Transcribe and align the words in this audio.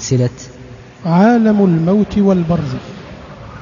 سلسلة 0.00 0.30
عالم 1.04 1.64
الموت 1.64 2.18
والبرزخ 2.18 2.80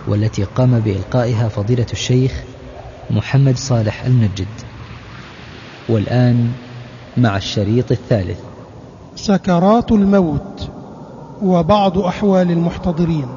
والتي 0.09 0.45
قام 0.45 0.81
بإلقائها 0.81 1.49
فضيلة 1.49 1.87
الشيخ 1.93 2.33
محمد 3.11 3.57
صالح 3.57 4.05
المنجد 4.05 4.47
والآن 5.89 6.53
مع 7.17 7.37
الشريط 7.37 7.93
الثالث. 7.93 8.39
سكرات 9.17 9.93
الموت 9.93 10.71
وبعض 11.43 11.99
أحوال 11.99 12.51
المحتضرين. 12.51 13.29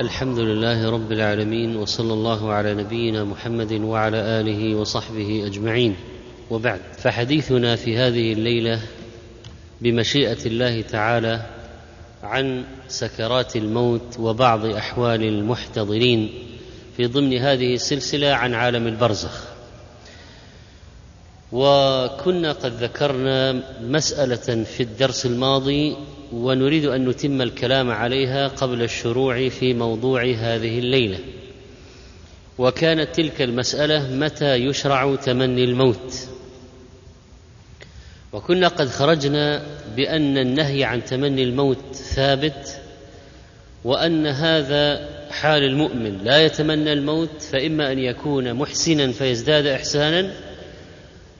الحمد 0.00 0.38
لله 0.38 0.90
رب 0.90 1.12
العالمين 1.12 1.76
وصلى 1.76 2.12
الله 2.12 2.52
على 2.52 2.74
نبينا 2.74 3.24
محمد 3.24 3.72
وعلى 3.72 4.16
آله 4.16 4.74
وصحبه 4.74 5.46
أجمعين. 5.46 5.96
وبعد 6.50 6.80
فحديثنا 6.98 7.76
في 7.76 7.98
هذه 7.98 8.32
الليلة 8.32 8.80
بمشيئة 9.80 10.46
الله 10.46 10.82
تعالى 10.82 11.57
عن 12.22 12.64
سكرات 12.88 13.56
الموت 13.56 14.18
وبعض 14.18 14.66
أحوال 14.66 15.22
المحتضرين 15.22 16.30
في 16.96 17.06
ضمن 17.06 17.38
هذه 17.38 17.74
السلسلة 17.74 18.28
عن 18.32 18.54
عالم 18.54 18.86
البرزخ. 18.86 19.44
وكنا 21.52 22.52
قد 22.52 22.72
ذكرنا 22.72 23.62
مسألة 23.82 24.64
في 24.64 24.82
الدرس 24.82 25.26
الماضي 25.26 25.96
ونريد 26.32 26.84
أن 26.84 27.08
نتم 27.08 27.42
الكلام 27.42 27.90
عليها 27.90 28.48
قبل 28.48 28.82
الشروع 28.82 29.48
في 29.48 29.74
موضوع 29.74 30.22
هذه 30.22 30.78
الليلة. 30.78 31.18
وكانت 32.58 33.14
تلك 33.14 33.42
المسألة 33.42 34.14
متى 34.14 34.54
يشرع 34.54 35.14
تمني 35.14 35.64
الموت؟ 35.64 36.28
وكنا 38.32 38.68
قد 38.68 38.88
خرجنا 38.88 39.62
بأن 39.96 40.38
النهي 40.38 40.84
عن 40.84 41.04
تمني 41.04 41.42
الموت 41.42 41.94
ثابت 41.94 42.80
وأن 43.84 44.26
هذا 44.26 45.08
حال 45.30 45.62
المؤمن. 45.62 46.18
لا 46.24 46.44
يتمنى 46.44 46.92
الموت 46.92 47.42
فإما 47.42 47.92
أن 47.92 47.98
يكون 47.98 48.54
محسنا 48.54 49.12
فيزداد 49.12 49.66
إحسانا 49.66 50.32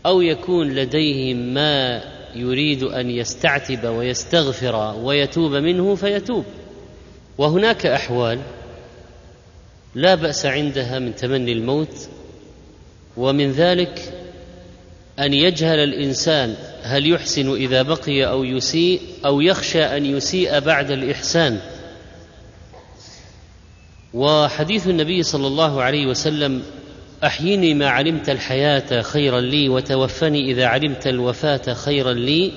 أو 0.06 0.20
يكون 0.20 0.74
لديه 0.74 1.34
ما 1.34 2.02
يريد 2.34 2.82
أن 2.82 3.10
يستعتب 3.10 3.84
ويستغفر 3.84 4.94
ويتوب 5.02 5.52
منه 5.52 5.94
فيتوب. 5.94 6.44
وهناك 7.38 7.86
أحوال 7.86 8.38
لا 9.94 10.14
بأس 10.14 10.46
عندها 10.46 10.98
من 10.98 11.14
تمني 11.14 11.52
الموت 11.52 12.08
ومن 13.16 13.52
ذلك 13.52 14.12
أن 15.18 15.34
يجهل 15.34 15.78
الإنسان 15.78 16.54
هل 16.82 17.10
يحسن 17.10 17.54
إذا 17.54 17.82
بقي 17.82 18.24
أو 18.26 18.44
يسيء 18.44 19.00
أو 19.24 19.40
يخشى 19.40 19.84
أن 19.84 20.06
يسيء 20.06 20.58
بعد 20.58 20.90
الإحسان. 20.90 21.58
وحديث 24.14 24.86
النبي 24.86 25.22
صلى 25.22 25.46
الله 25.46 25.82
عليه 25.82 26.06
وسلم 26.06 26.62
أحيني 27.24 27.74
ما 27.74 27.88
علمت 27.88 28.30
الحياة 28.30 29.02
خيرا 29.02 29.40
لي 29.40 29.68
وتوفني 29.68 30.52
إذا 30.52 30.66
علمت 30.66 31.06
الوفاة 31.06 31.74
خيرا 31.74 32.12
لي. 32.12 32.52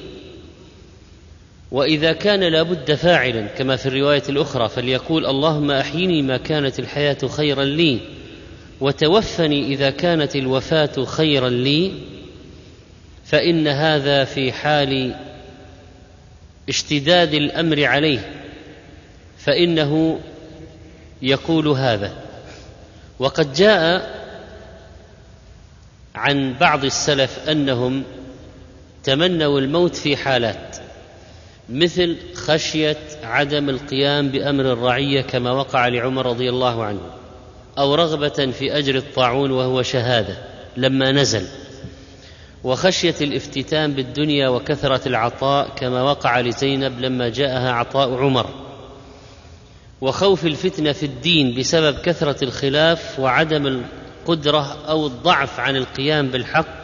وإذا 1.71 2.11
كان 2.11 2.39
لابد 2.39 2.93
فاعلا 2.93 3.47
كما 3.47 3.75
في 3.75 3.85
الرواية 3.85 4.23
الأخرى 4.29 4.69
فليقول 4.69 5.25
اللهم 5.25 5.71
أحيني 5.71 6.21
ما 6.21 6.37
كانت 6.37 6.79
الحياة 6.79 7.17
خيرا 7.27 7.63
لي 7.63 7.99
وتوفني 8.81 9.73
إذا 9.73 9.89
كانت 9.89 10.35
الوفاة 10.35 11.05
خيرا 11.05 11.49
لي. 11.49 11.91
فإن 13.31 13.67
هذا 13.67 14.23
في 14.23 14.51
حال 14.51 15.15
اشتداد 16.69 17.33
الأمر 17.33 17.85
عليه 17.85 18.31
فإنه 19.37 20.19
يقول 21.21 21.67
هذا. 21.67 22.13
وقد 23.19 23.53
جاء 23.53 24.11
عن 26.15 26.53
بعض 26.53 26.85
السلف 26.85 27.49
أنهم 27.49 28.03
تمنوا 29.03 29.59
الموت 29.59 29.95
في 29.95 30.17
حالات 30.17 30.77
مثل 31.69 32.17
خشية 32.35 32.97
عدم 33.23 33.69
القيام 33.69 34.29
بأمر 34.29 34.73
الرعية 34.73 35.21
كما 35.21 35.51
وقع 35.51 35.87
لعمر 35.87 36.25
رضي 36.25 36.49
الله 36.49 36.83
عنه 36.83 37.01
أو 37.77 37.95
رغبة 37.95 38.51
في 38.51 38.77
أجر 38.77 38.95
الطاعون 38.95 39.51
وهو 39.51 39.81
شهادة 39.81 40.37
لما 40.77 41.11
نزل. 41.11 41.60
وخشية 42.63 43.15
الافتتان 43.21 43.93
بالدنيا 43.93 44.49
وكثرة 44.49 45.07
العطاء 45.07 45.69
كما 45.75 46.01
وقع 46.01 46.39
لزينب 46.39 46.99
لما 46.99 47.29
جاءها 47.29 47.71
عطاء 47.71 48.13
عمر. 48.13 48.49
وخوف 50.01 50.45
الفتنة 50.45 50.91
في 50.91 51.05
الدين 51.05 51.59
بسبب 51.59 51.97
كثرة 51.99 52.43
الخلاف 52.43 53.19
وعدم 53.19 53.67
القدرة 53.67 54.77
أو 54.89 55.07
الضعف 55.07 55.59
عن 55.59 55.75
القيام 55.75 56.27
بالحق. 56.27 56.81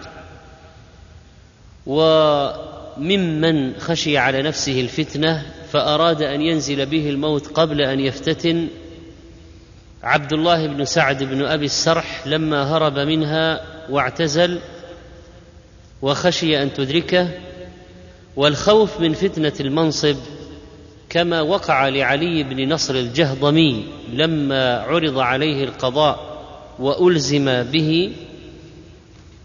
وممن 1.85 3.79
خشي 3.79 4.17
على 4.17 4.41
نفسه 4.41 4.81
الفتنة 4.81 5.45
فأراد 5.71 6.21
أن 6.21 6.41
ينزل 6.41 6.85
به 6.85 7.09
الموت 7.09 7.47
قبل 7.47 7.81
أن 7.81 7.99
يفتتن 7.99 8.67
عبد 10.03 10.33
الله 10.33 10.67
بن 10.67 10.85
سعد 10.85 11.23
بن 11.23 11.45
أبي 11.45 11.65
السرح 11.65 12.27
لما 12.27 12.63
هرب 12.63 12.99
منها 12.99 13.61
واعتزل 13.89 14.59
وخشي 16.01 16.63
أن 16.63 16.73
تدركه 16.73 17.29
والخوف 18.35 18.99
من 18.99 19.13
فتنة 19.13 19.53
المنصب 19.59 20.15
كما 21.09 21.41
وقع 21.41 21.87
لعلي 21.87 22.43
بن 22.43 22.73
نصر 22.73 22.95
الجهضمي 22.95 23.85
لما 24.13 24.79
عرض 24.79 25.19
عليه 25.19 25.63
القضاء 25.63 26.37
وألزم 26.79 27.63
به 27.63 28.11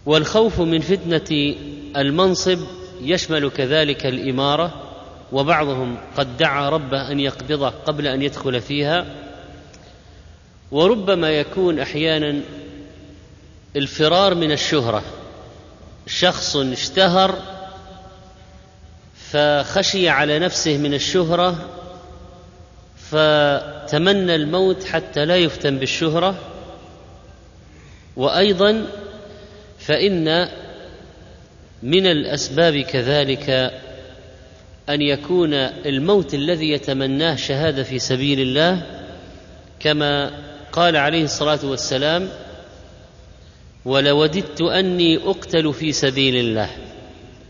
والخوف 0.05 0.61
من 0.61 0.79
فتنة 0.79 1.55
المنصب 1.97 2.59
يشمل 3.01 3.49
كذلك 3.49 4.05
الإمارة 4.05 4.73
وبعضهم 5.31 5.97
قد 6.17 6.37
دعا 6.37 6.69
ربه 6.69 7.11
أن 7.11 7.19
يقبضه 7.19 7.69
قبل 7.69 8.07
أن 8.07 8.21
يدخل 8.21 8.61
فيها 8.61 9.05
وربما 10.71 11.29
يكون 11.29 11.79
أحيانا 11.79 12.41
الفرار 13.75 14.35
من 14.35 14.51
الشهرة. 14.51 15.03
شخص 16.07 16.55
اشتهر 16.55 17.39
فخشي 19.31 20.09
على 20.09 20.39
نفسه 20.39 20.77
من 20.77 20.93
الشهرة 20.93 21.69
فتمنى 22.95 24.35
الموت 24.35 24.83
حتى 24.83 25.25
لا 25.25 25.35
يفتن 25.35 25.77
بالشهرة. 25.79 26.35
وأيضا 28.15 28.85
فإن 29.79 30.49
من 31.83 32.05
الأسباب 32.05 32.77
كذلك 32.77 33.49
أن 34.89 35.01
يكون 35.01 35.53
الموت 35.53 36.33
الذي 36.33 36.71
يتمناه 36.71 37.35
شهادة 37.35 37.83
في 37.83 37.99
سبيل 37.99 38.39
الله 38.39 38.81
كما 39.79 40.31
قال 40.71 40.97
عليه 40.97 41.23
الصلاة 41.23 41.59
والسلام 41.63 42.29
ولوددت 43.85 44.61
أني 44.61 45.17
أقتل 45.17 45.73
في 45.73 45.91
سبيل 45.91 46.35
الله 46.35 46.69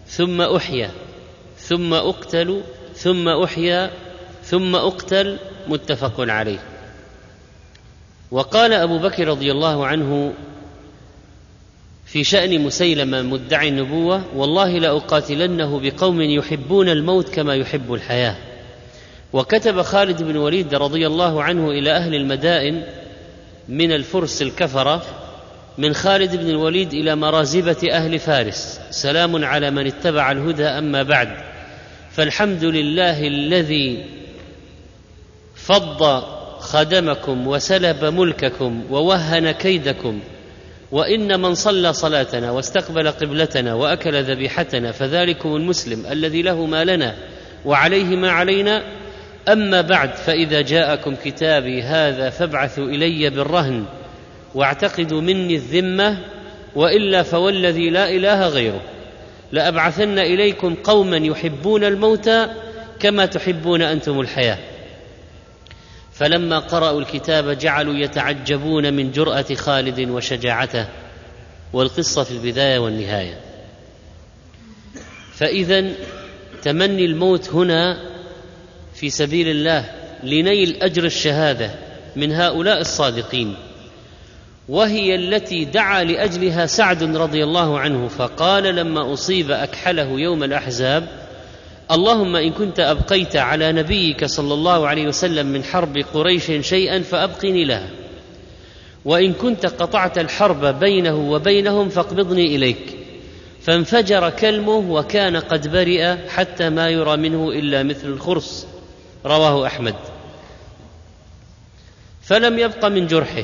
ثم 0.07 0.41
أحيا 0.41 0.91
ثم 1.57 1.93
أقتل 1.93 2.61
ثم 2.95 3.27
أحيا 3.27 3.91
ثم 4.43 4.75
أقتل 4.75 5.37
متفق 5.67 6.13
عليه. 6.19 6.59
وقال 8.31 8.73
أبو 8.73 8.97
بكر 8.97 9.27
رضي 9.27 9.51
الله 9.51 9.87
عنه 9.87 10.33
في 12.05 12.23
شأن 12.23 12.61
مسيلمة 12.61 13.21
مدعي 13.21 13.69
النبوة 13.69 14.23
والله 14.35 14.79
لأقاتلنه 14.79 15.79
بقوم 15.79 16.21
يحبون 16.21 16.89
الموت 16.89 17.29
كما 17.29 17.55
يحب 17.55 17.93
الحياة. 17.93 18.35
وكتب 19.33 19.81
خالد 19.81 20.23
بن 20.23 20.37
وليد 20.37 20.75
رضي 20.75 21.07
الله 21.07 21.43
عنه 21.43 21.71
إلى 21.71 21.91
أهل 21.91 22.15
المدائن 22.15 22.83
من 23.69 23.91
الفرس 23.91 24.41
الكفرة 24.41 25.22
من 25.77 25.93
خالد 25.93 26.35
بن 26.35 26.49
الوليد 26.49 26.93
إلى 26.93 27.15
مرازبة 27.15 27.77
أهل 27.91 28.19
فارس. 28.19 28.79
سلام 28.91 29.45
على 29.45 29.71
من 29.71 29.87
اتبع 29.87 30.31
الهدى 30.31 30.65
أما 30.65 31.03
بعد. 31.03 31.29
فالحمد 32.11 32.63
لله 32.63 33.27
الذي 33.27 34.05
فض 35.55 36.23
خدمكم 36.59 37.47
وسلب 37.47 38.05
ملككم 38.05 38.83
ووهن 38.89 39.51
كيدكم. 39.51 40.19
وإن 40.91 41.41
من 41.41 41.55
صلى 41.55 41.93
صلاتنا 41.93 42.51
واستقبل 42.51 43.11
قبلتنا 43.11 43.73
وأكل 43.73 44.23
ذبيحتنا 44.23 44.91
فذلكم 44.91 45.55
المسلم 45.55 46.05
الذي 46.11 46.41
له 46.41 46.65
ما 46.65 46.83
لنا 46.83 47.15
وعليه 47.65 48.15
ما 48.15 48.31
علينا. 48.31 48.83
أما 49.49 49.81
بعد 49.81 50.09
فإذا 50.09 50.61
جاءكم 50.61 51.15
كتابي 51.15 51.81
هذا 51.81 52.29
فابعثوا 52.29 52.85
إلي 52.85 53.29
بالرهن. 53.29 53.85
واعتقدوا 54.55 55.21
مني 55.21 55.55
الذمة 55.55 56.17
وإلا 56.75 57.23
فوالذي 57.23 57.89
لا 57.89 58.09
إله 58.09 58.47
غيره. 58.47 58.81
لأبعثن 59.51 60.19
إليكم 60.19 60.75
قوما 60.75 61.17
يحبون 61.17 61.83
الموت 61.83 62.29
كما 62.99 63.25
تحبون 63.25 63.81
أنتم 63.81 64.19
الحياة. 64.19 64.57
فلما 66.13 66.59
قرأوا 66.59 67.01
الكتاب 67.01 67.57
جعلوا 67.57 67.93
يتعجبون 67.93 68.93
من 68.93 69.11
جرأة 69.11 69.55
خالد 69.55 70.09
وشجاعته 70.09 70.87
والقصة 71.73 72.23
في 72.23 72.31
البداية 72.31 72.79
والنهاية. 72.79 73.39
فإذا 75.33 75.91
تمني 76.61 77.05
الموت 77.05 77.49
هنا 77.49 77.99
في 78.95 79.09
سبيل 79.09 79.47
الله 79.47 79.85
لنيل 80.23 80.77
أجر 80.81 81.05
الشهادة 81.05 81.71
من 82.15 82.31
هؤلاء 82.31 82.81
الصادقين. 82.81 83.55
وهي 84.69 85.15
التي 85.15 85.65
دعا 85.65 86.03
لأجلها 86.03 86.65
سعد 86.65 87.03
رضي 87.03 87.43
الله 87.43 87.79
عنه 87.79 88.07
فقال 88.07 88.63
لما 88.63 89.13
أصيب 89.13 89.51
أكحله 89.51 90.09
يوم 90.19 90.43
الأحزاب 90.43 91.23
اللهم 91.91 92.35
إن 92.35 92.51
كنت 92.51 92.79
أبقيت 92.79 93.35
على 93.35 93.71
نبيك 93.71 94.25
صلى 94.25 94.53
الله 94.53 94.87
عليه 94.87 95.07
وسلم 95.07 95.47
من 95.47 95.63
حرب 95.63 95.97
قريش 96.13 96.51
شيئا 96.61 97.01
فأبقني 97.01 97.65
لها. 97.65 97.89
وإن 99.05 99.33
كنت 99.33 99.65
قطعت 99.65 100.17
الحرب 100.17 100.65
بينه 100.79 101.31
وبينهم 101.31 101.89
فاقبضني 101.89 102.55
إليك. 102.55 102.97
فانفجر 103.61 104.29
كلمه 104.29 104.77
وكان 104.77 105.37
قد 105.37 105.67
برئ 105.67 106.15
حتى 106.29 106.69
ما 106.69 106.89
يرى 106.89 107.17
منه 107.17 107.49
إلا 107.49 107.83
مثل 107.83 108.07
الخرص 108.07 108.67
رواه 109.25 109.67
أحمد. 109.67 109.95
فلم 112.21 112.59
يبق 112.59 112.85
من 112.85 113.07
جرحه. 113.07 113.43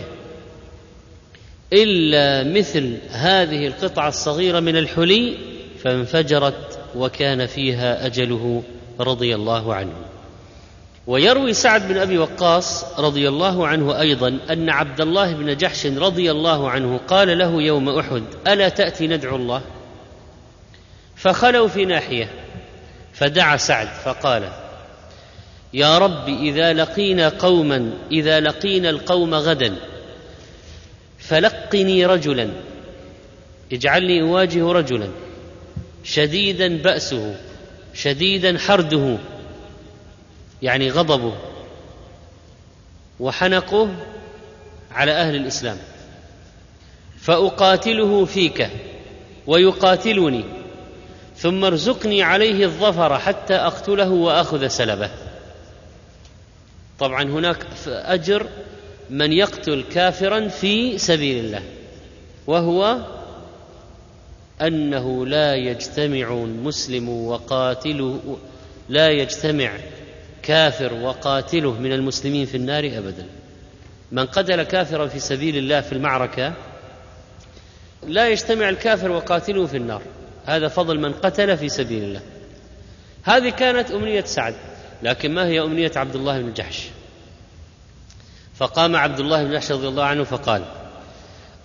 إلا 1.73 2.43
مثل 2.43 2.97
هذه 3.09 3.67
القطعة 3.67 4.07
الصغيرة 4.07 4.59
من 4.59 4.77
الحلي 4.77 5.37
فانفجرت 5.83 6.79
وكان 6.95 7.45
فيها 7.45 8.05
أجله 8.05 8.63
رضي 8.99 9.35
الله 9.35 9.75
عنه. 9.75 9.93
ويروي 11.07 11.53
سعد 11.53 11.87
بن 11.87 11.97
أبي 11.97 12.17
وقاص 12.17 12.99
رضي 12.99 13.29
الله 13.29 13.67
عنه 13.67 13.99
أيضا 13.99 14.37
أن 14.49 14.69
عبد 14.69 15.01
الله 15.01 15.33
بن 15.33 15.57
جحش 15.57 15.85
رضي 15.85 16.31
الله 16.31 16.69
عنه 16.69 16.99
قال 17.07 17.37
له 17.37 17.61
يوم 17.61 17.89
أحد 17.89 18.23
ألا 18.47 18.69
تأتي 18.69 19.07
ندعو 19.07 19.35
الله؟ 19.35 19.61
فخلوا 21.15 21.67
في 21.67 21.85
ناحية 21.85 22.29
فدعا 23.13 23.57
سعد 23.57 23.87
فقال 23.87 24.49
يا 25.73 25.97
رب 25.97 26.27
إذا 26.27 26.73
لقينا 26.73 27.29
قوما 27.29 27.91
إذا 28.11 28.39
لقينا 28.39 28.89
القوم 28.89 29.35
غدا 29.35 29.75
فلقني 31.29 32.05
رجلا. 32.05 32.49
اجعلني 33.71 34.21
أواجه 34.21 34.71
رجلا. 34.71 35.09
شديدا 36.03 36.77
بأسه 36.77 37.35
شديدا 37.93 38.57
حرده 38.57 39.17
يعني 40.61 40.89
غضبه 40.89 41.33
وحنقه 43.19 43.95
على 44.91 45.11
أهل 45.11 45.35
الإسلام. 45.35 45.77
فأقاتله 47.19 48.25
فيك 48.25 48.69
ويقاتلني 49.47 50.43
ثم 51.37 51.65
ارزقني 51.65 52.23
عليه 52.23 52.65
الظفر 52.65 53.19
حتى 53.19 53.55
أقتله 53.55 54.09
وأخذ 54.09 54.67
سلبه. 54.67 55.09
طبعا 56.99 57.23
هناك 57.23 57.65
أجر 57.87 58.47
من 59.09 59.33
يقتل 59.33 59.83
كافرا 59.91 60.47
في 60.47 60.97
سبيل 60.97 61.45
الله 61.45 61.61
وهو 62.47 62.97
أنه 64.61 65.25
لا 65.25 65.55
يجتمع 65.55 66.33
مسلم 66.35 67.09
وقاتله 67.09 68.37
لا 68.89 69.09
يجتمع 69.09 69.71
كافر 70.43 70.93
وقاتله 70.93 71.79
من 71.79 71.93
المسلمين 71.93 72.45
في 72.45 72.57
النار 72.57 72.85
ابدا. 72.85 73.25
من 74.11 74.25
قتل 74.25 74.63
كافرا 74.63 75.07
في 75.07 75.19
سبيل 75.19 75.57
الله 75.57 75.81
في 75.81 75.93
المعركة 75.93 76.53
لا 78.07 78.29
يجتمع 78.29 78.69
الكافر 78.69 79.11
وقاتله 79.11 79.65
في 79.65 79.77
النار. 79.77 80.01
هذا 80.45 80.67
فضل 80.67 80.99
من 80.99 81.13
قتل 81.13 81.57
في 81.57 81.69
سبيل 81.69 82.03
الله. 82.03 82.21
هذه 83.23 83.49
كانت 83.49 83.91
أمنية 83.91 84.23
سعد 84.23 84.55
لكن 85.03 85.33
ما 85.33 85.47
هي 85.47 85.61
أمنية 85.61 85.91
عبد 85.95 86.15
الله 86.15 86.41
بن 86.41 86.53
جحش؟ 86.53 86.89
فقام 88.59 88.95
عبد 88.95 89.19
الله 89.19 89.43
بن 89.43 89.51
جحش 89.51 89.71
رضي 89.71 89.87
الله 89.87 90.03
عنه 90.03 90.23
فقال 90.23 90.63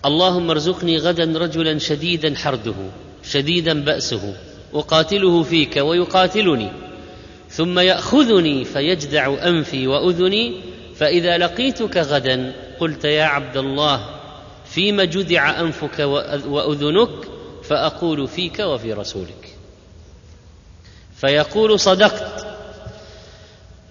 اللهم 0.05 0.49
ارزقني 0.49 0.97
غدا 0.97 1.39
رجلا 1.39 1.79
شديدا 1.79 2.35
حرده 2.35 2.75
شديدا 3.23 3.83
بأسه 3.83 4.35
أقاتله 4.73 5.43
فيك 5.43 5.77
ويقاتلني 5.77 6.71
ثم 7.49 7.79
يأخذني 7.79 8.65
فيجدع 8.65 9.47
أنفي 9.47 9.87
وأذني 9.87 10.61
فإذا 10.95 11.37
لقيتك 11.37 11.97
غدا 11.97 12.53
قلت 12.79 13.05
يا 13.05 13.23
عبد 13.23 13.57
الله 13.57 14.09
فيم 14.65 15.01
جدع 15.01 15.59
أنفك 15.59 15.99
وأذنك 16.45 17.09
فأقول 17.63 18.27
فيك 18.27 18.59
وفي 18.59 18.93
رسولك. 18.93 19.55
فيقول 21.15 21.79
صدقت 21.79 22.54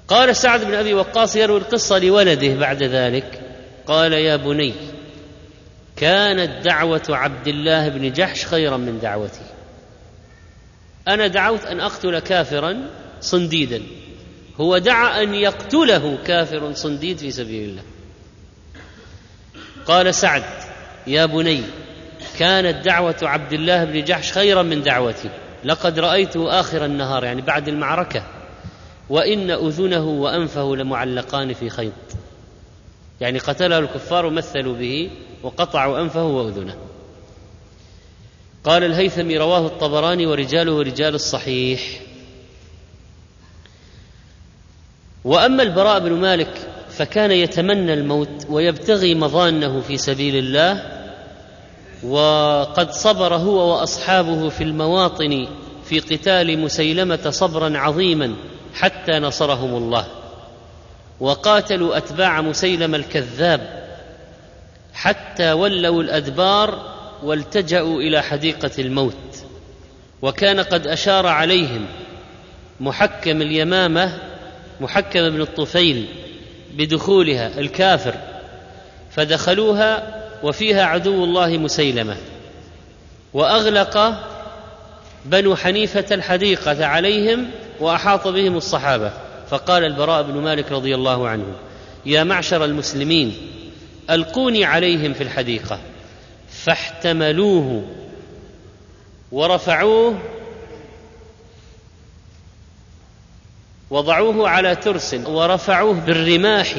قال 0.09 0.37
سعد 0.37 0.65
بن 0.65 0.75
أبي 0.75 0.95
وقاص 0.95 1.37
يروي 1.37 1.59
القصة 1.59 1.99
لولده 1.99 2.55
بعد 2.55 2.83
ذلك. 2.83 3.41
قال 3.87 4.13
يا 4.13 4.37
بني 4.37 4.75
كانت 5.97 6.65
دعوة 6.65 7.03
عبد 7.09 7.49
الله 7.49 7.89
بن 7.89 8.13
جحش 8.13 8.47
خيرا 8.47 8.77
من 8.77 9.01
دعوتي. 9.01 9.45
أنا 11.09 11.27
دعوت 11.27 11.65
أن 11.65 11.81
أقتل 11.81 12.19
كافرا 12.19 12.77
صنديدا. 13.21 13.83
هو 14.61 14.79
دعا 14.79 15.23
أن 15.23 15.35
يقتله 15.35 16.19
كافر 16.27 16.75
صنديد 16.75 17.19
في 17.19 17.31
سبيل 17.31 17.69
الله. 17.69 17.83
قال 19.87 20.15
سعد 20.15 20.45
يا 21.07 21.27
بني 21.27 21.63
كانت 22.39 22.85
دعوة 22.85 23.17
عبد 23.23 23.53
الله 23.53 23.85
بن 23.85 24.05
جحش 24.05 24.33
خيرا 24.33 24.63
من 24.63 24.83
دعوتي. 24.83 25.31
لقد 25.65 25.99
رأيته 25.99 26.61
آخر 26.61 26.85
النهار 26.85 27.25
يعني 27.25 27.43
بعد 27.43 27.69
المعركة. 27.69 28.34
وإن 29.09 29.51
أذنه 29.51 30.05
وأنفه 30.05 30.77
لمعلقان 30.77 31.53
في 31.53 31.71
خيط. 31.71 31.93
يعني 33.21 33.39
قتله 33.39 33.79
الكفار 33.79 34.27
ومثلوا 34.27 34.75
به 34.75 35.11
وقطعوا 35.43 36.01
أنفه 36.01 36.25
وأذنه. 36.25 36.77
قال 38.65 38.85
الهيثمي 38.85 39.39
رواه 39.39 39.67
الطبراني 39.67 40.27
ورجاله 40.27 40.83
رجال 40.83 41.15
الصحيح. 41.15 42.01
وأما 45.25 45.63
البراء 45.63 46.01
بن 46.01 46.13
مالك 46.13 46.69
فكان 46.91 47.31
يتمنى 47.31 47.95
الموت 47.95 48.47
ويبتغي 48.51 49.15
مظانه 49.15 49.81
في 49.81 49.97
سبيل 49.97 50.37
الله 50.37 50.83
وقد 52.05 52.91
صبر 52.91 53.35
هو 53.35 53.73
وأصحابه 53.73 54.49
في 54.49 54.65
المواطن 54.65 55.47
في 55.85 56.01
قتال 56.01 56.59
مسيلمة 56.59 57.31
صبرا 57.31 57.79
عظيما. 57.79 58.35
حتى 58.75 59.13
نصرهم 59.19 59.75
الله. 59.75 60.07
وقاتلوا 61.21 61.97
أتباع 61.97 62.41
مسيلم 62.41 62.95
الكذاب 62.95 63.85
حتى 64.95 65.53
ولوا 65.53 66.03
الأدبار 66.03 66.95
والتجأوا 67.23 68.01
إلى 68.01 68.23
حديقة 68.23 68.71
الموت. 68.79 69.45
وكان 70.23 70.61
قد 70.61 70.87
أشار 70.87 71.27
عليهم 71.27 71.87
محكم 72.81 73.43
اليمامة 73.43 74.19
محكم 74.81 75.31
بن 75.31 75.41
الطفيل 75.41 76.07
بدخولها 76.75 77.61
الكافر 77.61 78.15
فدخلوها 79.11 80.23
وفيها 80.43 80.85
عدو 80.85 81.25
الله 81.25 81.59
مسيلمة. 81.59 82.17
وأغلق 83.35 84.15
بنو 85.25 85.57
حنيفة 85.57 86.15
الحديقة 86.15 86.87
عليهم 86.87 87.51
وأحاط 87.81 88.29
بهم 88.29 88.57
الصحابة. 88.57 89.13
فقال 89.51 89.85
البراء 89.85 90.23
بن 90.23 90.41
مالك 90.41 90.73
رضي 90.73 90.95
الله 90.95 91.29
عنه 91.29 91.45
يا 92.07 92.25
معشر 92.25 92.65
المسلمين 92.65 93.37
ألقوني 94.11 94.65
عليهم 94.65 95.13
في 95.13 95.23
الحديقة 95.23 95.79
فاحتملوه 96.49 97.85
ورفعوه 99.33 100.19
وضعوه 103.91 104.49
على 104.49 104.77
ترس 104.77 105.15
ورفعوه 105.27 106.01
بالرماح 106.01 106.75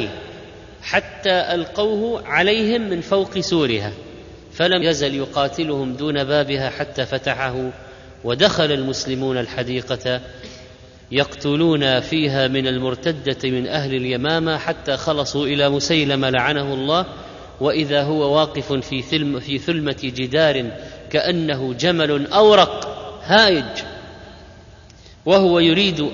حتى 0.82 1.30
ألقوه 1.30 2.28
عليهم 2.28 2.82
من 2.82 3.02
فوق 3.02 3.40
سورها 3.40 3.92
فلم 4.54 4.84
يزل 4.84 5.16
يقاتلهم 5.16 5.94
دون 5.94 6.24
بابها 6.24 6.70
حتى 6.70 7.06
فتحه 7.06 7.70
ودخل 8.24 8.72
المسلمون 8.72 9.38
الحديقة 9.38 10.22
يقتلون 11.16 12.00
فيها 12.00 12.48
من 12.48 12.68
المرتدة 12.68 13.50
من 13.50 13.68
أهل 13.68 13.96
اليمامة 13.96 14.58
حتى 14.58 14.98
خلصوا 14.98 15.46
إلى 15.46 15.70
مسيلم 15.70 16.26
لعنه 16.26 16.74
الله. 16.74 17.06
وإذا 17.62 18.04
هو 18.04 18.36
واقف 18.36 18.74
في 18.74 19.02
ثلم 19.02 19.40
في 19.40 19.58
ثلمة 19.58 19.98
جدار 20.04 20.72
كأنه 21.10 21.74
جمل 21.74 22.28
أورق 22.28 22.98
هائج. 23.24 23.84
وهو 25.26 25.60
يريد 25.60 26.10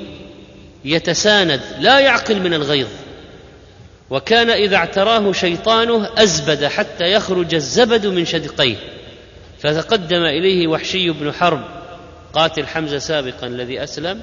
يتساند 0.85 1.61
لا 1.79 1.99
يعقل 1.99 2.39
من 2.39 2.53
الغيظ. 2.53 2.87
وكان 4.09 4.49
إذا 4.49 4.75
اعتراه 4.75 5.31
شيطانه 5.31 6.09
أزبد 6.17 6.65
حتى 6.65 7.11
يخرج 7.11 7.53
الزبد 7.53 8.07
من 8.07 8.25
شدقيه. 8.25 8.75
فتقدم 9.59 10.23
إليه 10.23 10.67
وحشي 10.67 11.09
بن 11.09 11.31
حرب 11.31 11.61
قاتل 12.33 12.67
حمزة 12.67 12.99
سابقا 12.99 13.47
الذي 13.47 13.83
أسلم. 13.83 14.21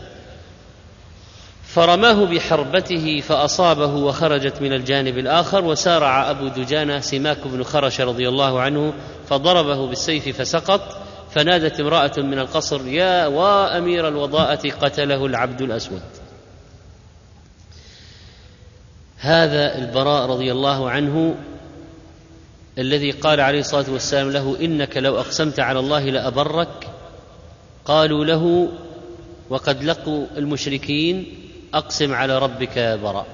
فرماه 1.79 2.25
بحربته 2.25 3.21
فأصابه 3.21 3.95
وخرجت 3.95 4.63
من 4.63 4.73
الجانب 4.73 5.19
الآخر 5.19 5.65
وسارع 5.65 6.31
أبو 6.31 6.49
دجانة 6.49 7.01
سماك 7.01 7.39
بن 7.47 7.63
خرش 7.63 8.01
رضي 8.01 8.29
الله 8.29 8.61
عنه 8.61 8.93
فضربه 9.29 9.87
بالسيف 9.87 10.29
فسقط 10.41 10.81
فنادت 11.31 11.81
امرأة 11.81 12.13
من 12.17 12.39
القصر 12.39 12.87
يا 12.87 13.27
وأمير 13.27 14.09
الوضاءة 14.09 14.71
قتله 14.71 15.27
العبد 15.27 15.63
الأسود. 15.63 16.03
هذا 19.19 19.79
البراء 19.79 20.31
رضي 20.31 20.53
الله 20.53 20.91
عنه 20.91 21.35
الذي 22.79 23.11
قال 23.11 23.41
عليه 23.41 23.61
الصلاة 23.61 23.91
والسلام 23.91 24.31
له 24.31 24.57
إنك 24.61 24.97
لو 24.97 25.19
أقسمت 25.19 25.61
على 25.61 25.79
الله 25.79 26.05
لأبرك 26.05 26.89
قالوا 27.85 28.25
له 28.25 28.69
وقد 29.51 29.85
لقوا 29.85 30.27
المشركين 30.37 31.48
أقسم 31.75 32.15
على 32.15 32.39
ربك 32.39 32.77
يا 32.77 32.97
براء. 32.97 33.27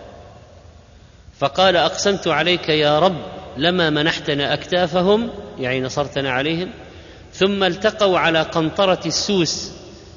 فقال 1.39 1.77
أقسمت 1.77 2.29
عليك 2.29 2.69
يا 2.69 2.99
رب 2.99 3.17
لما 3.57 3.91
منحتنا 3.91 4.55
أكتافهم 4.55 5.31
يعني 5.59 5.81
نصرتنا 5.81 6.31
عليهم 6.31 6.71
ثم 7.33 7.65
التقوا 7.65 8.19
على 8.19 8.43
قنطرة 8.43 9.01
السوس 9.07 9.71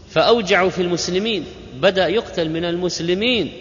فأوجعوا 0.09 0.69
في 0.69 0.81
المسلمين 0.81 1.45
بدأ 1.75 2.07
يقتل 2.07 2.49
من 2.49 2.65
المسلمين. 2.65 3.53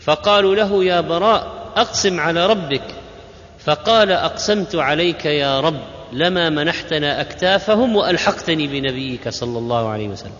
فقالوا 0.00 0.54
له 0.54 0.84
يا 0.84 1.00
براء 1.00 1.72
أقسم 1.76 2.20
على 2.20 2.46
ربك. 2.46 2.82
فقال 3.58 4.12
أقسمت 4.12 4.74
عليك 4.74 5.24
يا 5.24 5.60
رب 5.60 5.80
لما 6.12 6.50
منحتنا 6.50 7.20
أكتافهم 7.20 7.96
وألحقتني 7.96 8.66
بنبيك 8.66 9.28
صلى 9.28 9.58
الله 9.58 9.88
عليه 9.88 10.08
وسلم. 10.08 10.32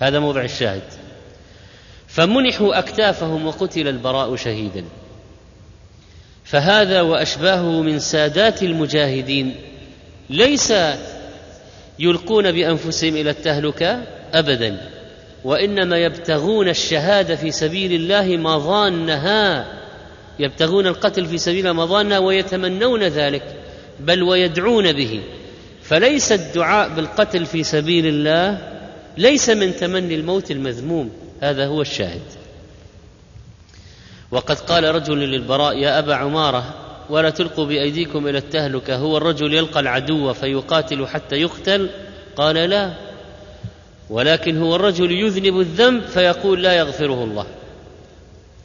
هذا 0.00 0.18
موضع 0.18 0.40
الشاهد. 0.40 0.82
فمنحوا 2.18 2.78
أكتافهم 2.78 3.46
وقتل 3.46 3.88
البراء 3.88 4.36
شهيدا. 4.36 4.84
فهذا 6.44 7.00
وأشباهه 7.00 7.82
من 7.82 7.98
سادات 7.98 8.62
المجاهدين. 8.62 9.54
ليس 10.30 10.72
يلقون 11.98 12.52
بأنفسهم 12.52 13.16
إلى 13.16 13.30
التهلكة 13.30 14.02
ابدا 14.34 14.90
وإنما 15.44 15.98
يبتغون 15.98 16.68
الشهادة 16.68 17.36
في 17.36 17.50
سبيل 17.50 17.92
الله 17.92 18.36
مظانها. 18.36 19.66
يبتغون 20.38 20.86
القتل 20.86 21.26
في 21.26 21.38
سبيل 21.38 21.72
مظانها 21.72 22.18
ويتمنون 22.18 23.02
ذلك 23.02 23.42
بل 24.00 24.22
ويدعون 24.22 24.92
به. 24.92 25.20
فليس 25.82 26.32
الدعاء 26.32 26.88
بالقتل 26.88 27.46
في 27.46 27.62
سبيل 27.62 28.06
الله 28.06 28.58
ليس 29.18 29.50
من 29.50 29.76
تمني 29.76 30.14
الموت 30.14 30.50
المذموم. 30.50 31.27
هذا 31.40 31.66
هو 31.66 31.80
الشاهد. 31.80 32.22
وقد 34.30 34.58
قال 34.58 34.84
رجل 34.84 35.18
للبراء 35.18 35.76
يا 35.76 35.98
أبا 35.98 36.14
عمارة 36.14 36.74
ولا 37.10 37.30
تلقوا 37.30 37.64
بأيديكم 37.66 38.28
إلى 38.28 38.38
التهلكة 38.38 38.96
هو 38.96 39.16
الرجل 39.16 39.54
يلقى 39.54 39.80
العدو 39.80 40.32
فيقاتل 40.32 41.06
حتى 41.06 41.36
يقتل؟ 41.36 41.90
قال 42.36 42.56
لا. 42.56 42.94
ولكن 44.10 44.58
هو 44.58 44.76
الرجل 44.76 45.12
يذنب 45.12 45.60
الذنب 45.60 46.02
فيقول 46.02 46.62
لا 46.62 46.72
يغفره 46.72 47.24
الله. 47.24 47.46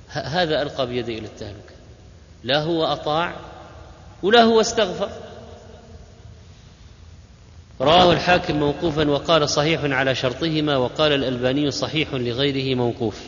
هذا 0.09 0.61
ألقى 0.61 0.87
بيده 0.87 1.13
إلى 1.13 1.25
التهلكة. 1.25 1.73
لا 2.43 2.61
هو 2.61 2.83
أطاع 2.85 3.33
ولا 4.23 4.43
هو 4.43 4.61
استغفر. 4.61 5.09
رواه 7.81 8.13
الحاكم 8.13 8.59
موقوفا 8.59 9.09
وقال 9.09 9.49
صحيح 9.49 9.81
على 9.83 10.15
شرطهما 10.15 10.77
وقال 10.77 11.11
الألباني 11.11 11.71
صحيح 11.71 12.13
لغيره 12.13 12.75
موقوف. 12.75 13.21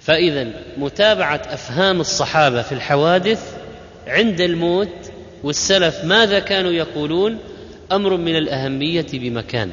فإذا 0.00 0.48
متابعة 0.78 1.42
أفهام 1.46 2.00
الصحابة 2.00 2.62
في 2.62 2.72
الحوادث 2.72 3.56
عند 4.06 4.40
الموت 4.40 5.10
والسلف 5.42 6.04
ماذا 6.04 6.38
كانوا 6.38 6.70
يقولون؟ 6.70 7.38
أمر 7.92 8.16
من 8.16 8.36
الأهمية 8.36 9.06
بمكان. 9.12 9.72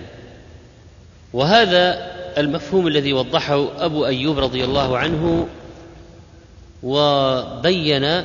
وهذا 1.34 2.12
المفهوم 2.38 2.88
الذي 2.88 3.14
وضحه 3.14 3.86
أبو 3.86 4.06
أيوب 4.06 4.40
رضي 4.40 4.64
الله 4.64 4.98
عنه 4.98 5.48
وبين 6.84 8.24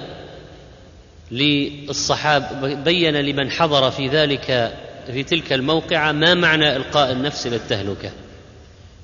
للصحابة 1.30 2.74
بين 2.74 3.16
لمن 3.16 3.50
حضر 3.50 3.90
في 3.90 4.08
ذلك 4.08 4.72
في 5.06 5.22
تلك 5.22 5.52
الموقعة 5.52 6.12
ما 6.12 6.34
معنى 6.34 6.76
إلقاء 6.76 7.12
النفس 7.12 7.46
إلى 7.46 7.56
التهلكة 7.56 8.10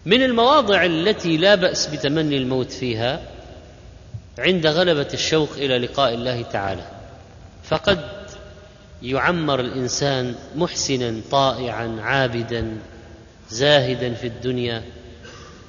من 0.06 0.22
المواضع 0.22 0.84
التي 0.84 1.36
لا 1.36 1.54
بأس 1.54 1.86
بتمني 1.86 2.36
الموت 2.36 2.72
فيها 2.72 3.20
عند 4.38 4.66
غلبة 4.66 5.08
الشوق 5.14 5.48
إلى 5.56 5.78
لقاء 5.78 6.14
الله 6.14 6.42
تعالى. 6.42 6.82
فقد 7.64 8.00
يعمر 9.02 9.60
الإنسان 9.60 10.34
محسنا 10.56 11.20
طائعا 11.30 11.96
عابدا 12.00 12.76
زاهدا 13.50 14.14
في 14.14 14.26
الدنيا 14.26 14.82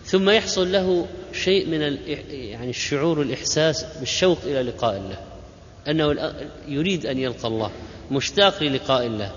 ثم 0.06 0.30
يحصل 0.30 0.72
له 0.72 1.08
شيء 1.34 1.68
من 1.68 1.98
يعني 2.32 2.70
الشعور 2.70 3.20
والإحساس 3.20 3.86
بالشوق 4.00 4.38
إلى 4.46 4.62
لقاء 4.62 4.98
الله 4.98 5.18
أنه 5.88 6.34
يريد 6.68 7.06
أن 7.06 7.18
يلقى 7.18 7.48
الله 7.48 7.72
مشتاق 8.12 8.64
للقاء 8.64 9.06
الله. 9.06 9.32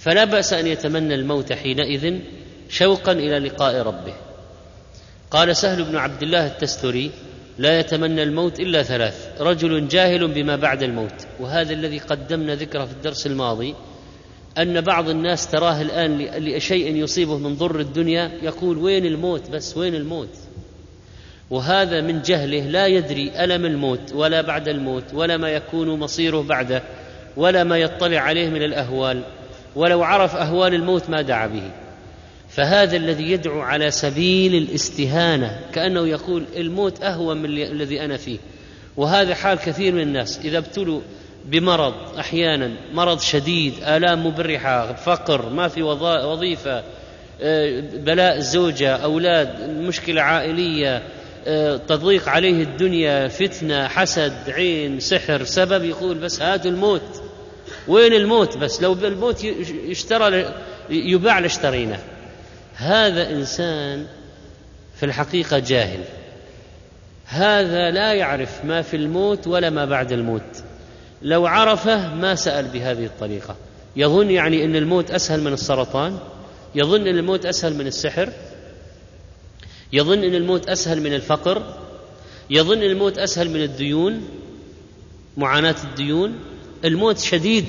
فلا 0.00 0.24
بأس 0.24 0.52
أن 0.52 0.66
يتمنى 0.66 1.14
الموت 1.14 1.52
حينئذ 1.52 2.18
شوقا 2.68 3.12
إلى 3.12 3.38
لقاء 3.38 3.82
ربه. 3.82 4.14
قال 5.30 5.56
سهل 5.56 5.84
بن 5.84 5.96
عبد 5.96 6.22
الله 6.22 6.46
التستري 6.46 7.10
لا 7.58 7.78
يتمنى 7.80 8.22
الموت 8.22 8.60
إلا 8.60 8.82
ثلاث 8.82 9.28
رجل 9.40 9.88
جاهل 9.88 10.28
بما 10.28 10.56
بعد 10.56 10.82
الموت. 10.82 11.26
وهذا 11.40 11.72
الذي 11.72 11.98
قدمنا 11.98 12.54
ذكره 12.54 12.84
في 12.84 12.92
الدرس 12.92 13.26
الماضي 13.26 13.74
أن 14.58 14.80
بعض 14.80 15.08
الناس 15.08 15.50
تراه 15.50 15.82
الآن 15.82 16.18
لشيء 16.18 16.96
يصيبه 16.96 17.38
من 17.38 17.54
ضر 17.54 17.80
الدنيا 17.80 18.30
يقول 18.42 18.78
وين 18.78 19.06
الموت؟ 19.06 19.50
بس 19.50 19.76
وين 19.76 19.94
الموت؟ 19.94 20.36
وهذا 21.50 22.00
من 22.00 22.22
جهله 22.22 22.60
لا 22.60 22.86
يدري 22.86 23.44
ألم 23.44 23.66
الموت 23.66 24.12
ولا 24.14 24.40
بعد 24.40 24.68
الموت 24.68 25.04
ولا 25.14 25.36
ما 25.36 25.50
يكون 25.50 25.98
مصيره 25.98 26.42
بعده 26.42 26.82
ولا 27.36 27.64
ما 27.64 27.78
يطلع 27.78 28.20
عليه 28.20 28.48
من 28.48 28.62
الأهوال. 28.62 29.22
ولو 29.76 30.02
عرف 30.02 30.36
أهوال 30.36 30.74
الموت 30.74 31.10
ما 31.10 31.22
دعا 31.22 31.46
به. 31.46 31.70
فهذا 32.48 32.96
الذي 32.96 33.30
يدعو 33.30 33.60
على 33.60 33.90
سبيل 33.90 34.54
الاستهانة 34.54 35.60
كأنه 35.72 36.06
يقول 36.06 36.44
الموت 36.56 37.02
اهون 37.02 37.36
من 37.36 37.44
الذي 37.44 38.00
أنا 38.00 38.16
فيه. 38.16 38.38
وهذا 38.96 39.34
حال 39.34 39.58
كثير 39.58 39.92
من 39.94 40.00
الناس. 40.00 40.40
إذا 40.44 40.58
ابتلوا 40.58 41.00
بمرض 41.44 41.94
أحيانا 42.18 42.70
مرض 42.92 43.20
شديد 43.20 43.74
آلام 43.82 44.26
مبرحة 44.26 44.92
فقر 44.92 45.48
ما 45.48 45.68
في 45.68 45.82
وظيفة 45.82 46.82
آه، 47.42 47.80
بلاء 47.80 48.40
زوجة 48.40 48.96
أولاد 48.96 49.70
مشكلة 49.70 50.22
عائلية 50.22 51.02
آه، 51.46 51.76
تضيق 51.76 52.28
عليه 52.28 52.62
الدنيا 52.62 53.28
فتنة 53.28 53.88
حسد 53.88 54.32
عين 54.48 55.00
سحر 55.00 55.44
سبب 55.44 55.84
يقول 55.84 56.18
بس 56.18 56.42
هاتوا 56.42 56.70
الموت. 56.70 57.22
وين 57.88 58.12
الموت؟ 58.12 58.56
بس 58.56 58.82
لو 58.82 58.92
الموت 58.92 59.44
يشترى 59.84 60.54
يباع 60.90 61.38
لاشتريناه. 61.38 62.00
هذا 62.74 63.30
إنسان 63.30 64.06
في 64.96 65.06
الحقيقة 65.06 65.58
جاهل. 65.58 66.00
هذا 67.26 67.90
لا 67.90 68.12
يعرف 68.12 68.64
ما 68.64 68.82
في 68.82 68.96
الموت 68.96 69.46
ولا 69.46 69.70
ما 69.70 69.84
بعد 69.84 70.12
الموت. 70.12 70.62
لو 71.22 71.46
عرفه 71.46 72.14
ما 72.14 72.34
سأل 72.34 72.68
بهذه 72.68 73.04
الطريقة. 73.04 73.56
يظن 73.96 74.30
يعني 74.30 74.64
إن 74.64 74.76
الموت 74.76 75.10
أسهل 75.10 75.40
من 75.40 75.52
السرطان؟ 75.52 76.18
يظن 76.74 77.06
إن 77.06 77.18
الموت 77.18 77.46
أسهل 77.46 77.74
من 77.74 77.86
السحر؟ 77.86 78.32
يظن 79.92 80.24
إن 80.24 80.34
الموت 80.34 80.68
أسهل 80.68 81.00
من 81.00 81.14
الفقر؟ 81.14 81.62
يظن 82.50 82.78
إن 82.78 82.90
الموت 82.90 83.18
أسهل 83.18 83.50
من 83.50 83.62
الديون؟ 83.62 84.28
معاناة 85.36 85.76
الديون؟ 85.84 86.38
الموت 86.84 87.18
شديد. 87.18 87.66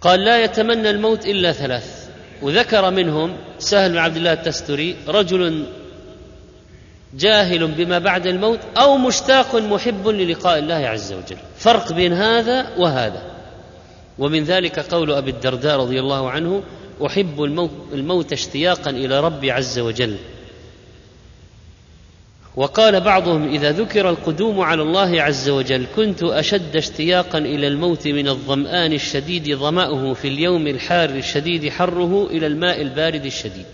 قال 0.00 0.24
لا 0.24 0.44
يتمنى 0.44 0.90
الموت 0.90 1.26
إلا 1.26 1.52
ثلاث. 1.52 2.08
وذكر 2.42 2.90
منهم 2.90 3.36
سهل 3.58 3.92
بن 3.92 3.98
عبد 3.98 4.16
الله 4.16 4.32
التستري 4.32 4.96
رجل 5.08 5.66
جاهل 7.14 7.66
بما 7.66 7.98
بعد 7.98 8.26
الموت 8.26 8.58
أو 8.76 8.96
مشتاق 8.96 9.56
محب 9.56 10.08
للقاء 10.08 10.58
الله 10.58 10.74
عز 10.74 11.12
وجل. 11.12 11.36
فرق 11.56 11.92
بين 11.92 12.12
هذا 12.12 12.76
وهذا. 12.78 13.32
ومن 14.18 14.44
ذلك 14.44 14.78
قول 14.78 15.12
أبي 15.12 15.30
الدرداء 15.30 15.80
رضي 15.80 16.00
الله 16.00 16.30
عنه 16.30 16.62
أحب 17.06 17.42
الموت, 17.42 17.70
الموت 17.92 18.32
اشتياقا 18.32 18.90
إلى 18.90 19.20
ربي 19.20 19.50
عز 19.50 19.78
وجل. 19.78 20.16
وقال 22.56 23.00
بعضهم 23.00 23.48
إذا 23.48 23.72
ذكر 23.72 24.08
القدوم 24.08 24.60
على 24.60 24.82
الله 24.82 25.22
عز 25.22 25.48
وجل 25.48 25.86
كنت 25.96 26.22
أشد 26.22 26.76
اشتياقا 26.76 27.38
إلى 27.38 27.66
الموت 27.68 28.06
من 28.06 28.28
الظمآن 28.28 28.92
الشديد 28.92 29.54
ظمأه 29.54 30.12
في 30.12 30.28
اليوم 30.28 30.66
الحار 30.66 31.10
الشديد 31.10 31.68
حره 31.68 32.26
إلى 32.26 32.46
الماء 32.46 32.82
البارد 32.82 33.24
الشديد. 33.24 33.66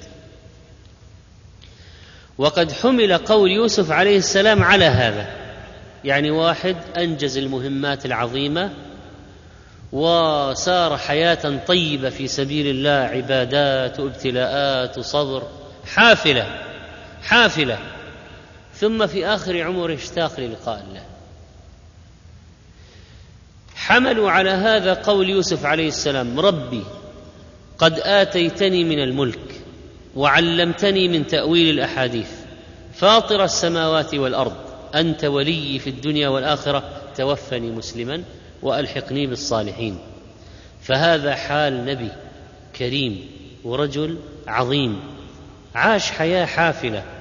وقد 2.38 2.72
حمل 2.72 3.16
قول 3.16 3.50
يوسف 3.50 3.90
عليه 3.90 4.18
السلام 4.18 4.62
على 4.62 4.84
هذا. 4.84 5.26
يعني 6.04 6.30
واحد 6.30 6.76
أنجز 6.96 7.38
المهمات 7.38 8.06
العظيمة 8.06 8.70
وسار 9.92 10.96
حياة 10.96 11.60
طيبة 11.66 12.10
في 12.10 12.28
سبيل 12.28 12.66
الله 12.66 13.16
عبادات 13.16 14.00
وابتلاءات 14.00 14.98
وصبر 14.98 15.42
حافلة 15.86 16.46
حافلة. 17.22 17.97
ثم 18.80 19.06
في 19.06 19.26
آخر 19.26 19.62
عمره 19.62 19.94
اشتاق 19.94 20.40
للقاء 20.40 20.84
الله. 20.88 21.04
حملوا 23.74 24.30
على 24.30 24.50
هذا 24.50 24.94
قول 24.94 25.30
يوسف 25.30 25.64
عليه 25.64 25.88
السلام 25.88 26.40
ربي 26.40 26.84
قد 27.78 28.00
آتيتني 28.00 28.84
من 28.84 29.02
الملك 29.02 29.60
وعلمتني 30.16 31.08
من 31.08 31.26
تأويل 31.26 31.74
الأحاديث. 31.74 32.30
فاطر 32.94 33.44
السماوات 33.44 34.14
والأرض 34.14 34.56
أنت 34.94 35.24
ولي 35.24 35.78
في 35.78 35.90
الدنيا 35.90 36.28
والآخرة 36.28 36.82
توفني 37.16 37.70
مسلما 37.70 38.22
وألحقني 38.62 39.26
بالصالحين. 39.26 39.98
فهذا 40.82 41.34
حال 41.34 41.84
نبي 41.84 42.10
كريم 42.76 43.30
ورجل 43.64 44.18
عظيم 44.46 45.00
عاش 45.74 46.10
حياة 46.10 46.46
حافلة. 46.46 47.17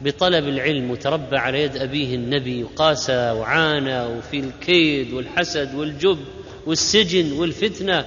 بطلب 0.00 0.48
العلم 0.48 0.90
وتربى 0.90 1.36
على 1.36 1.62
يد 1.62 1.76
أبيه 1.76 2.14
النبي 2.14 2.64
وقاسى 2.64 3.30
وعانى 3.30 4.02
وفي 4.02 4.40
الكيد 4.40 5.12
والحسد 5.12 5.74
والجب 5.74 6.18
والسجن 6.66 7.32
والفتنة 7.32 8.06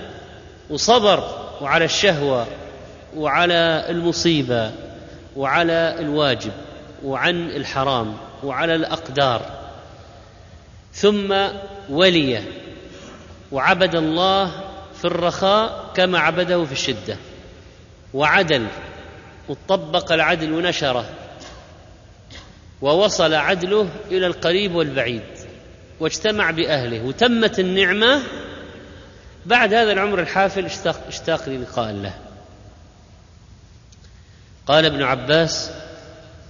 وصبر 0.69 1.23
وعلى 1.61 1.85
الشهوة 1.85 2.47
وعلى 3.15 3.85
المصيبة 3.89 4.71
وعلى 5.35 5.95
الواجب 5.99 6.51
وعن 7.03 7.49
الحرام 7.49 8.17
وعلى 8.43 8.75
الأقدار. 8.75 9.41
ثم 10.93 11.35
ولي 11.89 12.41
وعبد 13.51 13.95
الله 13.95 14.51
في 15.01 15.05
الرخاء 15.05 15.91
كما 15.95 16.19
عبده 16.19 16.65
في 16.65 16.71
الشدة. 16.71 17.17
وعدل. 18.13 18.67
وطبق 19.49 20.11
العدل 20.11 20.53
ونشره. 20.53 21.05
ووصل 22.83 23.33
عدله 23.33 23.89
إلى 24.11 24.27
القريب 24.27 24.75
والبعيد 24.75 25.21
واجتمع 25.99 26.51
بأهله 26.51 27.03
وتمت 27.05 27.59
النعمة. 27.59 28.21
بعد 29.45 29.73
هذا 29.73 29.91
العمر 29.91 30.19
الحافل 30.19 30.65
اشتاق, 30.65 31.01
اشتاق 31.07 31.49
للقاء 31.49 31.89
الله 31.89 32.13
قال 34.67 34.85
ابن 34.85 35.03
عباس 35.03 35.71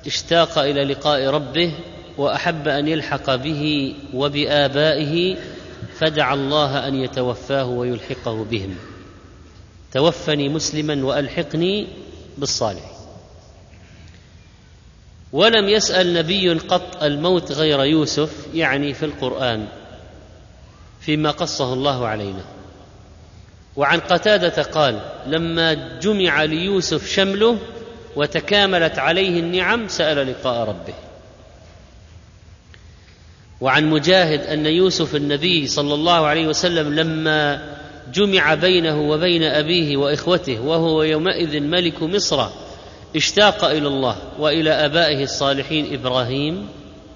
اشتاق 0.06 0.58
إلى 0.58 0.84
لقاء 0.84 1.26
ربه 1.26 1.74
وأحب 2.18 2.68
أن 2.68 2.88
يلحق 2.88 3.36
به 3.36 3.96
وبآبائه 4.14 5.38
فدعا 6.00 6.34
الله 6.34 6.88
أن 6.88 6.96
يتوفاه 6.96 7.66
ويلحقه 7.66 8.44
بهم. 8.44 8.76
توفني 9.92 10.50
مسلما 10.50 11.06
وألحقني 11.06 11.88
بالصالحين. 12.38 12.93
ولم 15.34 15.70
يسأل 15.70 16.14
نبي 16.14 16.54
قط 16.54 17.04
الموت 17.04 17.52
غير 17.52 17.84
يوسف 17.84 18.48
يعني 18.54 18.94
في 18.94 19.06
القرآن 19.06 19.68
فيما 21.02 21.32
قصه 21.32 21.74
الله 21.74 22.08
علينا. 22.08 22.44
وعن 23.76 24.00
قتادة 24.00 24.64
قال 24.64 25.00
لما 25.28 25.74
جمع 26.00 26.44
ليوسف 26.44 27.10
شمله 27.10 27.58
وتكاملت 28.16 29.00
عليه 29.00 29.40
النعم 29.40 29.88
سأل 29.88 30.28
لقاء 30.28 30.68
ربه. 30.70 30.94
وعن 33.62 33.90
مجاهد 33.90 34.40
أن 34.40 34.66
يوسف 34.66 35.16
النبي 35.16 35.68
صلى 35.68 35.94
الله 35.94 36.26
عليه 36.28 36.48
وسلم 36.48 36.94
لما 36.94 37.62
جمع 38.14 38.54
بينه 38.54 39.02
وبين 39.02 39.44
أبيه 39.44 39.98
وإخوته 39.98 40.60
وهو 40.60 41.04
يومئذ 41.04 41.60
ملك 41.60 42.04
مصر 42.04 42.50
اشتاق 43.16 43.66
إلى 43.66 43.88
الله 43.88 44.18
وإلى 44.40 44.72
آبائه 44.72 45.24
الصالحين 45.24 45.94
إبراهيم 45.94 46.68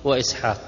وإسحاق. 0.04 0.62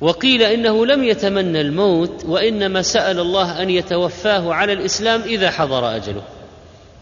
وقيل 0.00 0.42
إنه 0.42 0.86
لم 0.86 1.04
يتمنى 1.04 1.60
الموت 1.60 2.24
وإنما 2.24 2.82
سأل 2.82 3.18
الله 3.18 3.62
أن 3.62 3.70
يتوفاه 3.70 4.54
على 4.54 4.72
الإسلام 4.72 5.20
إذا 5.22 5.50
حضر 5.50 5.96
أجله. 5.96 6.22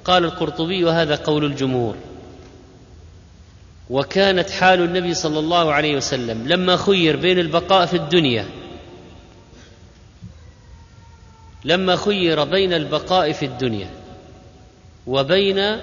قال 0.05 0.25
القرطبي 0.25 0.85
وهذا 0.85 1.17
قول 1.17 1.45
الجمهور 1.45 1.97
وكانت 3.91 4.51
حال 4.51 4.83
النبي 4.83 5.15
صلى 5.15 5.39
الله 5.39 5.73
عليه 5.73 5.97
وسلم 5.97 6.49
لما 6.49 6.77
خير 6.77 7.17
بين 7.17 7.39
البقاء 7.39 7.87
في 7.87 7.97
الدنيا 7.97 8.47
لما 11.65 11.97
خير 11.97 12.45
بين 12.45 12.73
البقاء 12.73 13.33
في 13.33 13.47
الدنيا 13.47 13.91
وبين 15.07 15.79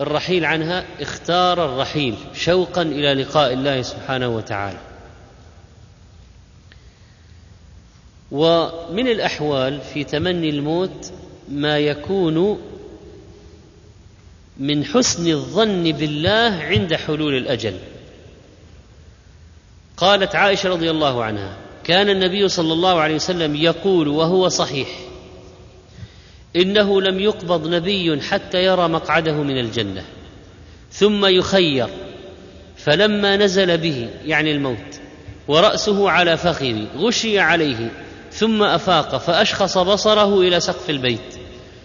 الرحيل 0.00 0.44
عنها 0.44 0.84
اختار 1.00 1.64
الرحيل 1.64 2.14
شوقا 2.34 2.82
إلى 2.82 3.14
لقاء 3.14 3.52
الله 3.52 3.82
سبحانه 3.82 4.28
وتعالى. 4.28 4.78
ومن 8.30 9.08
الأحوال 9.08 9.80
في 9.80 10.04
تمني 10.04 10.50
الموت 10.50 11.12
ما 11.48 11.78
يكون 11.78 12.60
من 14.58 14.84
حسن 14.84 15.30
الظن 15.30 15.92
بالله 15.92 16.62
عند 16.62 16.94
حلول 16.94 17.36
الأجل. 17.36 17.78
قالت 19.96 20.34
عائشة 20.34 20.68
رضي 20.68 20.90
الله 20.90 21.24
عنها 21.24 21.56
كان 21.84 22.08
النبي 22.08 22.48
صلى 22.48 22.72
الله 22.72 23.00
عليه 23.00 23.14
وسلم 23.14 23.56
يقول 23.56 24.08
وهو 24.08 24.48
صحيح. 24.48 25.09
إنه 26.56 27.00
لم 27.00 27.20
يقبض 27.20 27.66
نبي 27.66 28.20
حتى 28.20 28.64
يرى 28.64 28.88
مقعده 28.88 29.32
من 29.32 29.58
الجنة 29.58 30.04
ثم 30.92 31.26
يخير 31.26 31.88
فلما 32.76 33.36
نزل 33.36 33.78
به 33.78 34.08
يعني 34.26 34.52
الموت 34.52 35.00
ورأسه 35.48 36.10
على 36.10 36.36
فخذي 36.36 36.86
غشي 36.96 37.38
عليه 37.38 37.90
ثم 38.32 38.62
أفاق 38.62 39.16
فأشخص 39.16 39.78
بصره 39.78 40.40
إلى 40.40 40.60
سقف 40.60 40.90
البيت 40.90 41.40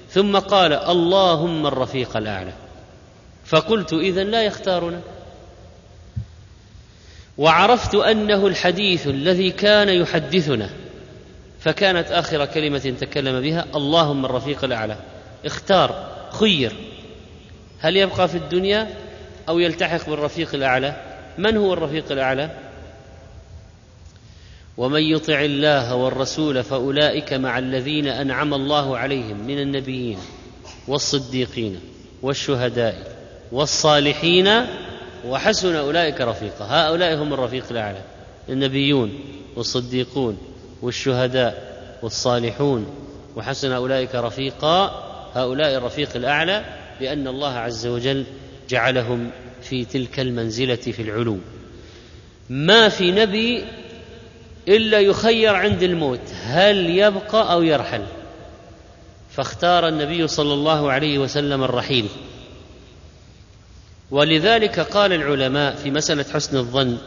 ثم 0.10 0.38
قال 0.38 0.74
اللهم 0.74 1.68
الرفيق 1.68 2.18
الأعلى. 2.18 2.54
فقلت 3.46 3.94
اذا 3.94 4.24
لا 4.24 4.44
يختارنا. 4.44 5.02
وعرفت 7.38 7.96
أنه 7.96 8.48
الحديث 8.48 9.08
الذي 9.08 9.52
كان 9.52 9.90
يحدثنا 9.90 10.70
فكانت 11.66 12.12
آخر 12.12 12.46
كلمة 12.46 12.96
تكلم 13.00 13.42
بها 13.42 13.66
اللهم 13.76 14.26
الرفيق 14.26 14.64
الأعلى. 14.64 14.98
اختار 15.46 16.12
خير. 16.32 16.72
هل 17.80 17.98
يبقى 17.98 18.28
في 18.28 18.38
الدنيا 18.38 18.90
أو 19.50 19.60
يلتحق 19.60 20.10
بالرفيق 20.10 20.56
الأعلى؟ 20.56 20.96
من 21.38 21.58
هو 21.58 21.74
الرفيق 21.74 22.12
الأعلى؟ 22.12 22.50
ومن 24.78 25.02
يطع 25.02 25.42
الله 25.42 25.96
والرسول 25.96 26.64
فأولئك 26.64 27.34
مع 27.34 27.60
الذين 27.60 28.08
أنعم 28.08 28.54
الله 28.54 28.98
عليهم 28.98 29.48
من 29.48 29.60
النبيين 29.60 30.18
والصديقين 30.88 31.80
والشهداء 32.22 33.18
والصالحين 33.52 34.50
وحسن 35.28 35.76
أولئك 35.76 36.22
رفيقا. 36.22 36.66
هؤلاء 36.66 37.16
هم 37.16 37.34
الرفيق 37.34 37.66
الأعلى 37.72 38.02
النبيون 38.50 39.20
والصديقون 39.56 40.55
والشهداء 40.86 41.76
والصالحون 42.02 42.96
وحسن 43.36 43.72
أولئك 43.72 44.16
رفيقا 44.16 44.86
هؤلاء 45.36 45.78
الرفيق 45.78 46.10
الأعلى 46.16 46.66
لأن 47.02 47.28
الله 47.28 47.54
عز 47.54 47.88
وجل 47.88 48.26
جعلهم 48.70 49.30
في 49.62 49.86
تلك 49.86 50.20
المنزلة 50.20 50.76
في 50.76 51.02
العلو 51.02 51.38
ما 52.50 52.90
في 52.90 53.12
نبي 53.12 53.66
إلا 54.68 55.00
يخير 55.00 55.56
عند 55.56 55.84
الموت 55.84 56.20
هل 56.44 56.90
يبقى 56.90 57.54
أو 57.54 57.62
يرحل؟ 57.64 58.04
فاختار 59.32 59.88
النبي 59.88 60.28
صلى 60.28 60.54
الله 60.54 60.92
عليه 60.92 61.20
وسلم 61.20 61.64
الرحيل. 61.64 62.08
ولذلك 64.12 64.80
قال 64.80 65.14
العلماء 65.14 65.76
في 65.76 65.92
مسألة 65.92 66.26
حسن 66.34 66.58
الظن 66.58 66.98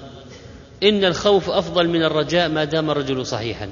إن 0.82 1.04
الخوف 1.04 1.50
أفضل 1.50 1.88
من 1.88 2.02
الرجاء 2.02 2.48
ما 2.48 2.64
دام 2.64 2.90
الرجل 2.90 3.26
صحيحا. 3.26 3.68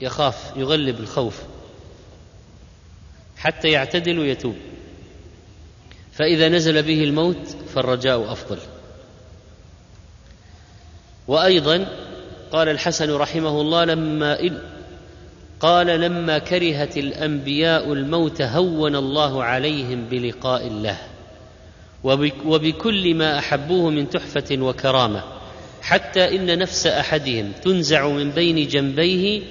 يخاف 0.00 0.52
يغلب 0.56 1.00
الخوف. 1.00 1.42
حتى 3.36 3.68
يعتدل 3.68 4.18
ويتوب. 4.18 4.54
فإذا 6.12 6.48
نزل 6.48 6.82
به 6.82 7.04
الموت 7.04 7.56
فالرجاء 7.74 8.32
أفضل. 8.32 8.58
وأيضا 11.28 11.86
قال 12.52 12.68
الحسن 12.68 13.14
رحمه 13.14 13.60
الله 13.60 13.84
لما 13.84 14.50
قال 15.60 15.86
لما 15.86 16.38
كرهت 16.38 16.96
الأنبياء 16.96 17.92
الموت 17.92 18.42
هون 18.42 18.96
الله 18.96 19.44
عليهم 19.44 20.04
بلقاء 20.04 20.66
الله. 20.66 20.98
وبكل 22.44 23.14
ما 23.14 23.38
أحبوه 23.38 23.90
من 23.90 24.10
تحفة 24.10 24.56
وكرامة. 24.60 25.37
حتى 25.82 26.36
إن 26.36 26.58
نفس 26.58 26.86
أحدهم 26.86 27.52
تنزع 27.64 28.08
من 28.08 28.30
بين 28.30 28.68
جنبيه 28.68 29.42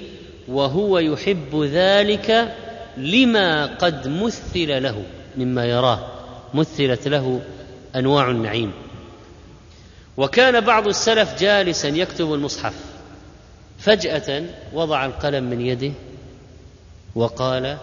وهو 0.48 0.98
يحب 0.98 1.62
ذلك 1.62 2.54
لما 2.96 3.66
قد 3.66 4.08
مثل 4.08 4.82
له 4.82 5.02
مما 5.36 5.66
يراه. 5.66 6.06
مثلت 6.54 7.08
له 7.08 7.40
أنواع 7.96 8.30
النعيم. 8.30 8.72
وكان 10.16 10.60
بعض 10.60 10.88
السلف 10.88 11.40
جالسا 11.40 11.88
يكتب 11.88 12.34
المصحف. 12.34 12.74
فجأة 13.78 14.44
وضع 14.72 15.06
القلم 15.06 15.44
من 15.44 15.60
يده 15.60 15.92
وقال 17.14 17.78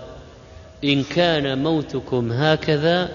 إن 0.84 1.04
كان 1.04 1.64
موتكم 1.64 2.32
هكذا 2.32 3.10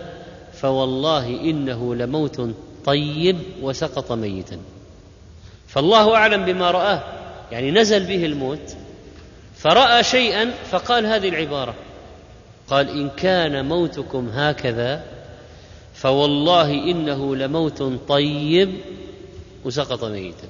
فوالله 0.53 1.27
إنه 1.27 1.95
لموت 1.95 2.51
طيب 2.85 3.39
وسقط 3.63 4.13
ميتا. 4.13 4.59
فالله 5.71 6.17
أعلم 6.17 6.45
بما 6.45 6.71
رآه. 6.71 7.03
يعني 7.53 7.71
نزل 7.71 8.05
به 8.05 8.25
الموت 8.25 8.77
فرأى 9.57 10.03
شيئا 10.03 10.51
فقال 10.71 11.07
هذه 11.07 11.29
العبارة. 11.29 11.75
قال 12.69 12.89
إن 12.89 13.11
كان 13.17 13.69
موتكم 13.69 14.29
هكذا 14.29 15.05
فوالله 15.95 16.71
إنه 16.71 17.37
لموت 17.37 17.83
طيب 18.09 18.81
وسقط 19.65 20.05
ميتا. 20.05 20.49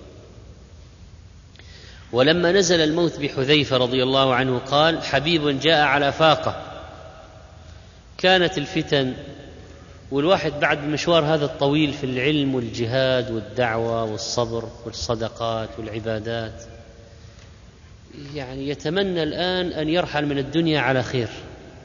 ولما 2.12 2.52
نزل 2.52 2.80
الموت 2.80 3.20
بحذيفة 3.20 3.76
رضي 3.76 4.02
الله 4.02 4.34
عنه 4.34 4.58
قال 4.58 5.02
حبيب 5.02 5.60
جاء 5.60 5.80
على 5.80 6.12
فاقة. 6.12 6.62
كانت 8.18 8.58
الفتن 8.58 9.14
والواحد 10.10 10.52
بعد 10.60 10.78
المشوار 10.78 11.24
هذا 11.24 11.44
الطويل 11.44 11.92
في 11.92 12.04
العلم 12.04 12.54
والجهاد 12.54 13.30
والدعوة 13.30 14.04
والصبر 14.04 14.68
والصدقات 14.86 15.68
والعبادات 15.78 16.62
يعني 18.34 18.68
يتمنى 18.68 19.22
الآن 19.22 19.72
أن 19.72 19.88
يرحل 19.88 20.26
من 20.26 20.38
الدنيا 20.38 20.80
على 20.80 21.02
خير 21.02 21.28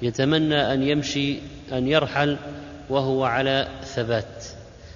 يتمنى 0.02 0.74
أن 0.74 0.84
يمشي 0.84 1.38
أن 1.72 1.88
يرحل 1.88 2.38
وهو 2.90 3.24
على 3.24 3.68
ثبات. 3.96 4.46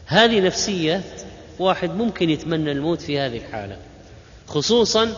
هذه 0.05 0.39
نفسية 0.39 1.01
واحد 1.59 1.89
ممكن 1.89 2.29
يتمنى 2.29 2.71
الموت 2.71 3.01
في 3.01 3.19
هذه 3.19 3.37
الحالة 3.37 3.77
خصوصا 4.47 5.13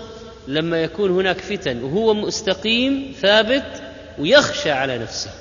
لما 0.48 0.84
يكون 0.84 1.12
هناك 1.12 1.38
فتن 1.38 1.84
وهو 1.84 2.14
مستقيم 2.14 3.14
ثابت 3.22 3.82
ويخشى 4.20 4.72
على 4.72 4.98
نفسه. 4.98 5.32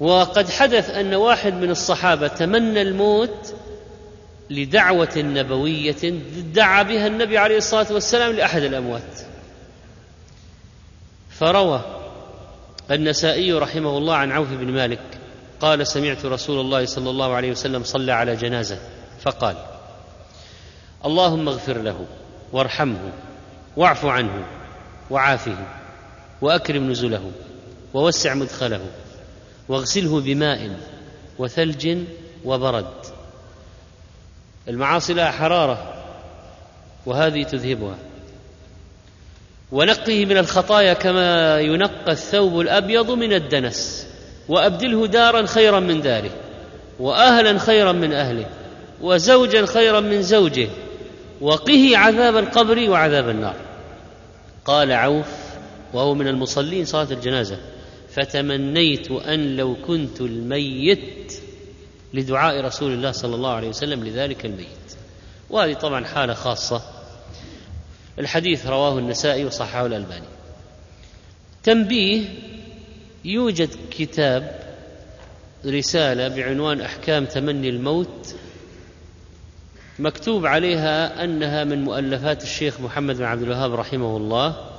وقد 0.00 0.50
حدث 0.50 0.90
أن 0.90 1.14
واحد 1.14 1.54
من 1.54 1.70
الصحابة 1.70 2.28
تمنى 2.28 2.82
الموت 2.82 3.54
لدعوة 4.50 5.12
نبوية 5.16 6.10
دعا 6.54 6.82
بها 6.82 7.06
النبي 7.06 7.38
عليه 7.38 7.56
الصلاة 7.56 7.86
والسلام 7.92 8.32
لأحد 8.32 8.62
الأموات. 8.62 9.20
فروى 11.30 11.80
النسائي 12.90 13.52
رحمه 13.52 13.98
الله 13.98 14.14
عن 14.14 14.32
عوف 14.32 14.48
بن 14.48 14.72
مالك 14.72 15.18
قال 15.60 15.86
سمعت 15.86 16.24
رسول 16.24 16.60
الله 16.60 16.84
صلى 16.84 17.10
الله 17.10 17.34
عليه 17.34 17.50
وسلم 17.50 17.84
صلى 17.84 18.12
على 18.12 18.36
جنازة 18.36 18.78
فقال 19.20 19.56
اللهم 21.04 21.48
اغفر 21.48 21.78
له 21.78 22.06
وارحمه 22.52 23.12
واعف 23.76 24.04
عنه 24.04 24.46
وعافه 25.10 25.56
وأكرم 26.40 26.90
نزله 26.90 27.30
ووسع 27.94 28.34
مدخله 28.34 28.80
واغسله 29.68 30.20
بماء 30.20 30.70
وثلج 31.38 31.98
وبرد. 32.44 32.94
المعاصي 34.68 35.14
لها 35.14 35.30
حرارة 35.30 35.94
وهذه 37.06 37.42
تذهبها. 37.42 37.96
ونقه 39.72 40.24
من 40.24 40.36
الخطايا 40.36 40.94
كما 40.94 41.60
ينقى 41.60 42.12
الثوب 42.12 42.60
الأبيض 42.60 43.10
من 43.10 43.32
الدنس 43.32 44.06
وأبدله 44.48 45.06
دارا 45.06 45.46
خيرا 45.46 45.80
من 45.80 46.00
داره 46.00 46.30
واهلا 47.00 47.58
خيرا 47.58 47.92
من 47.92 48.12
أهله 48.12 48.46
وزوجا 49.00 49.66
خيرا 49.66 50.00
من 50.00 50.22
زوجه 50.22 50.68
وقه 51.40 51.96
عذاب 51.96 52.36
القبر 52.36 52.90
وعذاب 52.90 53.28
النار. 53.28 53.54
قال 54.64 54.92
عوف 54.92 55.26
وهو 55.92 56.14
من 56.14 56.28
المصلين 56.28 56.84
صلاة 56.84 57.08
الجنازة 57.10 57.58
فتمنيت 58.16 59.10
أن 59.10 59.56
لو 59.56 59.76
كنت 59.86 60.20
الميت 60.20 61.32
لدعاء 62.14 62.60
رسول 62.60 62.92
الله 62.92 63.12
صلى 63.12 63.34
الله 63.34 63.50
عليه 63.52 63.68
وسلم 63.68 64.04
لذلك 64.04 64.46
الميت. 64.46 64.96
وهذه 65.50 65.74
طبعا 65.74 66.04
حالة 66.04 66.34
خاصة. 66.34 66.82
الحديث 68.18 68.66
رواه 68.66 68.98
النسائي 68.98 69.44
وصححه 69.44 69.86
الألباني. 69.86 70.26
تنبيه 71.62 72.24
يوجد 73.24 73.70
كتاب 73.90 74.60
رسالة 75.66 76.28
بعنوان 76.28 76.80
أحكام 76.80 77.24
تمني 77.24 77.68
الموت 77.68 78.34
مكتوب 79.98 80.46
عليها 80.46 81.24
أنها 81.24 81.64
من 81.64 81.84
مؤلفات 81.84 82.42
الشيخ 82.42 82.80
محمد 82.80 83.16
بن 83.16 83.24
عبد 83.24 83.42
الوهاب 83.42 83.74
رحمه 83.74 84.16
الله. 84.16 84.70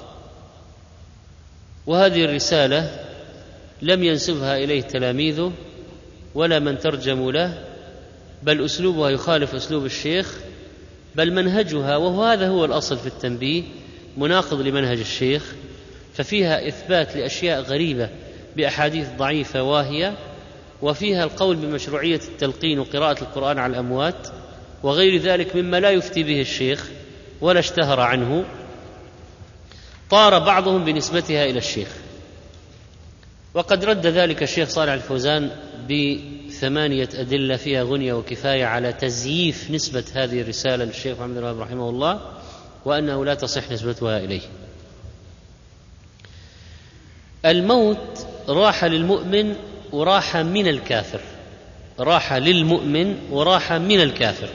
وهذه 1.87 2.25
الرسالة 2.25 3.06
لم 3.81 4.03
ينسبها 4.03 4.57
إليه 4.57 4.81
تلاميذه 4.81 5.53
ولا 6.35 6.59
من 6.59 6.79
ترجموا 6.79 7.31
له 7.31 7.63
بل 8.43 8.65
أسلوبها 8.65 9.09
يخالف 9.09 9.55
أسلوب 9.55 9.85
الشيخ 9.85 10.37
بل 11.15 11.33
منهجها 11.33 11.97
وهو 11.97 12.23
هذا 12.23 12.47
هو 12.47 12.65
الأصل 12.65 12.97
في 12.97 13.07
التنبيه 13.07 13.63
مناقض 14.17 14.61
لمنهج 14.61 14.99
الشيخ 14.99 15.53
ففيها 16.13 16.67
إثبات 16.67 17.15
لأشياء 17.15 17.61
غريبة 17.61 18.09
بأحاديث 18.57 19.07
ضعيفة 19.17 19.63
واهية 19.63 20.13
وفيها 20.81 21.23
القول 21.23 21.55
بمشروعية 21.55 22.21
التلقين 22.31 22.79
وقراءة 22.79 23.21
القرآن 23.21 23.59
على 23.59 23.71
الأموات 23.71 24.27
وغير 24.83 25.21
ذلك 25.21 25.55
مما 25.55 25.79
لا 25.79 25.89
يفتي 25.89 26.23
به 26.23 26.41
الشيخ 26.41 26.87
ولا 27.41 27.59
اشتهر 27.59 27.99
عنه 27.99 28.45
طار 30.09 30.39
بعضهم 30.39 30.85
بنسبتها 30.85 31.45
إلى 31.45 31.57
الشيخ. 31.57 31.87
وقد 33.57 33.85
رد 33.85 34.07
ذلك 34.07 34.43
الشيخ 34.43 34.69
صالح 34.69 34.93
الفوزان 34.93 35.49
بثمانية 35.89 37.09
أدلة 37.13 37.55
فيها 37.55 37.83
غنية 37.83 38.13
وكفاية 38.13 38.65
على 38.65 38.93
تزييف 38.93 39.71
نسبة 39.71 40.03
هذه 40.13 40.41
الرسالة 40.41 40.85
للشيخ 40.85 41.17
محمد 41.19 41.37
الوهاب 41.37 41.59
رحمه 41.59 41.89
الله 41.89 42.19
وأنه 42.85 43.25
لا 43.25 43.33
تصح 43.33 43.71
نسبتها 43.71 44.17
إليه. 44.17 44.41
الموت 47.45 48.27
راحة 48.49 48.87
للمؤمن 48.87 49.55
وراحة 49.91 50.43
من 50.43 50.67
الكافر. 50.67 51.19
راحة 51.99 52.39
للمؤمن 52.39 53.17
وراحة 53.31 53.77
من 53.77 54.01
الكافر. 54.01 54.49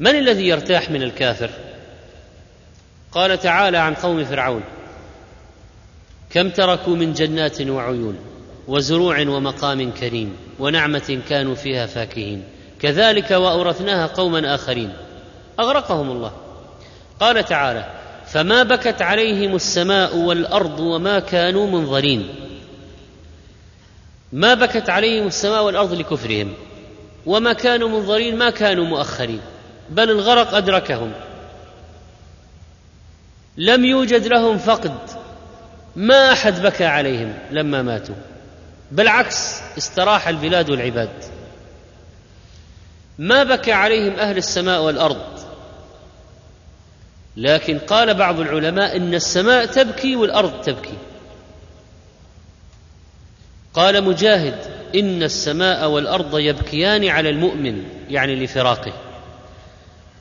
من 0.00 0.16
الذي 0.18 0.48
يرتاح 0.48 0.90
من 0.90 1.02
الكافر؟ 1.02 1.50
قال 3.12 3.40
تعالى 3.40 3.78
عن 3.78 3.94
قوم 3.94 4.24
فرعون 4.24 4.62
كم 6.30 6.50
تركوا 6.50 6.96
من 6.96 7.12
جنات 7.12 7.60
وعيون 7.60 8.18
وزروع 8.68 9.20
ومقام 9.20 9.90
كريم 9.90 10.36
ونعمة 10.58 11.20
كانوا 11.28 11.54
فيها 11.54 11.86
فاكهين. 11.86 12.44
كذلك 12.80 13.30
وأورثناها 13.30 14.06
قوما 14.06 14.54
آخرين. 14.54 14.92
أغرقهم 15.60 16.10
الله. 16.10 16.32
قال 17.20 17.44
تعالى 17.44 17.86
فما 18.26 18.62
بكت 18.62 19.02
عليهم 19.02 19.54
السماء 19.54 20.16
والأرض 20.16 20.80
وما 20.80 21.18
كانوا 21.18 21.66
منظرين. 21.66 22.28
ما 24.32 24.54
بكت 24.54 24.90
عليهم 24.90 25.26
السماء 25.26 25.64
والأرض 25.64 25.92
لكفرهم. 25.92 26.52
وما 27.26 27.52
كانوا 27.52 27.88
منظرين 27.88 28.38
ما 28.38 28.50
كانوا 28.50 28.84
مؤخرين. 28.84 29.40
بل 29.90 30.10
الغرق 30.10 30.54
أدركهم. 30.54 31.12
لم 33.56 33.84
يوجد 33.84 34.26
لهم 34.26 34.58
فقد. 34.58 35.17
ما 35.96 36.32
أحد 36.32 36.62
بكى 36.62 36.84
عليهم 36.84 37.34
لما 37.50 37.82
ماتوا. 37.82 38.14
بالعكس 38.92 39.60
استراح 39.78 40.28
البلاد 40.28 40.70
والعباد. 40.70 41.10
ما 43.18 43.44
بكى 43.44 43.72
عليهم 43.72 44.12
أهل 44.12 44.36
السماء 44.36 44.82
والأرض. 44.82 45.38
لكن 47.36 47.78
قال 47.78 48.14
بعض 48.14 48.40
العلماء 48.40 48.96
إن 48.96 49.14
السماء 49.14 49.66
تبكي 49.66 50.16
والأرض 50.16 50.60
تبكي. 50.60 50.98
قال 53.74 54.04
مجاهد 54.04 54.58
إن 54.94 55.22
السماء 55.22 55.88
والأرض 55.88 56.38
يبكيان 56.38 57.08
على 57.08 57.30
المؤمن 57.30 57.84
يعني 58.10 58.44
لفراقه. 58.44 58.92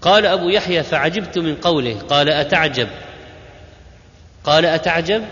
قال 0.02 0.26
أبو 0.26 0.50
يحيى 0.50 0.84
فعجبت 0.84 1.38
من 1.38 1.56
قوله. 1.56 2.00
قال 2.00 2.30
أتعجب. 2.30 2.88
قال 4.44 4.66
أتعجب؟ 4.66 5.24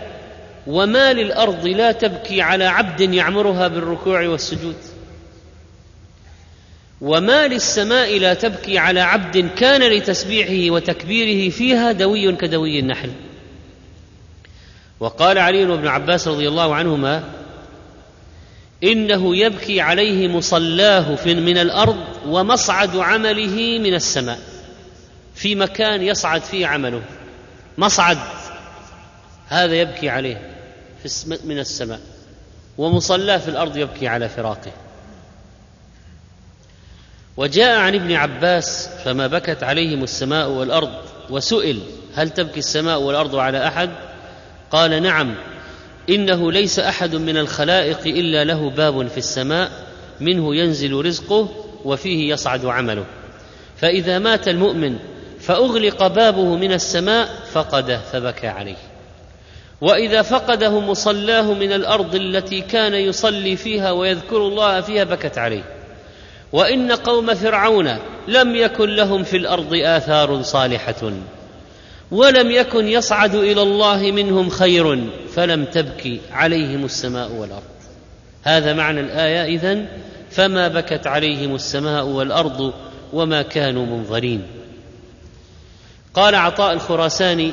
وما 0.66 1.12
للأرض 1.12 1.66
لا 1.66 1.92
تبكي 1.92 2.42
على 2.42 2.64
عبد 2.64 3.00
يعمرها 3.00 3.68
بالركوع 3.68 4.26
والسجود. 4.26 4.76
وما 7.00 7.48
للسماء 7.48 8.18
لا 8.18 8.34
تبكي 8.34 8.78
على 8.78 9.00
عبد 9.00 9.50
كان 9.56 9.82
لتسبيحه 9.82 10.74
وتكبيره 10.74 11.50
فيها 11.50 11.92
دوي 11.92 12.36
كدوي 12.36 12.78
النحل. 12.78 13.10
وقال 15.00 15.38
علي 15.38 15.64
بن 15.64 15.86
عباس 15.86 16.28
رضي 16.28 16.48
الله 16.48 16.74
عنهما 16.74 17.24
إنه 18.84 19.36
يبكي 19.36 19.80
عليه 19.80 20.28
مصلاه 20.28 21.26
من 21.26 21.58
الأرض 21.58 22.04
ومصعد 22.26 22.96
عمله 22.96 23.78
من 23.78 23.94
السماء. 23.94 24.38
في 25.34 25.54
مكان 25.54 26.02
يصعد 26.02 26.42
فيه 26.42 26.66
عمله. 26.66 27.02
مصعد 27.78 28.18
هذا 29.48 29.74
يبكي 29.74 30.08
عليه. 30.08 30.55
من 31.44 31.58
السماء 31.58 32.00
ومصلاه 32.78 33.38
في 33.38 33.48
الأرض 33.48 33.76
يبكي 33.76 34.08
على 34.08 34.28
فراقه. 34.28 34.72
وجاء 37.36 37.78
عن 37.78 37.94
ابن 37.94 38.12
عباس 38.12 38.88
فما 39.04 39.26
بكت 39.26 39.62
عليهم 39.62 40.02
السماء 40.02 40.48
والأرض 40.48 40.90
وسئل 41.30 41.80
هل 42.14 42.30
تبكي 42.30 42.58
السماء 42.58 43.00
والأرض 43.00 43.36
على 43.36 43.66
أحد؟ 43.66 43.90
قال 44.70 45.02
نعم 45.02 45.34
إنه 46.10 46.52
ليس 46.52 46.78
أحد 46.78 47.14
من 47.14 47.36
الخلائق 47.36 48.00
إلا 48.00 48.44
له 48.44 48.70
باب 48.70 49.08
في 49.08 49.18
السماء 49.18 49.70
منه 50.20 50.56
ينزل 50.56 51.04
رزقه 51.04 51.48
وفيه 51.84 52.32
يصعد 52.32 52.64
عمله. 52.64 53.04
فإذا 53.76 54.18
مات 54.18 54.48
المؤمن 54.48 54.98
فأغلق 55.40 56.06
بابه 56.06 56.56
من 56.56 56.72
السماء 56.72 57.28
فقده 57.52 57.98
فبكى 57.98 58.48
عليه. 58.48 58.76
وإذا 59.80 60.22
فقده 60.22 60.80
مصلاه 60.80 61.52
من 61.52 61.72
الأرض 61.72 62.14
التي 62.14 62.60
كان 62.60 62.94
يصلي 62.94 63.56
فيها 63.56 63.90
ويذكر 63.90 64.36
الله 64.36 64.80
فيها 64.80 65.04
بكت 65.04 65.38
عليه. 65.38 65.64
وإن 66.52 66.92
قوم 66.92 67.34
فرعون 67.34 67.96
لم 68.28 68.54
يكن 68.56 68.88
لهم 68.88 69.22
في 69.22 69.36
الأرض 69.36 69.74
آثار 69.74 70.42
صالحة 70.42 71.12
ولم 72.10 72.50
يكن 72.50 72.88
يصعد 72.88 73.34
إلى 73.34 73.62
الله 73.62 74.12
منهم 74.12 74.48
خير 74.48 75.04
فلم 75.34 75.64
تبكي 75.64 76.20
عليهم 76.32 76.84
السماء 76.84 77.32
والأرض. 77.32 77.62
هذا 78.42 78.72
معنى 78.72 79.00
الآية 79.00 79.56
إذن 79.56 79.86
فما 80.30 80.68
بكت 80.68 81.06
عليهم 81.06 81.54
السماء 81.54 82.04
والأرض 82.04 82.72
وما 83.12 83.42
كانوا 83.42 83.86
منظرين. 83.86 84.42
قال 86.14 86.34
عطاء 86.34 86.72
الخراساني 86.72 87.52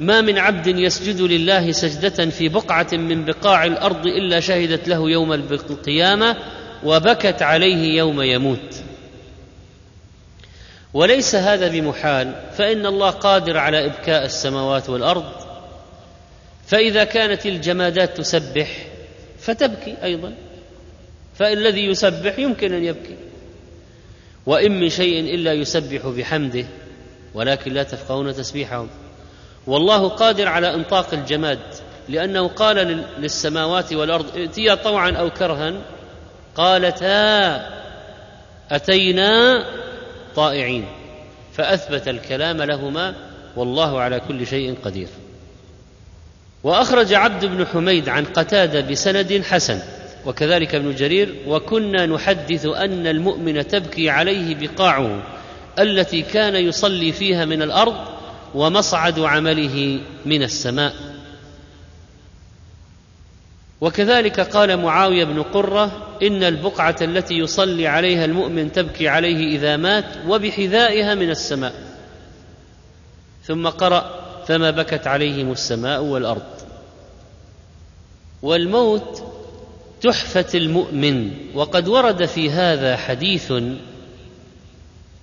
ما 0.00 0.20
من 0.20 0.38
عبد 0.38 0.66
يسجد 0.66 1.20
لله 1.20 1.72
سجدة 1.72 2.30
في 2.30 2.48
بقعة 2.48 2.88
من 2.92 3.24
بقاع 3.24 3.64
الأرض 3.64 4.06
إلا 4.06 4.40
شهدت 4.40 4.88
له 4.88 5.10
يوم 5.10 5.32
القيامة 5.32 6.36
وبكت 6.84 7.42
عليه 7.42 7.96
يوم 7.96 8.22
يموت. 8.22 8.74
وليس 10.94 11.34
هذا 11.34 11.68
بمحال 11.68 12.34
فإن 12.52 12.86
الله 12.86 13.10
قادر 13.10 13.56
على 13.56 13.86
إبكاء 13.86 14.24
السماوات 14.24 14.90
والأرض 14.90 15.32
فإذا 16.66 17.04
كانت 17.04 17.46
الجمادات 17.46 18.16
تسبح 18.16 18.86
فتبكي 19.38 19.96
أيضا 20.02 20.34
فالذي 21.34 21.84
يسبح 21.84 22.38
يمكن 22.38 22.72
أن 22.72 22.84
يبكي. 22.84 23.16
وإن 24.46 24.80
من 24.80 24.88
شيء 24.88 25.20
إلا 25.34 25.52
يسبح 25.52 26.06
بحمده 26.06 26.64
ولكن 27.34 27.72
لا 27.72 27.82
تفقهون 27.82 28.34
تسبيحهم. 28.34 28.88
والله 29.66 30.08
قادر 30.08 30.48
على 30.48 30.74
إنطاق 30.74 31.14
الجماد 31.14 31.58
لأنه 32.08 32.48
قال 32.48 33.04
للسماوات 33.18 33.92
والأرض 33.92 34.36
ائتيا 34.36 34.74
طوعا 34.74 35.10
أو 35.10 35.30
كرها 35.30 35.74
قالتا 36.56 37.70
أتينا 38.70 39.64
طائعين 40.36 40.86
فأثبت 41.52 42.08
الكلام 42.08 42.62
لهما 42.62 43.14
والله 43.56 44.00
على 44.00 44.20
كل 44.20 44.46
شيء 44.46 44.76
قدير. 44.84 45.08
وأخرج 46.64 47.14
عبد 47.14 47.44
بن 47.44 47.66
حميد 47.66 48.08
عن 48.08 48.24
قتادة 48.24 48.80
بسند 48.80 49.42
حسن 49.42 49.80
وكذلك 50.26 50.74
ابن 50.74 50.94
جرير 50.94 51.34
وكنا 51.46 52.06
نحدث 52.06 52.66
أن 52.66 53.06
المؤمن 53.06 53.68
تبكي 53.68 54.10
عليه 54.10 54.54
بقاعه 54.54 55.22
التي 55.78 56.22
كان 56.22 56.54
يصلي 56.54 57.12
فيها 57.12 57.44
من 57.44 57.62
الأرض 57.62 58.13
ومصعد 58.54 59.18
عمله 59.18 60.00
من 60.26 60.42
السماء. 60.42 60.94
وكذلك 63.80 64.40
قال 64.40 64.76
معاوية 64.76 65.24
بن 65.24 65.42
قرة 65.42 66.16
إن 66.22 66.42
البقعة 66.42 66.96
التي 67.00 67.34
يصلي 67.34 67.86
عليها 67.86 68.24
المؤمن 68.24 68.72
تبكي 68.72 69.08
عليه 69.08 69.56
إذا 69.56 69.76
مات 69.76 70.04
وبحذائها 70.28 71.14
من 71.14 71.30
السماء. 71.30 71.74
ثم 73.44 73.68
قرأ 73.68 74.24
فما 74.46 74.70
بكت 74.70 75.06
عليهم 75.06 75.52
السماء 75.52 76.02
والأرض. 76.02 76.42
والموت 78.42 79.22
تحفة 80.00 80.46
المؤمن. 80.54 81.30
وقد 81.54 81.88
ورد 81.88 82.24
في 82.24 82.50
هذا 82.50 82.96
حديث 82.96 83.52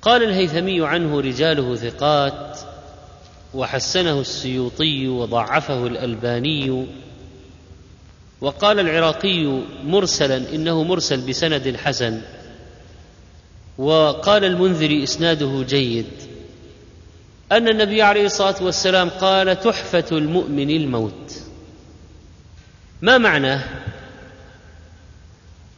قال 0.01 0.23
الهيثمي 0.23 0.85
عنه 0.87 1.19
رجاله 1.19 1.75
ثقات 1.75 2.59
وحسنه 3.53 4.19
السيوطي 4.21 5.07
وضعفه 5.07 5.87
الألباني 5.87 6.85
وقال 8.41 8.79
العراقي 8.79 9.61
مرسلا 9.83 10.37
إنه 10.55 10.83
مرسل 10.83 11.21
بسند 11.21 11.75
حسن 11.75 12.21
وقال 13.77 14.45
المنذري 14.45 15.03
إسناده 15.03 15.65
جيد 15.67 16.07
أن 17.51 17.67
النبي 17.67 18.01
عليه 18.01 18.25
الصلاة 18.25 18.63
والسلام 18.63 19.09
قال 19.09 19.59
تحفة 19.59 20.05
المؤمن 20.11 20.69
الموت 20.69 21.33
ما 23.01 23.17
معناه 23.17 23.63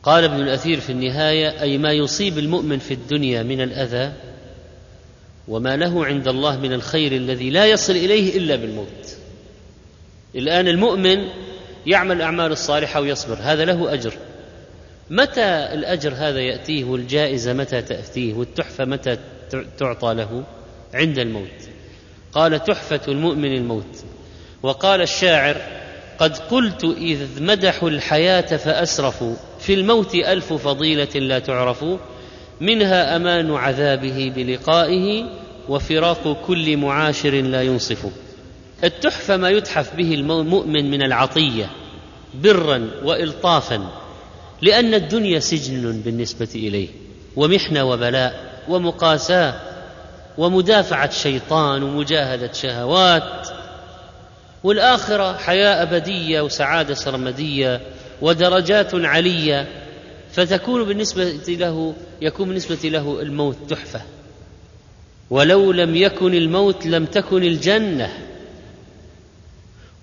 قال 0.04 0.24
ابن 0.24 0.42
الأثير 0.42 0.80
في 0.80 0.92
النهاية 0.92 1.62
أي 1.62 1.78
ما 1.78 1.92
يصيب 1.92 2.38
المؤمن 2.38 2.80
في 2.80 2.94
الدنيا 2.94 3.44
من 3.44 3.62
الأذى 3.62 4.14
وما 5.48 5.76
له 5.76 6.06
عند 6.06 6.28
الله 6.28 6.60
من 6.60 6.74
الخير 6.74 7.12
الذي 7.12 7.50
لا 7.50 7.66
يصل 7.66 7.94
إليه 7.94 8.38
إلا 8.38 8.56
بالموت. 8.56 9.18
الآن 10.36 10.68
المؤمن 10.68 11.28
يعمل 11.86 12.16
الأعمال 12.16 12.52
الصالحة 12.52 13.02
ويصبر 13.02 13.38
هذا 13.42 13.66
له 13.66 13.94
أجر. 13.94 14.14
متى 15.10 15.74
الأجر 15.74 16.14
هذا 16.14 16.40
يأتيه 16.40 16.84
والجائزة 16.84 17.54
متى 17.54 17.82
تأتيه 17.82 18.34
والتحفة 18.34 18.86
متى 18.86 19.18
تعطى 19.78 20.14
له؟ 20.14 20.44
عند 20.94 21.20
الموت. 21.20 21.70
قال 22.34 22.64
تحفة 22.64 23.02
المؤمن 23.08 23.56
الموت. 23.56 24.04
وقال 24.64 25.02
الشاعر 25.02 25.62
قد 26.18 26.38
قلت 26.38 26.84
إذ 26.84 27.44
مدحوا 27.44 27.90
الحياة 27.90 28.58
فأسرفوا 28.58 29.36
في 29.60 29.74
الموت 29.74 30.16
ألف 30.16 30.54
فضيلة 30.54 31.20
لا 31.20 31.40
تعرف 31.40 31.86
منها 32.64 33.16
أمان 33.16 33.52
عذابه 33.56 34.32
بلقائه 34.36 35.26
وفراق 35.70 36.38
كل 36.48 36.78
معاشر 36.78 37.30
لا 37.30 37.62
ينصف 37.62 38.06
التحفة 38.84 39.38
ما 39.38 39.50
يتحف 39.50 39.96
به 39.96 40.14
المؤمن 40.14 40.92
من 40.92 41.02
العطية 41.04 41.70
برا 42.34 42.90
وإلطافا 43.04 43.88
لأن 44.62 44.94
الدنيا 44.94 45.40
سجن 45.40 46.02
بالنسبة 46.06 46.50
إليه 46.56 46.88
ومحنة 47.36 47.84
وبلاء 47.84 48.62
ومقاساة 48.70 49.54
ومدافعة 50.38 51.12
شيطان 51.12 51.84
ومجاهدة 51.84 52.54
شهوات. 52.54 53.48
والآخرة 54.64 55.38
حياة 55.38 55.84
أبدية 55.84 56.42
وسعادة 56.42 56.94
سرمدية 56.94 57.82
ودرجات 58.22 58.96
علية 58.96 59.68
فتكون 60.34 60.84
بالنسبة 60.84 61.24
له 61.48 61.94
يكون 62.22 62.48
بالنسبة 62.48 62.90
له 62.90 63.22
الموت 63.22 63.58
تحفة. 63.70 64.02
ولو 65.30 65.72
لم 65.72 65.96
يكن 65.96 66.34
الموت 66.34 66.86
لم 66.86 67.06
تكن 67.06 67.44
الجنة. 67.44 68.10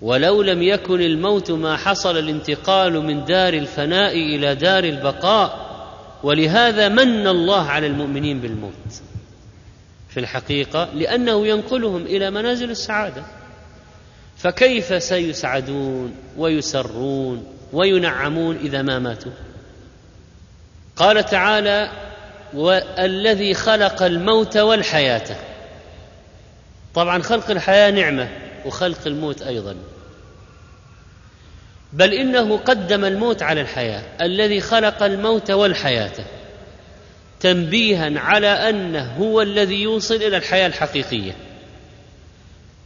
ولو 0.01 0.41
لم 0.41 0.63
يكن 0.63 1.01
الموت 1.01 1.51
ما 1.51 1.77
حصل 1.77 2.17
الانتقال 2.17 2.93
من 3.05 3.25
دار 3.25 3.53
الفناء 3.53 4.13
إلى 4.17 4.55
دار 4.55 4.83
البقاء. 4.83 5.71
ولهذا 6.23 6.89
من 6.89 7.27
الله 7.27 7.61
على 7.61 7.87
المؤمنين 7.87 8.39
بالموت. 8.39 9.01
في 10.09 10.19
الحقيقة 10.19 10.89
لأنه 10.93 11.47
ينقلهم 11.47 12.05
إلى 12.05 12.31
منازل 12.31 12.71
السعادة. 12.71 13.23
فكيف 14.37 15.03
سيسعدون 15.03 16.13
ويسرون 16.37 17.43
وينعمون 17.73 18.55
إذا 18.55 18.81
ما 18.81 18.99
ماتوا؟ 18.99 19.31
قال 21.01 21.25
تعالى 21.25 21.91
والذي 22.53 23.53
خلق 23.53 24.03
الموت 24.03 24.57
والحياة. 24.57 25.35
طبعا 26.95 27.21
خلق 27.21 27.51
الحياة 27.51 27.91
نعمة 27.91 28.29
وخلق 28.65 28.99
الموت 29.05 29.41
أيضا. 29.41 29.75
بل 31.93 32.13
إنه 32.13 32.57
قدم 32.57 33.05
الموت 33.05 33.43
على 33.43 33.61
الحياة 33.61 34.03
الذي 34.21 34.61
خلق 34.61 35.03
الموت 35.03 35.51
والحياة. 35.51 36.13
تنبيها 37.39 38.19
على 38.19 38.47
أنه 38.47 39.15
هو 39.19 39.41
الذي 39.41 39.81
يوصل 39.81 40.15
إلى 40.15 40.37
الحياة 40.37 40.67
الحقيقية. 40.67 41.35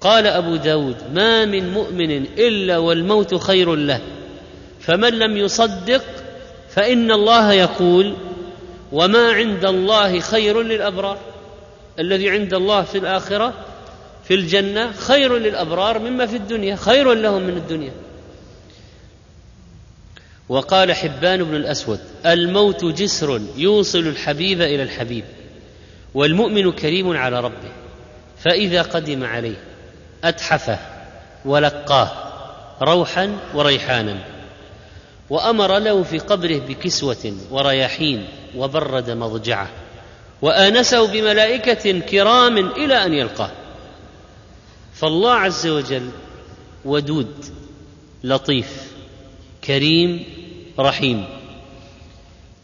قال 0.02 0.28
أبو 0.28 0.56
داود 0.56 0.98
ما 1.14 1.46
من 1.46 1.74
مؤمن 1.74 2.12
إلا 2.38 2.78
والموت 2.78 3.36
خير 3.36 3.76
له 3.76 4.02
فمن 4.82 5.20
لم 5.20 5.38
يصدق 5.38 6.25
فإن 6.76 7.12
الله 7.12 7.54
يقول 7.54 8.16
وما 8.92 9.32
عند 9.32 9.66
الله 9.66 10.20
خير 10.20 10.62
للأبرار. 10.62 11.18
الذي 12.00 12.30
عند 12.30 12.54
الله 12.54 12.82
في 12.82 12.98
الآخرة 12.98 13.54
في 14.28 14.34
الجنة 14.34 14.92
خير 14.92 15.38
للأبرار 15.38 16.00
مما 16.00 16.26
في 16.26 16.36
الدنيا 16.36 16.76
خير 16.76 17.14
لهم 17.14 17.42
من 17.42 17.58
الدنيا. 17.58 17.92
وقال 20.50 20.94
حبان 20.94 21.44
بن 21.44 21.56
الأسود 21.56 22.00
الموت 22.26 22.86
جسر 22.86 23.42
يوصل 23.58 24.00
الحبيب 24.00 24.62
إلى 24.62 24.84
الحبيب 24.84 25.24
والمؤمن 26.14 26.72
كريم 26.72 27.18
على 27.18 27.40
ربه 27.40 27.72
فإذا 28.44 28.82
قدم 28.82 29.24
عليه 29.24 29.58
أتحفه 30.24 30.80
ولقاه 31.46 32.12
روحا 32.82 33.38
وريحانا. 33.54 34.35
وأمر 35.30 35.80
له 35.80 36.04
في 36.04 36.20
قبره 36.20 36.58
بكسوة 36.58 37.34
ورياحين 37.52 38.28
وبرد 38.56 39.10
مضجعة 39.10 39.70
وآنسه 40.42 41.08
بملائكة 41.08 42.00
كرام 42.00 42.58
إلى 42.58 43.06
أن 43.06 43.14
يلقاه. 43.14 43.52
فالله 44.94 45.32
عز 45.32 45.68
وجل 45.68 46.10
ودود 46.86 47.46
لطيف 48.24 48.92
كريم 49.64 50.24
رحيم. 50.80 51.26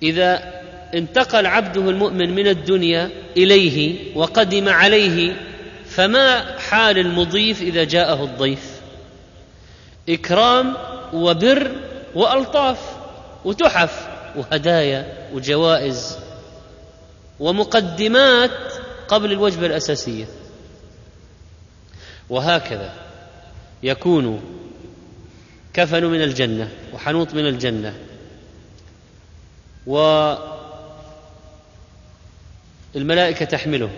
إذا 0.04 0.62
انتقل 0.94 1.46
عبده 1.46 1.90
المؤمن 1.90 2.36
من 2.36 2.48
الدنيا 2.48 3.10
إليه 3.38 3.98
وقدم 4.16 4.70
عليه 4.70 5.36
فما 5.86 6.60
حال 6.60 6.98
المضيف 6.98 7.62
إذا 7.62 7.84
جاءه 7.84 8.24
الضيف؟ 8.24 8.82
إكرام 10.10 10.74
وبر 11.14 11.72
وألطاف 12.16 12.98
وتحف 13.46 14.08
وهدايا 14.36 15.30
وجوائز 15.34 16.18
ومقدمات 17.40 18.74
قبل 19.08 19.32
الوجبة 19.32 19.66
الأساسية. 19.66 20.26
وهكذا 22.30 22.94
يكون 23.84 24.42
كفن 25.74 26.06
من 26.06 26.22
الجنة 26.22 26.72
وحنوط 26.94 27.34
من 27.34 27.46
الجنة 27.48 27.94
والملائكة 32.96 33.46
تحمله 33.46 33.90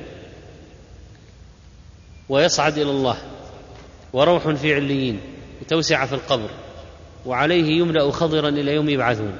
ويصعد 2.29 2.77
إلى 2.77 2.91
الله 2.91 3.17
وروح 4.13 4.49
في 4.49 4.75
عليين 4.75 5.21
وتوسعة 5.61 6.05
في 6.05 6.15
القبر. 6.15 6.49
وعليه 7.25 7.79
يملأ 7.79 8.11
خضرا 8.11 8.49
إلى 8.49 8.73
يوم 8.73 8.89
يبعثون. 8.89 9.35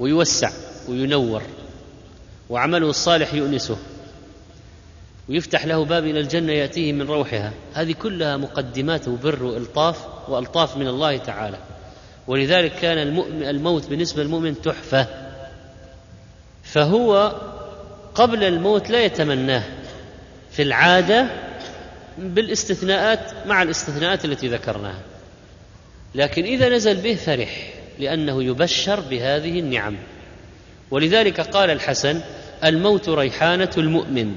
ويوسع 0.00 0.50
وينور 0.88 1.42
وعمله 2.50 2.90
الصالح 2.90 3.34
يؤنسه. 3.34 3.76
ويفتح 5.28 5.66
له 5.66 5.84
باب 5.84 6.04
إلى 6.04 6.20
الجنة 6.20 6.52
يأتيه 6.52 6.92
من 6.92 7.02
روحها. 7.02 7.52
هذه 7.74 7.92
كلها 7.92 8.36
مقدمات 8.36 9.08
وبر 9.08 9.44
وإلطاف 9.44 10.06
وألطاف 10.28 10.76
من 10.76 10.88
الله 10.88 11.16
تعالى. 11.16 11.58
ولذلك 12.26 12.72
كان 12.72 12.98
الموت 13.42 13.86
بالنسبة 13.86 14.22
للمؤمن 14.22 14.62
تحفة. 14.62 15.06
فهو 16.62 17.34
قبل 18.14 18.44
الموت 18.44 18.90
لا 18.90 19.04
يتمناه 19.04 19.62
في 20.50 20.62
العادة 20.62 21.26
بالإستثناءات 22.18 23.46
مع 23.46 23.62
الإستثناءات 23.62 24.24
التي 24.24 24.48
ذكرناها. 24.48 25.00
لكن 26.14 26.44
إذا 26.44 26.68
نزل 26.68 26.96
به 26.96 27.14
فرح 27.14 27.72
لأنه 27.98 28.44
يبشر 28.44 29.00
بهذه 29.00 29.58
النعم. 29.58 29.96
ولذلك 30.90 31.40
قال 31.40 31.70
الحسن 31.70 32.20
الموت 32.64 33.08
ريحانة 33.08 33.70
المؤمن. 33.78 34.34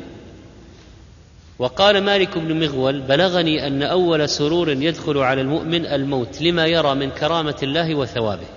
وقال 1.59 2.03
مالك 2.03 2.38
بن 2.38 2.59
مغول 2.59 3.01
بلغني 3.01 3.67
أن 3.67 3.83
أول 3.83 4.29
سرور 4.29 4.69
يدخل 4.69 5.17
على 5.17 5.41
المؤمن 5.41 5.85
الموت 5.85 6.41
لما 6.41 6.67
يرى 6.67 6.95
من 6.95 7.09
كرامة 7.09 7.55
الله 7.63 7.95
وثوابه. 7.95 8.47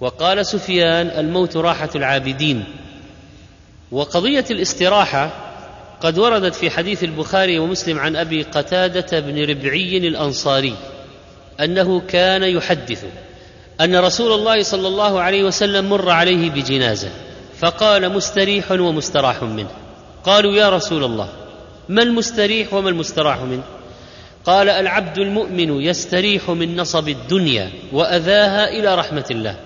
وقال 0.00 0.46
سفيان 0.46 1.06
الموت 1.06 1.56
راحة 1.56 1.90
العابدين. 1.94 2.64
وقضية 3.92 4.44
الاستراحة 4.50 5.30
قد 6.00 6.18
وردت 6.18 6.54
في 6.54 6.70
حديث 6.70 7.04
البخاري 7.04 7.58
ومسلم 7.58 7.98
عن 7.98 8.16
أبي 8.16 8.42
قتادة 8.42 9.20
بن 9.20 9.44
ربعي 9.44 9.96
الأنصاري. 9.96 10.74
أنه 11.60 12.00
كان 12.08 12.42
يحدث 12.42 13.04
أن 13.80 13.96
رسول 13.96 14.32
الله 14.32 14.62
صلى 14.62 14.88
الله 14.88 15.20
عليه 15.20 15.44
وسلم 15.44 15.90
مر 15.90 16.10
عليه 16.10 16.50
بجنازة 16.50 17.08
فقال 17.58 18.12
مستريح 18.12 18.70
ومستراح 18.70 19.42
منه. 19.42 19.70
قالوا 20.24 20.52
يا 20.52 20.70
رسول 20.70 21.04
الله 21.04 21.28
ما 21.88 22.02
المستريح 22.02 22.74
وما 22.74 22.88
المستراح 22.88 23.38
منه؟ 23.40 23.62
قال 24.44 24.68
العبد 24.68 25.18
المؤمن 25.18 25.80
يستريح 25.80 26.50
من 26.50 26.76
نصب 26.76 27.08
الدنيا 27.08 27.70
وأذاها 27.92 28.68
إلى 28.68 28.94
رحمة 28.94 29.24
الله 29.30 29.56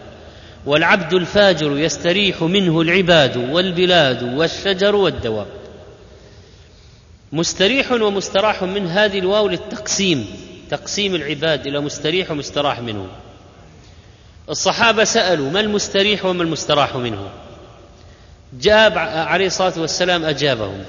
والعبد 0.66 1.14
الفاجر 1.14 1.78
يستريح 1.78 2.42
منه 2.42 2.80
العباد 2.80 3.36
والبلاد 3.36 4.22
والشجر 4.38 4.96
والدواب. 4.96 5.46
مستريح 7.32 7.92
ومستراح 7.92 8.62
من 8.62 8.86
هذه 8.86 9.18
الواو 9.18 9.48
للتقسيم. 9.48 10.26
تقسيم 10.70 11.14
العباد 11.14 11.66
إلى 11.66 11.80
مستريح 11.80 12.30
ومستراح 12.30 12.80
منه 12.80 13.06
الصحابة 14.50 15.04
سألوا 15.04 15.50
ما 15.50 15.60
المستريح 15.60 16.24
وما 16.24 16.42
المستراح 16.42 16.96
منه 16.96 17.30
جاب 18.52 18.98
عليه 18.98 19.46
الصلاة 19.46 19.72
والسلام 19.76 20.24
أجابهم. 20.24 20.84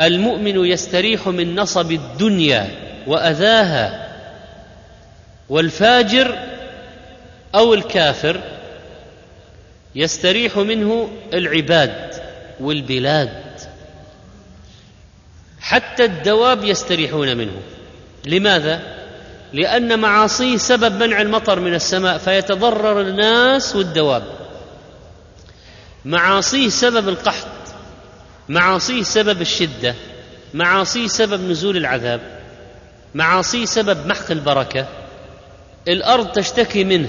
المؤمن 0.00 0.64
يستريح 0.64 1.28
من 1.28 1.54
نصب 1.54 1.92
الدنيا 1.92 2.70
وأذاها 3.06 4.10
والفاجر 5.48 6.38
أو 7.54 7.74
الكافر 7.74 8.40
يستريح 9.94 10.56
منه 10.56 11.10
العباد 11.32 12.14
والبلاد. 12.60 13.60
حتى 15.60 16.04
الدواب 16.04 16.64
يستريحون 16.64 17.36
منه. 17.36 17.62
لماذا؟ 18.26 18.80
لأن 19.52 19.98
معاصيه 19.98 20.56
سبب 20.56 21.02
منع 21.02 21.20
المطر 21.20 21.60
من 21.60 21.74
السماء 21.74 22.18
فيتضرر 22.18 23.00
الناس 23.00 23.76
والدواب. 23.76 24.22
معاصيه 26.04 26.68
سبب 26.68 27.08
القحط 27.08 27.46
معاصيه 28.48 29.02
سبب 29.02 29.40
الشدة 29.40 29.94
معاصيه 30.54 31.06
سبب 31.06 31.50
نزول 31.50 31.76
العذاب 31.76 32.20
معاصيه 33.14 33.64
سبب 33.64 34.06
محق 34.06 34.30
البركة. 34.30 34.86
الأرض 35.88 36.32
تشتكي 36.32 36.84
منه 36.84 37.08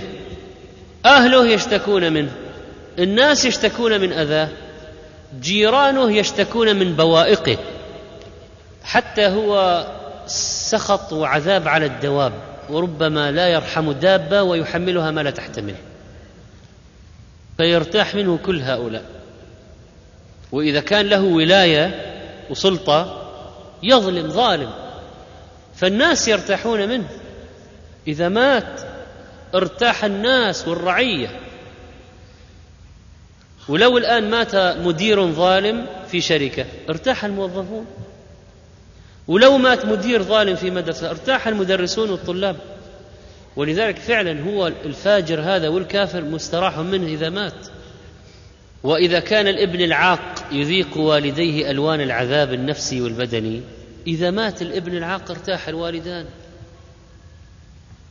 أهله 1.05 1.47
يشتكون 1.47 2.13
منه 2.13 2.31
الناس 2.99 3.45
يشتكون 3.45 4.01
من 4.01 4.13
أذاه 4.13 4.49
جيرانه 5.41 6.11
يشتكون 6.11 6.75
من 6.75 6.95
بوائقه. 6.95 7.57
حتى 8.83 9.27
هو 9.27 9.85
سخط 10.71 11.13
وعذاب 11.13 11.67
على 11.67 11.85
الدواب 11.85 12.33
وربما 12.69 13.31
لا 13.31 13.47
يرحم 13.47 13.91
دابة 13.91 14.43
ويحملها 14.43 15.11
ما 15.11 15.21
لا 15.21 15.31
تحتمل 15.31 15.75
فيرتاح 17.57 18.15
منه 18.15 18.39
كل 18.45 18.61
هؤلاء. 18.61 19.03
وإذا 20.51 20.79
كان 20.79 21.05
له 21.05 21.21
ولاية 21.21 22.15
وسلطة 22.49 23.31
يظلم 23.83 24.29
ظالم. 24.29 24.71
فالناس 25.75 26.27
يرتاحون 26.27 26.89
منه. 26.89 27.07
إذا 28.07 28.29
مات 28.29 28.81
ارتاح 29.55 30.03
الناس 30.03 30.67
والرعية. 30.67 31.39
ولو 33.69 33.97
الآن 33.97 34.29
مات 34.29 34.55
مدير 34.55 35.31
ظالم 35.31 35.85
في 36.07 36.21
شركة 36.21 36.65
ارتاح 36.89 37.25
الموظفون. 37.25 37.85
ولو 39.31 39.57
مات 39.57 39.85
مدير 39.85 40.23
ظالم 40.23 40.55
في 40.55 40.71
مدرسة 40.71 41.09
ارتاح 41.09 41.47
المدرسون 41.47 42.09
والطلاب. 42.09 42.55
ولذلك 43.55 43.97
فعلا 43.97 44.43
هو 44.43 44.67
الفاجر 44.67 45.41
هذا 45.41 45.67
والكافر 45.67 46.21
مستراح 46.21 46.77
منه 46.77 47.07
إذا 47.07 47.29
مات. 47.29 47.67
وإذا 48.83 49.19
كان 49.19 49.47
الإبن 49.47 49.81
العاق 49.81 50.45
يذيق 50.51 50.97
والديه 50.97 51.71
ألوان 51.71 52.01
العذاب 52.01 52.53
النفسي 52.53 53.01
والبدني 53.01 53.61
إذا 54.07 54.31
مات 54.31 54.61
الإبن 54.61 54.97
العاق 54.97 55.31
ارتاح 55.31 55.67
الوالدان. 55.67 56.25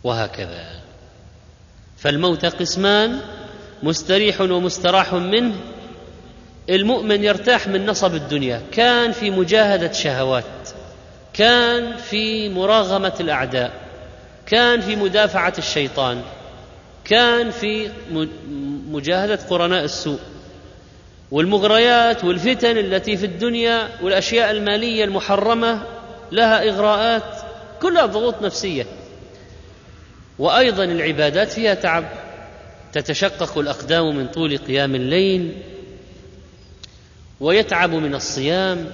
وهكذا. 0.04 0.80
فالموت 1.98 2.44
قسمان 2.44 3.20
مستريح 3.82 4.40
ومستراح 4.40 5.14
منه. 5.14 5.54
المؤمن 6.70 7.24
يرتاح 7.24 7.68
من 7.68 7.86
نصب 7.86 8.14
الدنيا. 8.14 8.62
كان 8.72 9.12
في 9.12 9.30
مجاهدة 9.30 9.92
شهوات. 9.92 10.44
كان 11.34 11.96
في 11.96 12.48
مراغمة 12.48 13.12
الأعداء 13.20 13.72
كان 14.46 14.80
في 14.80 14.96
مدافعة 14.96 15.54
الشيطان 15.58 16.22
كان 17.04 17.50
في 17.50 17.90
مجاهدة 18.90 19.38
قرناء 19.50 19.84
السوء 19.84 20.18
والمغريات 21.30 22.24
والفتن 22.24 22.78
التي 22.78 23.16
في 23.16 23.26
الدنيا 23.26 23.88
والأشياء 24.02 24.50
المالية 24.50 25.04
المحرمة 25.04 25.82
لها 26.32 26.68
إغراءات 26.68 27.36
كلها 27.82 28.06
ضغوط 28.06 28.42
نفسية. 28.42 28.86
وأيضا 30.38 30.84
العبادات 30.84 31.52
فيها 31.52 31.74
تعب 31.74 32.04
تتشقق 32.92 33.58
الأقدام 33.58 34.16
من 34.16 34.28
طول 34.28 34.58
قيام 34.58 34.94
الليل 34.94 35.62
ويتعب 37.40 37.90
من 37.90 38.14
الصيام 38.14 38.86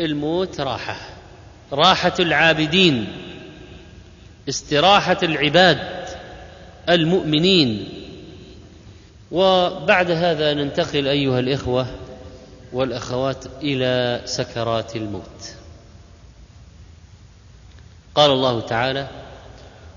الموت 0.00 0.60
راحة. 0.60 1.15
راحة 1.72 2.14
العابدين 2.20 3.06
استراحة 4.48 5.18
العباد 5.22 6.08
المؤمنين. 6.88 7.88
وبعد 9.30 10.10
هذا 10.10 10.54
ننتقل 10.54 11.08
أيها 11.08 11.38
الإخوة 11.38 11.86
والأخوات 12.72 13.44
إلى 13.62 14.22
سكرات 14.24 14.96
الموت. 14.96 15.54
قال 18.14 18.30
الله 18.30 18.60
تعالى 18.60 19.08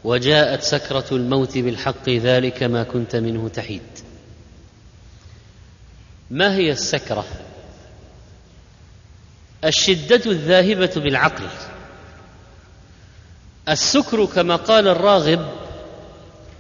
وجاءت 0.04 0.64
سكرة 0.64 1.06
الموت 1.12 1.58
بالحق 1.58 2.10
ذلك 2.10 2.64
ما 2.64 2.84
كنت 2.84 3.16
منه 3.16 3.48
تحيد. 3.48 3.82
ما 6.32 6.56
هي 6.56 6.72
السكرة؟ 6.72 7.26
الشدة 9.66 10.22
الذاهبة 10.32 10.92
بالعقل. 10.96 11.48
السكر 13.70 14.26
كما 14.26 14.56
قال 14.56 14.88
الراغب 14.88 15.46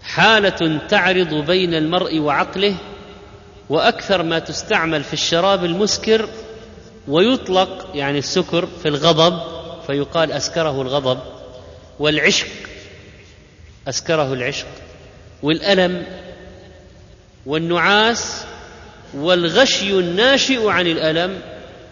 حالة 0.04 0.80
تعرض 0.90 1.34
بين 1.34 1.74
المرء 1.74 2.20
وعقله 2.20 2.76
وأكثر 3.70 4.24
ما 4.24 4.40
تستعمل 4.40 5.04
في 5.04 5.14
الشراب 5.14 5.66
المسكر 5.66 6.30
ويطلق 7.08 7.90
يعني 7.94 8.20
السكر 8.20 8.68
في 8.82 8.88
الغضب 8.88 9.42
فيقال 9.88 10.32
أسكره 10.32 10.82
الغضب 10.82 11.20
والعشق 12.00 12.48
أسكره 13.88 14.34
العشق 14.34 14.68
والألم 15.44 16.06
والنعاس 17.46 18.44
والغشي 19.14 20.00
الناشئ 20.00 20.68
عن 20.68 20.88
الألم 20.88 21.42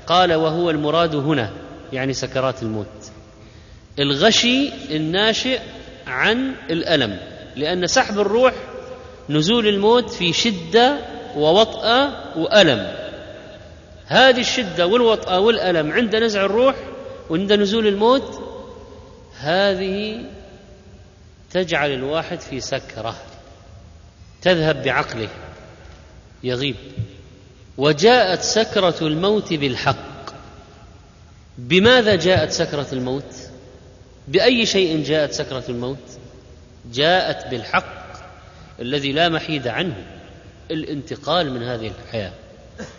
قال 0.07 0.33
وهو 0.33 0.69
المراد 0.69 1.15
هنا 1.15 1.51
يعني 1.93 2.13
سكرات 2.13 2.63
الموت. 2.63 3.11
الغشي 3.99 4.71
الناشئ 4.95 5.59
عن 6.07 6.55
الألم 6.69 7.19
لأن 7.55 7.87
سحب 7.87 8.19
الروح 8.19 8.53
نزول 9.29 9.67
الموت 9.67 10.09
في 10.09 10.33
شدة 10.33 10.97
ووطأة 11.35 12.11
وألم. 12.37 12.93
هذه 14.05 14.39
الشدة 14.39 14.87
والوطأة 14.87 15.39
والألم 15.39 15.91
عند 15.91 16.15
نزع 16.15 16.45
الروح 16.45 16.75
وعند 17.29 17.53
نزول 17.53 17.87
الموت 17.87 18.43
هذه 19.39 20.25
تجعل 21.51 21.91
الواحد 21.91 22.39
في 22.39 22.59
سكرة 22.59 23.15
تذهب 24.41 24.83
بعقله 24.83 25.29
يغيب. 26.43 26.75
وجاءت 27.77 28.41
سكرة 28.41 28.95
الموت 29.01 29.53
بالحق. 29.53 30.29
بماذا 31.57 32.15
جاءت 32.15 32.51
سكرة 32.51 32.87
الموت؟ 32.93 33.35
بأي 34.27 34.65
شيء 34.65 35.03
جاءت 35.03 35.31
سكرة 35.31 35.63
الموت؟ 35.69 35.97
جاءت 36.93 37.47
بالحق 37.47 38.07
الذي 38.79 39.11
لا 39.11 39.29
محيد 39.29 39.67
عنه 39.67 39.95
الانتقال 40.71 41.53
من 41.53 41.63
هذه 41.63 41.91
الحياة. 42.05 42.33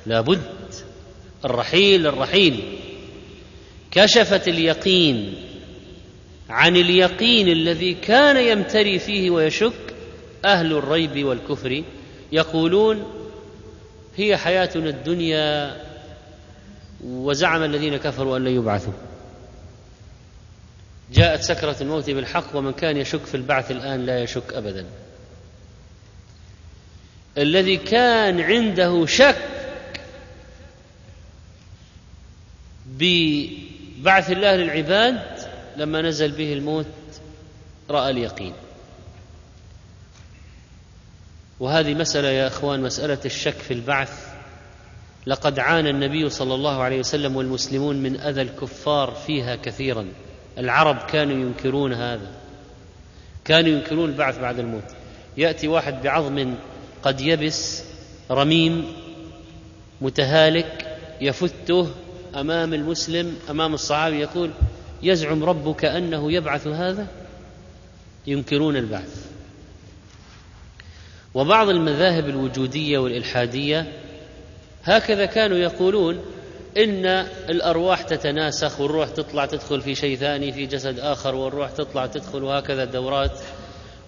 لابد 0.06 0.42
الرحيل 1.44 2.06
الرحيل. 2.06 2.78
كشفت 3.90 4.48
اليقين 4.48 5.34
عن 6.50 6.76
اليقين 6.76 7.48
الذي 7.48 7.94
كان 7.94 8.36
يمتري 8.36 8.98
فيه 8.98 9.30
ويشك 9.30 9.94
أهل 10.44 10.72
الريب 10.72 11.24
والكفر 11.24 11.82
يقولون 12.32 13.17
هي 14.18 14.36
حياتنا 14.36 14.88
الدنيا 14.88 15.76
وزعم 17.04 17.62
الذين 17.62 17.96
كفروا 17.96 18.36
أن 18.36 18.44
لن 18.44 18.56
يبعثوا. 18.56 18.92
جاءت 21.12 21.40
سكرة 21.40 21.76
الموت 21.80 22.10
بالحق 22.10 22.56
ومن 22.56 22.72
كان 22.72 22.96
يشك 22.96 23.24
في 23.24 23.34
البعث 23.34 23.70
الآن 23.70 24.06
لا 24.06 24.22
يشك 24.22 24.52
ابدا. 24.52 24.86
الذي 27.38 27.76
كان 27.76 28.40
عنده 28.40 29.06
شك 29.06 29.36
ببعث 32.86 34.30
الله 34.30 34.56
للعباد 34.56 35.22
لما 35.76 36.02
نزل 36.02 36.32
به 36.32 36.52
الموت 36.52 36.86
رأى 37.90 38.10
اليقين. 38.10 38.52
وهذه 41.60 41.94
مسألة 41.94 42.28
يا 42.28 42.46
إخوان 42.46 42.80
مسألة 42.80 43.18
الشك 43.24 43.56
في 43.56 43.74
البعث. 43.74 44.28
لقد 45.26 45.58
عانى 45.58 45.90
النبي 45.90 46.30
صلى 46.30 46.54
الله 46.54 46.82
عليه 46.82 46.98
وسلم 46.98 47.36
والمسلمون 47.36 47.96
من 47.96 48.20
أذى 48.20 48.42
الكفار 48.42 49.10
فيها 49.26 49.56
كثيرا. 49.56 50.06
العرب 50.58 50.96
كانوا 50.96 51.36
ينكرون 51.36 51.92
هذا. 51.92 52.30
كانوا 53.44 53.70
ينكرون 53.70 54.10
البعث 54.10 54.38
بعد 54.38 54.58
الموت. 54.58 54.84
يأتي 55.36 55.68
واحد 55.68 56.02
بعظم 56.02 56.54
قد 57.02 57.20
يبس 57.20 57.82
رميم 58.30 58.92
متهالك 60.00 60.98
يفته 61.20 61.88
أمام 62.36 62.74
المسلم 62.74 63.36
أمام 63.50 63.74
الصحابي 63.74 64.20
يقول 64.20 64.50
يزعم 65.02 65.44
ربك 65.44 65.84
أنه 65.84 66.32
يبعث 66.32 66.66
هذا؟ 66.66 67.06
ينكرون 68.26 68.76
البعث. 68.76 69.27
وبعض 71.34 71.68
المذاهب 71.68 72.28
الوجودية 72.28 72.98
والإلحادية 72.98 73.92
هكذا 74.84 75.26
كانوا 75.26 75.56
يقولون 75.56 76.20
إن 76.76 77.06
الأرواح 77.48 78.02
تتناسخ 78.02 78.80
والروح 78.80 79.08
تطلع 79.08 79.46
تدخل 79.46 79.80
في 79.80 79.94
شيء 79.94 80.16
ثاني 80.16 80.52
في 80.52 80.66
جسد 80.66 80.98
آخر 80.98 81.34
والروح 81.34 81.70
تطلع 81.70 82.06
تدخل 82.06 82.42
وهكذا 82.42 82.84
دورات 82.84 83.40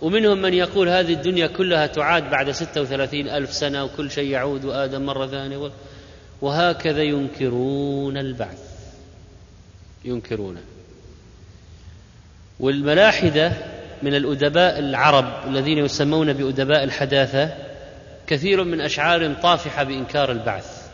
ومنهم 0.02 0.42
من 0.42 0.54
يقول 0.54 0.88
هذه 0.88 1.12
الدنيا 1.12 1.46
كلها 1.46 1.86
تعاد 1.86 2.30
بعد 2.30 2.50
ستة 2.50 2.80
وثلاثين 2.80 3.28
ألف 3.28 3.52
سنة 3.52 3.84
وكل 3.84 4.10
شيء 4.10 4.30
يعود 4.30 4.64
آدم 4.64 5.06
مرة 5.06 5.26
ثانية. 5.26 5.70
وهكذا 6.42 7.02
ينكرون 7.02 8.16
البعث. 8.16 8.70
ينكرونه 10.04 10.60
والملاحدة 12.60 13.52
من 14.02 14.14
الأدباء 14.14 14.78
العرب 14.78 15.48
الذين 15.48 15.78
يسمون 15.78 16.32
بأدباء 16.32 16.84
الحداثة 16.84 17.54
كثير 18.26 18.64
من 18.64 18.80
أشعار 18.80 19.34
طافحة 19.34 19.84
بإنكار 19.84 20.32
البعث. 20.32 20.90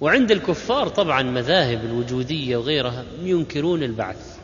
وعند 0.00 0.30
الكفار 0.30 0.88
طبعا 0.88 1.22
مذاهب 1.22 1.84
الوجودية 1.84 2.56
وغيرها 2.56 3.04
ينكرون 3.22 3.82
البعث. 3.82 4.38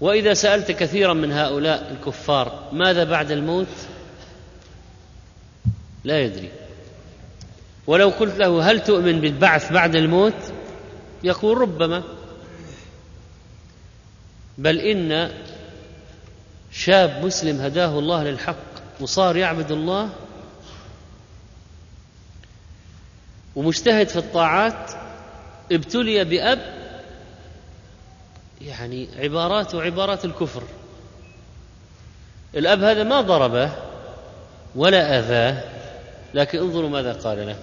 وإذا 0.00 0.34
سألت 0.34 0.70
كثيرا 0.70 1.12
من 1.12 1.32
هؤلاء 1.32 1.92
الكفار 1.92 2.68
ماذا 2.72 3.04
بعد 3.04 3.30
الموت؟ 3.30 3.66
لا 6.04 6.20
يدري. 6.20 6.50
ولو 7.86 8.08
قلت 8.08 8.38
له 8.38 8.70
هل 8.70 8.84
تؤمن 8.84 9.20
بالبعث 9.20 9.72
بعد 9.72 9.96
الموت؟ 9.96 10.52
يقول 11.24 11.58
ربما. 11.58 12.02
بل 14.58 14.78
إن 14.78 15.30
شاب 16.76 17.24
مسلم 17.24 17.60
هداه 17.60 17.98
الله 17.98 18.24
للحق 18.24 18.56
وصار 19.00 19.36
يعبد 19.36 19.70
الله 19.70 20.10
ومجتهد 23.56 24.08
في 24.08 24.16
الطاعات 24.16 24.90
ابتلي 25.72 26.24
بأب 26.24 26.76
يعني 28.62 29.08
عبارات 29.16 29.74
وعبارات 29.74 30.24
الكفر. 30.24 30.62
الأب 32.54 32.82
هذا 32.82 33.02
ما 33.02 33.20
ضربه 33.20 33.72
ولا 34.74 35.18
أذاه 35.18 35.62
لكن 36.34 36.58
انظروا 36.58 36.88
ماذا 36.88 37.12
قال 37.12 37.46
له. 37.46 37.56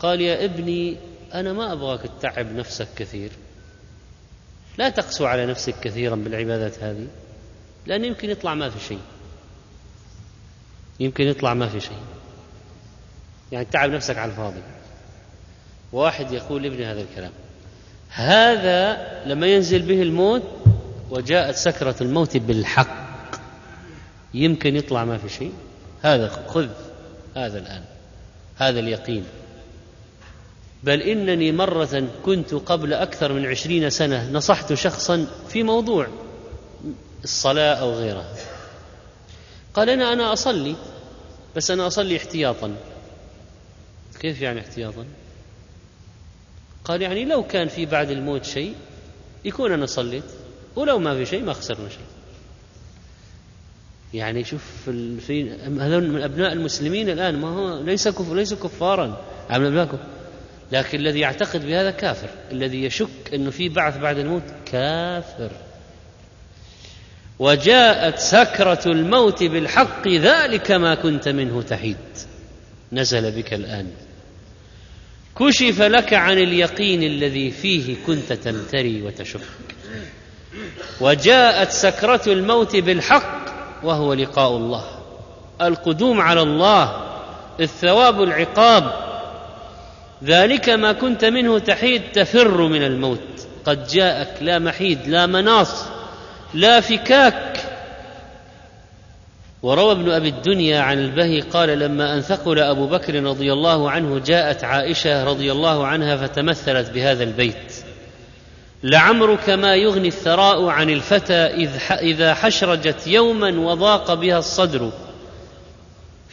قال 0.00 0.20
يا 0.20 0.44
ابني 0.44 0.96
أنا 1.34 1.52
ما 1.52 1.72
أبغاك 1.72 2.00
تتعب 2.00 2.52
نفسك 2.52 2.88
كثير. 2.96 3.30
لا 4.78 4.88
تقسو 4.88 5.26
على 5.26 5.46
نفسك 5.46 5.74
كثيرا 5.80 6.16
بالعبادات 6.16 6.82
هذه 6.82 7.06
لأن 7.86 8.04
يمكن 8.04 8.30
يطلع 8.30 8.54
ما 8.54 8.70
في 8.70 8.80
شيء. 8.88 9.00
يمكن 11.00 11.24
يطلع 11.24 11.54
ما 11.54 11.68
في 11.68 11.80
شيء. 11.80 12.02
يعني 13.52 13.64
تعب 13.64 13.90
نفسك 13.90 14.18
على 14.18 14.30
الفاضي. 14.30 14.62
واحد 15.92 16.32
يقول 16.32 16.62
لابني 16.62 16.86
هذا 16.86 17.00
الكلام 17.00 17.32
هذا 18.08 18.96
لما 19.26 19.46
ينزل 19.46 19.82
به 19.82 20.02
الموت 20.02 20.42
وجاءت 21.10 21.54
سكرة 21.54 21.96
الموت 22.00 22.36
بالحق 22.36 23.02
يمكن 24.34 24.76
يطلع 24.76 25.04
ما 25.04 25.18
في 25.18 25.28
شيء؟ 25.28 25.52
هذا 26.02 26.28
خذ 26.28 26.68
هذا 27.36 27.58
الآن 27.58 27.82
هذا 28.56 28.80
اليقين. 28.80 29.24
بل 30.84 31.02
إنني 31.02 31.52
مرة 31.52 32.08
كنت 32.24 32.54
قبل 32.54 32.94
أكثر 32.94 33.32
من 33.32 33.46
عشرين 33.46 33.90
سنة 33.90 34.30
نصحت 34.30 34.72
شخصا 34.72 35.26
في 35.48 35.62
موضوع 35.62 36.06
الصلاة 37.24 37.74
أو 37.74 37.92
غيرها. 37.92 38.34
قال 39.74 39.90
أنا 39.90 40.12
أنا 40.12 40.32
أصلي 40.32 40.76
بس 41.56 41.70
أنا 41.70 41.86
أصلي 41.86 42.16
احتياطا. 42.16 42.76
كيف 44.20 44.40
يعني 44.40 44.60
احتياطا؟ 44.60 45.04
قال 46.84 47.02
يعني 47.02 47.24
لو 47.24 47.42
كان 47.42 47.68
في 47.68 47.86
بعد 47.86 48.10
الموت 48.10 48.44
شيء 48.44 48.74
يكون 49.44 49.72
أنا 49.72 49.86
صليت 49.86 50.24
ولو 50.76 50.98
ما 50.98 51.14
في 51.14 51.26
شيء 51.26 51.42
ما 51.42 51.52
خسرنا 51.52 51.88
شيء. 51.88 52.06
يعني 54.14 54.44
شوف 54.44 54.62
في 55.26 55.50
هذول 55.80 56.08
من 56.10 56.22
أبناء 56.22 56.52
المسلمين 56.52 57.10
الآن 57.10 57.40
ما 57.40 57.48
هو 57.48 57.80
ليس 57.80 58.08
كف 58.08 58.32
ليس 58.32 58.54
كفارا. 58.54 59.06
من 59.50 59.66
ابنائكم 59.66 59.98
لكن 60.72 60.98
الذي 60.98 61.20
يعتقد 61.20 61.66
بهذا 61.66 61.90
كافر. 61.90 62.28
الذي 62.52 62.84
يشك 62.84 63.34
إنه 63.34 63.50
في 63.50 63.68
بعث 63.68 63.98
بعد 63.98 64.18
الموت 64.18 64.42
كافر. 64.72 65.50
وجاءت 67.38 68.18
سكرة 68.18 68.80
الموت 68.86 69.42
بالحق 69.42 70.08
ذلك 70.08 70.70
ما 70.70 70.94
كنت 70.94 71.28
منه 71.28 71.62
تحيد. 71.62 71.96
نزل 72.92 73.30
بك 73.30 73.54
الآن. 73.54 73.90
كشف 75.38 75.82
لك 75.82 76.14
عن 76.14 76.38
اليقين 76.38 77.02
الذي 77.02 77.50
فيه 77.50 77.96
كنت 78.06 78.32
تمتري 78.32 79.02
وتشك. 79.02 79.40
وجاءت 81.00 81.70
سكرة 81.70 82.22
الموت 82.26 82.76
بالحق 82.76 83.42
وهو 83.84 84.14
لقاء 84.14 84.56
الله. 84.56 84.84
القدوم 85.62 86.20
على 86.20 86.42
الله. 86.42 87.12
الثواب 87.60 88.22
العقاب. 88.22 89.11
ذلك 90.24 90.68
ما 90.68 90.92
كنت 90.92 91.24
منه 91.24 91.58
تحيد 91.58 92.02
تفر 92.12 92.62
من 92.62 92.82
الموت. 92.82 93.20
قد 93.64 93.86
جاءك 93.86 94.42
لا 94.42 94.58
محيد 94.58 95.08
لا 95.08 95.26
مناص 95.26 95.84
لا 96.54 96.80
فكاك. 96.80 97.60
وروى 99.62 99.92
ابن 99.92 100.10
أبي 100.10 100.28
الدنيا 100.28 100.80
عن 100.80 100.98
البهي 100.98 101.40
قال 101.40 101.78
لما 101.78 102.14
أن 102.14 102.20
ثقل 102.20 102.58
أبو 102.58 102.86
بكر 102.86 103.22
رضي 103.22 103.52
الله 103.52 103.90
عنه 103.90 104.18
جاءت 104.18 104.64
عائشة 104.64 105.24
رضي 105.24 105.52
الله 105.52 105.86
عنها 105.86 106.16
فتمثلت 106.16 106.90
بهذا 106.90 107.24
البيت. 107.24 107.74
لعمرك 108.82 109.50
ما 109.50 109.74
يغني 109.74 110.08
الثراء 110.08 110.66
عن 110.66 110.90
الفتى 110.90 111.68
إذا 112.02 112.34
حشرجت 112.34 113.06
يوما 113.06 113.60
وضاق 113.60 114.14
بها 114.14 114.38
الصدر. 114.38 114.92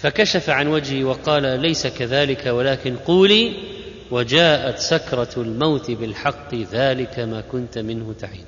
فكشف 0.01 0.49
عن 0.49 0.67
وجهي 0.67 1.03
وقال 1.03 1.59
ليس 1.59 1.87
كذلك 1.87 2.45
ولكن 2.45 2.95
قولي 2.95 3.53
وجاءت 4.11 4.79
سكرة 4.79 5.29
الموت 5.37 5.91
بالحق 5.91 6.55
ذلك 6.55 7.19
ما 7.19 7.41
كنت 7.41 7.77
منه 7.77 8.13
تعيد. 8.19 8.45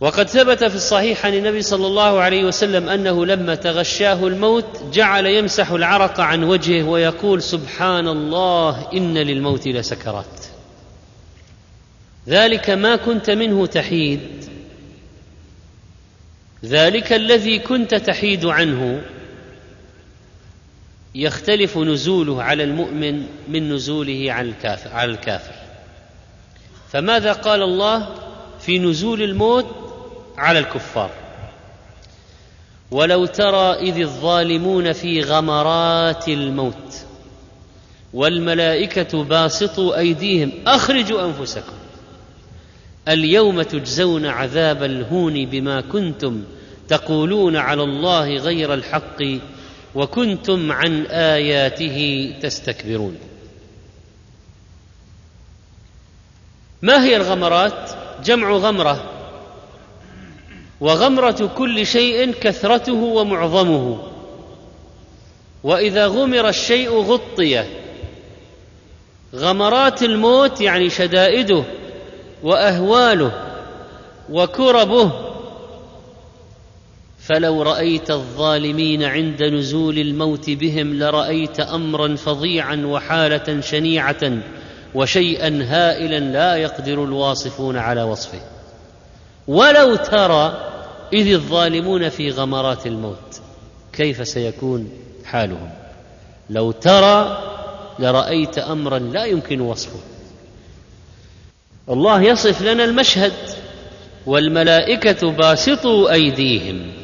وقد 0.00 0.28
ثبت 0.28 0.64
في 0.64 0.74
الصحيح 0.74 1.26
عن 1.26 1.34
النبي 1.34 1.62
صلى 1.62 1.86
الله 1.86 2.20
عليه 2.20 2.44
وسلم 2.44 2.88
أنه 2.88 3.26
لما 3.26 3.54
تغشاه 3.54 4.26
الموت 4.26 4.82
جعل 4.92 5.26
يمسح 5.26 5.70
العرق 5.70 6.20
عن 6.20 6.44
وجهه 6.44 6.88
ويقول 6.88 7.42
سبحان 7.42 8.08
الله 8.08 8.92
إن 8.92 9.18
للموت 9.18 9.68
لسكرات. 9.68 10.46
ذلك 12.28 12.70
ما 12.70 12.96
كنت 12.96 13.30
منه 13.30 13.66
تحيد. 13.66 14.44
ذلك 16.64 17.12
الذي 17.12 17.58
كنت 17.58 17.94
تحيد 17.94 18.44
عنه. 18.44 19.02
يختلف 21.14 21.78
نزوله 21.78 22.42
على 22.42 22.64
المؤمن 22.64 23.26
من 23.48 23.72
نزوله 23.72 24.32
على 24.32 24.48
الكافر 24.48 24.90
على 24.90 25.10
الكافر. 25.10 25.54
فماذا 26.88 27.32
قال 27.32 27.62
الله 27.62 28.08
في 28.60 28.78
نزول 28.78 29.22
الموت 29.22 29.66
على 30.38 30.58
الكفار؟ 30.58 31.10
ولو 32.90 33.26
ترى 33.26 33.72
إذ 33.72 34.00
الظالمون 34.00 34.92
في 34.92 35.20
غمرات 35.20 36.28
الموت 36.28 37.04
والملائكة 38.14 39.24
باسطوا 39.24 39.98
أيديهم 39.98 40.52
اخرجوا 40.66 41.26
أنفسكم. 41.26 41.72
اليوم 43.08 43.62
تجزون 43.62 44.26
عذاب 44.26 44.82
الهون 44.82 45.46
بما 45.46 45.80
كنتم 45.80 46.44
تقولون 46.88 47.56
على 47.56 47.82
الله 47.82 48.36
غير 48.36 48.74
الحق 48.74 49.22
وكنتم 49.94 50.72
عن 50.72 51.06
آياته 51.06 52.28
تستكبرون. 52.42 53.18
ما 56.82 57.04
هي 57.04 57.16
الغمرات؟ 57.16 57.90
جمع 58.24 58.52
غمرة. 58.52 59.10
وغمرة 60.80 61.50
كل 61.56 61.86
شيء 61.86 62.32
كثرته 62.32 62.92
ومعظمه. 62.92 64.08
وإذا 65.62 66.06
غمر 66.06 66.48
الشيء 66.48 66.90
غطي. 66.90 67.64
غمرات 69.34 70.02
الموت 70.02 70.60
يعني 70.60 70.90
شدائده 70.90 71.64
وأهواله 72.42 73.32
وكربه 74.30 75.31
فلو 77.26 77.62
رأيت 77.62 78.10
الظالمين 78.10 79.02
عند 79.02 79.42
نزول 79.42 79.98
الموت 79.98 80.50
بهم 80.50 80.94
لرأيت 80.94 81.60
أمرا 81.60 82.16
فظيعا 82.16 82.76
وحالة 82.76 83.60
شنيعة 83.60 84.38
وشيئا 84.94 85.64
هائلا 85.68 86.18
لا 86.18 86.56
يقدر 86.56 87.04
الواصفون 87.04 87.76
على 87.76 88.02
وصفه. 88.02 88.40
ولو 89.48 89.96
ترى 89.96 90.70
إذ 91.12 91.32
الظالمون 91.32 92.08
في 92.08 92.30
غمرات 92.30 92.86
الموت 92.86 93.40
كيف 93.92 94.28
سيكون 94.28 94.90
حالهم؟ 95.24 95.70
لو 96.50 96.70
ترى 96.70 97.42
لرأيت 97.98 98.58
أمرا 98.58 98.98
لا 98.98 99.24
يمكن 99.24 99.60
وصفه. 99.60 100.00
الله 101.88 102.22
يصف 102.22 102.62
لنا 102.62 102.84
المشهد 102.84 103.32
والملائكة 104.26 105.30
باسطوا 105.30 106.12
أيديهم. 106.12 107.01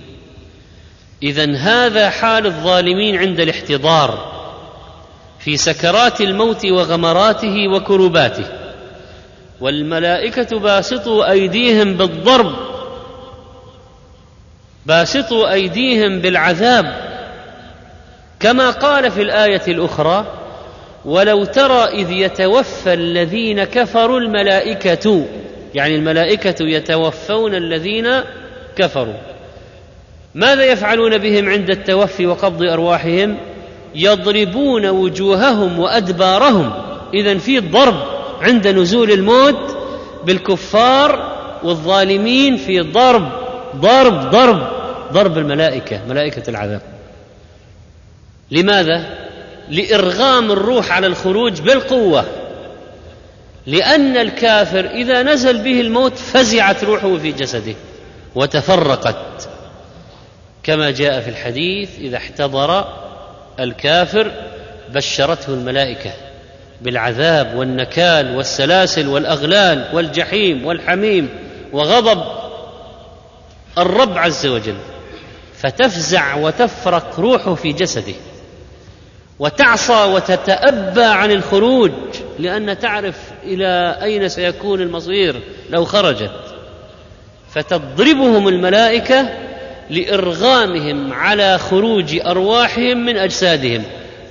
اذا 1.22 1.56
هذا 1.56 2.10
حال 2.10 2.46
الظالمين 2.46 3.16
عند 3.16 3.40
الاحتضار 3.40 4.38
في 5.38 5.56
سكرات 5.56 6.20
الموت 6.20 6.66
وغمراته 6.66 7.68
وكرباته. 7.68 8.44
والملائكة 9.60 10.58
باسطوا 10.58 11.30
أيديهم 11.30 11.94
بالضرب 11.94 12.52
باسطوا 14.86 15.52
أيديهم 15.52 16.20
بالعذاب. 16.20 17.08
كما 18.40 18.70
قال 18.70 19.10
في 19.10 19.22
الآية 19.22 19.62
الأخرى 19.68 20.26
ولو 21.04 21.44
ترى 21.44 21.84
إذ 21.84 22.10
يتوفى 22.10 22.94
الذين 22.94 23.64
كفروا 23.64 24.20
الملائكة 24.20 25.26
يعني 25.74 25.96
الملائكة 25.96 26.56
يتوفون 26.60 27.54
الذين 27.54 28.08
كفروا. 28.76 29.28
ماذا 30.35 30.64
يفعلون 30.64 31.18
بهم 31.18 31.49
عند 31.49 31.70
التوفي 31.70 32.26
وقبض 32.26 32.62
أرواحهم؟ 32.62 33.37
يضربون 33.95 34.87
وجوههم 34.87 35.79
وأدبارهم. 35.79 36.72
اذا 37.14 37.39
في 37.39 37.59
ضرب 37.59 38.03
عند 38.41 38.68
نزول 38.68 39.11
الموت 39.11 39.76
بالكفار 40.24 41.39
والظالمين 41.64 42.57
في 42.57 42.81
ضرب 42.81 43.29
ضرب 43.76 44.31
ضرب 44.31 44.68
ضرب 45.12 45.39
الملائكة 45.39 46.01
ملائكة 46.09 46.51
العذاب. 46.51 46.81
لماذا؟ 48.51 49.29
لإرغام 49.70 50.53
الروح 50.53 50.93
على 50.93 51.07
الخروج 51.07 51.61
بالقوة. 51.61 52.24
لأن 53.66 54.16
الكافر 54.16 54.87
إذا 54.87 55.22
نزل 55.22 55.62
به 55.62 55.81
الموت 55.81 56.14
فزعت 56.16 56.85
روحه 56.85 57.18
في 57.18 57.33
جسده 57.33 57.74
وتفرقت. 58.35 59.49
كما 60.68 60.90
جاء 60.90 61.20
في 61.20 61.30
الحديث 61.30 61.98
إذا 61.98 62.16
احتضر 62.16 62.84
الكافر 63.60 64.32
بشرته 64.94 65.54
الملائكة 65.54 66.10
بالعذاب 66.80 67.54
والنكال 67.54 68.36
والسلاسل 68.36 69.08
والأغلال 69.08 69.88
والجحيم 69.92 70.66
والحميم 70.66 71.28
وغضب 71.72 72.22
الرب 73.78 74.18
عز 74.18 74.46
وجل 74.46 74.76
فتفزع 75.54 76.34
وتفرق 76.34 77.20
روحه 77.20 77.54
في 77.54 77.72
جسده 77.72 78.14
وتعصى 79.38 80.04
وتتأبى 80.04 81.04
عن 81.04 81.30
الخروج 81.30 81.92
لأن 82.38 82.78
تعرف 82.78 83.16
إلى 83.42 83.98
أين 84.02 84.28
سيكون 84.28 84.80
المصير 84.80 85.40
لو 85.70 85.84
خرجت 85.84 86.32
فتضربهم 87.54 88.48
الملائكة 88.48 89.47
لإرغامهم 89.91 91.12
على 91.12 91.59
خروج 91.59 92.20
أرواحهم 92.26 93.07
من 93.07 93.16
أجسادهم. 93.16 93.82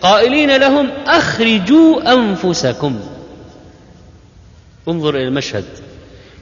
قائلين 0.01 0.57
لهم 0.57 0.89
أخرجوا 1.05 2.13
أنفسكم. 2.13 2.99
انظر 4.87 5.15
إلى 5.15 5.27
المشهد. 5.27 5.65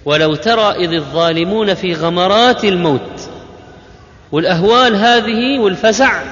ولو 0.05 0.35
ترى 0.35 0.85
إذ 0.85 0.93
الظالمون 0.93 1.73
في 1.73 1.93
غمرات 1.93 2.63
الموت 2.63 3.29
والأهوال 4.31 4.95
هذه 4.95 5.59
والفزع 5.59 6.23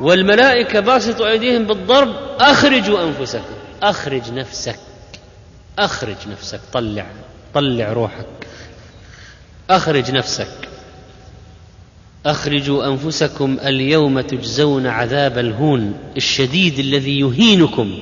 والملائكة 0.00 0.80
باسطوا 0.80 1.28
أيديهم 1.28 1.64
بالضرب 1.64 2.14
أخرجوا 2.40 3.02
أنفسكم. 3.02 3.54
أخرج 3.82 4.32
نفسك. 4.32 4.78
أخرج 5.78 6.16
نفسك. 6.32 6.60
طلع. 6.72 7.06
طلع 7.54 7.92
روحك. 7.92 8.26
أخرج 9.70 10.10
نفسك. 10.10 10.73
أخرجوا 12.26 12.86
أنفسكم 12.86 13.58
اليوم 13.66 14.20
تجزون 14.20 14.86
عذاب 14.86 15.38
الهون 15.38 15.94
الشديد 16.16 16.78
الذي 16.78 17.20
يهينكم 17.20 17.98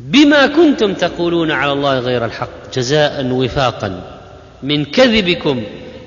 بما 0.00 0.46
كنتم 0.46 0.94
تقولون 0.94 1.50
على 1.50 1.72
الله 1.72 1.98
غير 1.98 2.24
الحق 2.24 2.74
جزاء 2.74 3.26
وفاقا 3.26 4.18
من 4.62 4.84
كذبكم 4.84 5.62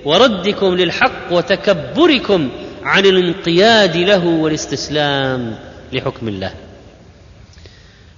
وردكم 0.06 0.76
للحق 0.76 1.32
وتكبركم 1.32 2.50
عن 2.84 3.06
الانقياد 3.06 3.98
له 3.98 4.26
والاستسلام 4.26 5.56
لحكم 5.94 6.28
الله. 6.28 6.52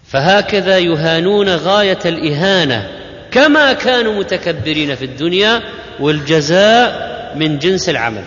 فهكذا 0.04 0.78
يهانون 0.78 1.50
غاية 1.50 2.00
الإهانة 2.06 2.90
كما 3.32 3.74
كانوا 3.74 4.20
متكبرين 4.20 4.96
في 4.96 5.06
الدنيا 5.06 5.62
والجزاء 6.00 7.17
من 7.36 7.60
جنس 7.60 7.90
العمل. 7.90 8.24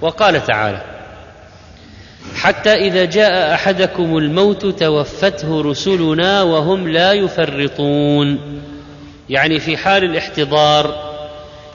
وقال 0.00 0.44
تعالى 0.44 0.82
حتى 2.34 2.74
إذا 2.74 3.04
جاء 3.04 3.54
أحدكم 3.54 4.16
الموت 4.16 4.66
توفته 4.66 5.62
رسلنا 5.62 6.42
وهم 6.42 6.88
لا 6.88 7.12
يفرطون. 7.12 8.38
يعني 9.30 9.60
في 9.60 9.76
حال 9.76 10.04
الاحتضار 10.04 11.06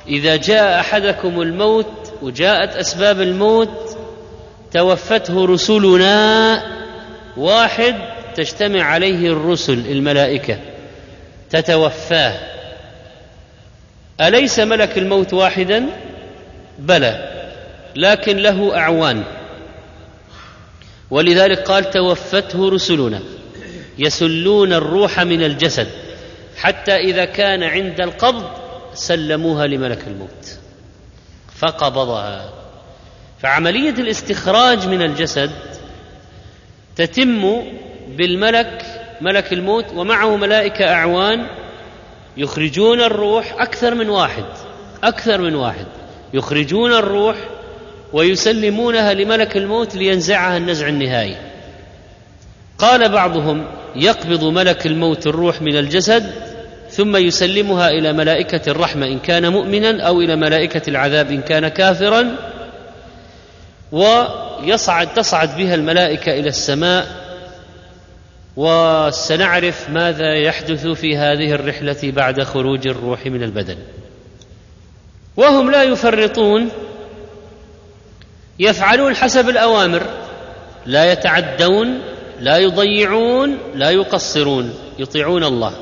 إذا 0.08 0.36
جاء 0.36 0.80
أحدكم 0.80 1.42
الموت 1.42 2.14
وجاءت 2.22 2.76
أسباب 2.76 3.22
الموت 3.22 3.98
توفته 4.74 5.46
رسلنا 5.46 6.64
واحد 7.38 7.96
تجتمع 8.36 8.84
عليه 8.84 9.28
الرسل 9.28 9.92
الملائكة 9.92 10.58
تتوفاه. 11.50 12.34
أليس 14.22 14.60
ملك 14.60 14.98
الموت 14.98 15.34
واحدا؟ 15.34 15.86
بلى 16.82 17.32
لكن 17.96 18.38
له 18.38 18.78
أعوان. 18.78 19.24
ولذلك 21.12 21.60
قال 21.60 21.90
توفته 21.90 22.70
رسلنا 22.70 23.22
يسلون 23.98 24.74
الروح 24.74 25.20
من 25.20 25.44
الجسد 25.44 25.88
حتى 26.58 26.96
إذا 26.96 27.26
كان 27.26 27.64
عند 27.64 28.02
القبض 28.02 28.46
سلموها 28.94 29.68
لملك 29.68 30.08
الموت. 30.08 30.60
فقبضها. 31.56 32.54
فعملية 33.40 33.90
الاستخراج 33.90 34.88
من 34.88 35.02
الجسد 35.02 35.52
تتم 36.96 37.64
بالملك 38.08 38.86
ملك 39.22 39.54
الموت 39.54 39.86
ومعه 39.94 40.36
ملائكة 40.36 40.94
أعوان 40.94 41.48
يخرجون 42.38 43.02
الروح 43.02 43.54
أكثر 43.60 43.96
من 43.96 44.10
واحد 44.10 44.46
أكثر 45.04 45.42
من 45.42 45.56
واحد. 45.56 46.01
يخرجون 46.34 46.94
الروح 46.94 47.36
ويسلمونها 48.14 49.14
لملك 49.14 49.58
الموت 49.58 49.96
لينزعها 49.96 50.58
النزع 50.58 50.88
النهائي. 50.88 51.36
قال 52.78 53.10
بعضهم 53.10 53.66
يقبض 53.96 54.44
ملك 54.44 54.86
الموت 54.86 55.28
الروح 55.28 55.62
من 55.62 55.78
الجسد 55.78 56.32
ثم 56.90 57.18
يسلمها 57.18 57.90
إلى 57.90 58.14
ملائكة 58.14 58.72
الرحمة 58.72 59.06
إن 59.06 59.20
كان 59.20 59.52
مؤمنا 59.52 60.04
أو 60.08 60.22
إلى 60.22 60.36
ملائكة 60.36 60.90
العذاب 60.90 61.32
إن 61.32 61.42
كان 61.42 61.68
كافرا. 61.68 62.36
ويصعد 63.92 65.14
تصعد 65.14 65.58
بها 65.58 65.76
الملائكة 65.76 66.32
إلى 66.32 66.50
السماء 66.50 67.08
وسنعرف 68.58 69.90
ماذا 69.90 70.36
يحدث 70.36 70.88
في 70.88 71.18
هذه 71.18 71.52
الرحلة 71.52 71.98
بعد 72.04 72.44
خروج 72.44 72.88
الروح 72.88 73.26
من 73.26 73.44
البدن. 73.44 73.78
وهم 75.38 75.72
لا 75.72 75.84
يفرطون 75.84 76.70
يفعلون 78.60 79.16
حسب 79.16 79.50
الأوامر 79.50 80.04
لا 80.86 81.12
يتعدون 81.12 82.02
لا 82.40 82.58
يضيعون 82.58 83.58
لا 83.76 83.90
يقصرون 83.90 84.74
يطيعون 85.00 85.44
الله. 85.44 85.74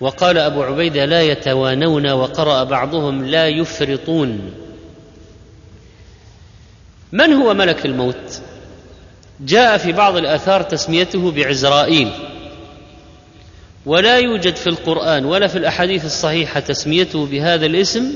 وقال 0.00 0.38
أبو 0.38 0.62
عبيدة 0.62 1.04
لا 1.04 1.22
يتوانون 1.22 2.10
وقرأ 2.10 2.64
بعضهم 2.64 3.24
لا 3.24 3.48
يفرطون. 3.48 4.52
من 7.12 7.32
هو 7.32 7.54
ملك 7.54 7.86
الموت؟ 7.86 8.40
جاء 9.40 9.78
في 9.78 9.92
بعض 9.92 10.16
الآثار 10.16 10.62
تسميته 10.62 11.30
بعزرائيل. 11.30 12.27
ولا 13.88 14.18
يوجد 14.18 14.56
في 14.56 14.66
القرآن 14.66 15.24
ولا 15.24 15.46
في 15.46 15.58
الأحاديث 15.58 16.04
الصحيحة 16.04 16.60
تسميته 16.60 17.26
بهذا 17.26 17.66
الاسم. 17.66 18.12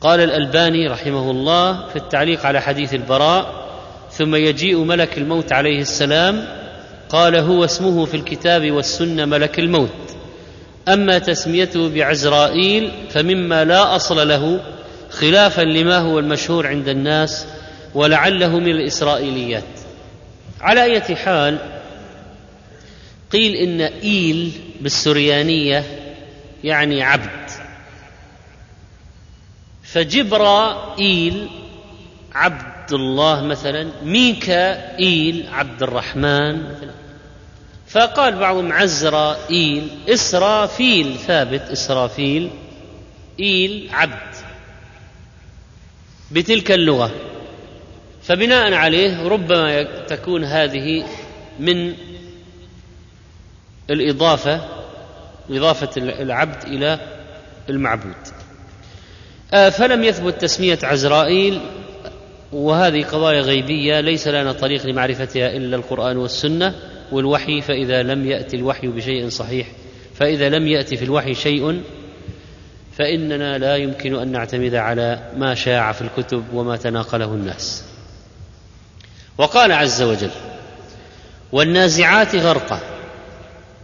قال 0.00 0.20
الألباني 0.20 0.86
رحمه 0.88 1.30
الله 1.30 1.88
في 1.88 1.96
التعليق 1.96 2.46
على 2.46 2.60
حديث 2.60 2.94
البراء 2.94 3.66
ثم 4.10 4.34
يجيء 4.34 4.78
ملك 4.78 5.18
الموت 5.18 5.52
عليه 5.52 5.80
السلام 5.80 6.48
قال 7.08 7.36
هو 7.36 7.64
اسمه 7.64 8.04
في 8.04 8.16
الكتاب 8.16 8.70
والسنة 8.70 9.24
ملك 9.24 9.58
الموت. 9.58 10.16
أما 10.88 11.18
تسميته 11.18 11.88
بعزرائيل 11.88 12.92
فمما 13.10 13.64
لا 13.64 13.96
أصل 13.96 14.28
له 14.28 14.60
خلافا 15.10 15.62
لما 15.62 15.98
هو 15.98 16.18
المشهور 16.18 16.66
عند 16.66 16.88
الناس 16.88 17.46
ولعله 17.94 18.58
من 18.58 18.70
الإسرائيليات. 18.70 19.64
على 20.60 20.84
اية 20.84 21.14
حال 21.14 21.75
قيل 23.36 23.54
إن 23.54 23.80
إيل 23.80 24.52
بالسريانية 24.80 25.84
يعني 26.64 27.02
عبد. 27.02 27.50
فجبرائيل 29.82 31.48
عبد 32.34 32.92
الله 32.92 33.42
مثلا 33.42 33.90
ميكائيل 34.04 35.48
عبد 35.52 35.82
الرحمن 35.82 36.62
مثلا. 36.62 36.94
فقال 37.88 38.36
بعضهم 38.36 38.72
عزرائيل 38.72 39.88
إسرافيل 40.08 41.16
ثابت 41.26 41.60
إسرافيل 41.60 42.50
إيل 43.40 43.88
عبد 43.92 44.34
بتلك 46.30 46.70
اللغة. 46.70 47.10
فبناء 48.22 48.72
عليه 48.72 49.28
ربما 49.28 49.82
تكون 49.82 50.44
هذه 50.44 51.04
من 51.60 51.94
الإضافة 53.90 54.60
إضافة 55.50 55.90
العبد 55.96 56.62
إلى 56.62 56.98
المعبود. 57.68 58.16
آه، 59.54 59.68
فلم 59.68 60.04
يثبت 60.04 60.40
تسمية 60.40 60.78
عزرائيل 60.82 61.60
وهذه 62.52 63.04
قضايا 63.04 63.40
غيبية 63.40 64.00
ليس 64.00 64.28
لنا 64.28 64.52
طريق 64.52 64.86
لمعرفتها 64.86 65.56
إلا 65.56 65.76
القرآن 65.76 66.16
والسنة 66.16 66.74
والوحي 67.12 67.60
فإذا 67.60 68.02
لم 68.02 68.26
يأتي 68.26 68.56
الوحي 68.56 68.86
بشيء 68.86 69.28
صحيح 69.28 69.66
فإذا 70.14 70.48
لم 70.48 70.66
يأتي 70.66 70.96
في 70.96 71.04
الوحي 71.04 71.34
شيء 71.34 71.82
فإننا 72.96 73.58
لا 73.58 73.76
يمكن 73.76 74.14
أن 74.14 74.32
نعتمد 74.32 74.74
على 74.74 75.30
ما 75.36 75.54
شاع 75.54 75.92
في 75.92 76.02
الكتب 76.02 76.44
وما 76.52 76.76
تناقله 76.76 77.34
الناس. 77.34 77.84
وقال 79.38 79.72
عز 79.72 80.02
وجل 80.02 80.30
والنازعات 81.52 82.34
غرقا. 82.34 82.95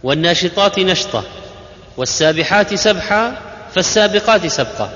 والناشطات 0.03 0.79
نشطة 0.79 1.23
والسابحات 1.97 2.73
سبحا 2.73 3.41
فالسابقات 3.75 4.47
سبقا. 4.47 4.89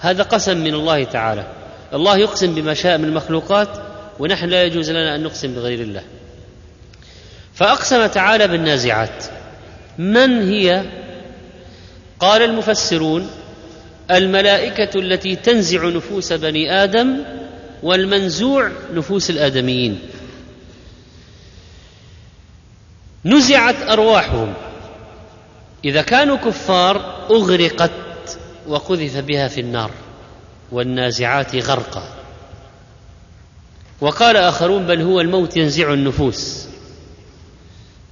هذا 0.00 0.22
قسم 0.22 0.56
من 0.56 0.74
الله 0.74 1.04
تعالى. 1.04 1.46
الله 1.94 2.18
يقسم 2.18 2.54
بما 2.54 2.74
شاء 2.74 2.98
من 2.98 3.04
المخلوقات 3.04 3.68
ونحن 4.18 4.48
لا 4.48 4.62
يجوز 4.62 4.90
لنا 4.90 5.14
أن 5.14 5.22
نقسم 5.22 5.54
بغير 5.54 5.80
الله. 5.80 6.02
فأقسم 7.54 8.06
تعالى 8.06 8.48
بالنازعات. 8.48 9.24
من 9.98 10.48
هي؟ 10.48 10.82
قال 12.20 12.42
المفسرون 12.42 13.30
الملائكة 14.10 14.98
التي 15.00 15.36
تنزع 15.36 15.88
نفوس 15.88 16.32
بني 16.32 16.84
آدم 16.84 17.16
والمنزوع 17.82 18.70
نفوس 18.94 19.30
الآدميين. 19.30 19.98
نزعت 23.24 23.82
أرواحهم. 23.88 24.54
إذا 25.84 26.02
كانوا 26.02 26.36
كفار 26.36 27.26
أغرقت 27.30 27.90
وقذف 28.68 29.16
بها 29.16 29.48
في 29.48 29.60
النار 29.60 29.90
والنازعات 30.72 31.56
غرقا. 31.56 32.08
وقال 34.00 34.36
آخرون 34.36 34.86
بل 34.86 35.02
هو 35.02 35.20
الموت 35.20 35.56
ينزع 35.56 35.92
النفوس. 35.92 36.68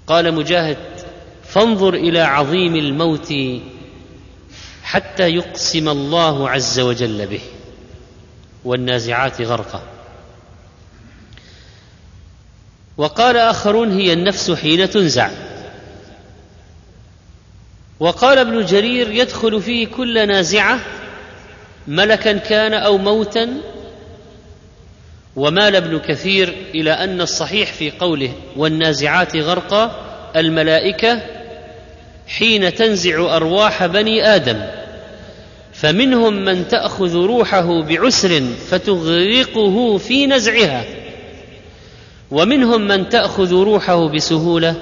قال 0.06 0.34
مجاهد 0.34 0.76
فانظر 1.44 1.94
إلى 1.94 2.20
عظيم 2.20 2.76
الموت 2.76 3.34
حتى 4.82 5.28
يقسم 5.28 5.88
الله 5.88 6.50
عز 6.50 6.80
وجل 6.80 7.26
به 7.26 7.40
والنازعات 8.64 9.42
غرقا. 9.42 9.82
وقال 13.00 13.36
آخرون 13.36 13.92
هي 13.92 14.12
النفس 14.12 14.50
حين 14.50 14.90
تنزع. 14.90 15.30
وقال 18.00 18.38
ابن 18.38 18.64
جرير 18.64 19.10
يدخل 19.10 19.62
فيه 19.62 19.86
كل 19.86 20.28
نازعة 20.28 20.80
ملكا 21.88 22.32
كان 22.32 22.74
أو 22.74 22.98
موتا 22.98 23.48
ومال 25.36 25.76
ابن 25.76 25.98
كثير 25.98 26.54
إلى 26.74 26.90
أن 26.92 27.20
الصحيح 27.20 27.72
في 27.72 27.90
قوله 27.90 28.32
والنازعات 28.56 29.36
غرقا 29.36 30.06
الملائكة 30.36 31.22
حين 32.28 32.74
تنزع 32.74 33.36
أرواح 33.36 33.86
بني 33.86 34.34
آدم. 34.34 34.62
فمنهم 35.72 36.44
من 36.44 36.68
تأخذ 36.68 37.16
روحه 37.16 37.82
بعسر 37.82 38.42
فتغرقه 38.70 39.98
في 39.98 40.26
نزعها. 40.26 40.99
ومنهم 42.30 42.80
من 42.80 43.08
تأخذ 43.08 43.54
روحه 43.54 44.08
بسهولة 44.08 44.76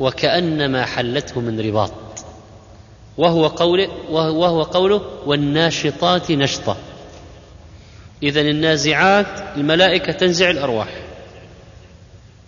وكأنما 0.00 0.84
حلته 0.84 1.40
من 1.40 1.60
رباط. 1.60 1.92
وهو 3.18 3.46
قوله 3.46 3.88
وهو 4.10 4.62
قوله 4.62 5.02
والناشطات 5.26 6.30
نشطة. 6.30 6.76
اذا 8.22 8.40
النازعات 8.40 9.56
الملائكة 9.56 10.12
تنزع 10.12 10.50
الأرواح. 10.50 10.88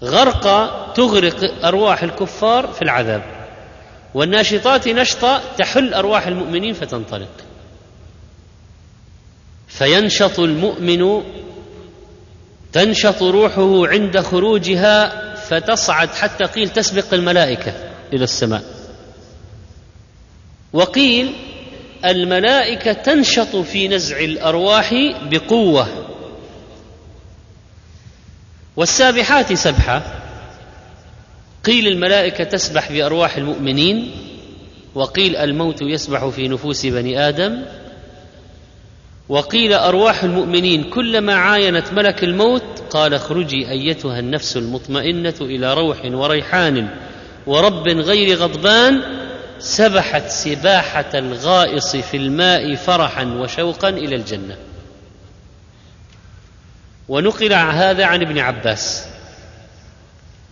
غرق 0.03 0.45
تغرق 0.93 1.65
أرواح 1.65 2.03
الكفار 2.03 2.67
في 2.67 2.83
العذاب. 2.83 3.23
والناشطات 4.15 4.89
نشطة 4.89 5.41
تحل 5.59 5.95
أرواح 5.95 6.27
المؤمنين 6.27 6.73
فتنطلق. 6.73 7.29
فينشط 9.69 10.41
المؤمن 10.41 11.23
تنشط 12.77 13.23
روحه 13.23 13.87
عند 13.89 14.21
خروجها 14.21 15.35
فتصعد 15.35 16.09
حتى 16.09 16.45
قيل 16.45 16.69
تسبق 16.69 17.15
الملائكة 17.15 17.73
إلى 18.13 18.25
السماء. 18.25 18.63
وقيل 20.73 21.33
الملائكة 22.05 22.93
تنشط 22.93 23.57
في 23.57 23.89
نزع 23.89 24.19
الأرواح 24.19 24.95
بقوة. 25.23 25.89
والسابحات 28.77 29.53
سبحة. 29.53 30.03
قيل 31.65 31.87
الملائكة 31.87 32.45
تسبح 32.45 32.93
بأرواح 32.93 33.37
المؤمنين 33.37 34.11
وقيل 34.95 35.37
الموت 35.37 35.83
يسبح 35.83 36.29
في 36.29 36.49
نفوس 36.49 36.87
بني 36.87 37.29
آدم. 37.29 37.63
وقيل 39.29 39.73
أرواح 39.73 40.25
المؤمنين 40.25 40.91
كلما 40.91 41.35
عاينت 41.35 41.93
ملك 41.93 42.25
الموت 42.25 42.63
قال 42.91 43.15
اخرجي 43.15 43.71
أيتها 43.71 44.19
النفس 44.19 44.57
المطمئنة 44.57 45.35
إلى 45.41 45.75
روح 45.75 45.99
وريحان 46.05 46.89
ورب 47.47 47.89
غير 47.89 48.39
غضبان 48.39 49.03
سبحت 49.59 50.29
سباحة 50.29 51.11
الغائص 51.15 51.97
في 51.97 52.17
الماء 52.17 52.75
فرحا 52.75 53.25
وشوقا 53.25 53.89
إلى 53.89 54.17
الجنة. 54.17 54.57
ونقل 57.09 57.53
هذا 57.53 58.05
عن 58.05 58.23
ابن 58.23 58.39
عباس. 58.39 59.05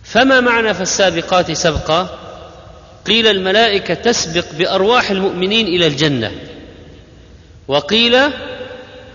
فما 0.03 0.39
معنى 0.39 0.73
فالسابقات 0.73 1.51
سبقا؟ 1.51 2.19
قيل 3.05 3.27
الملائكة 3.27 3.93
تسبق 3.93 4.45
بأرواح 4.57 5.11
المؤمنين 5.11 5.67
إلى 5.67 5.87
الجنة. 5.87 6.31
وقيل 7.67 8.17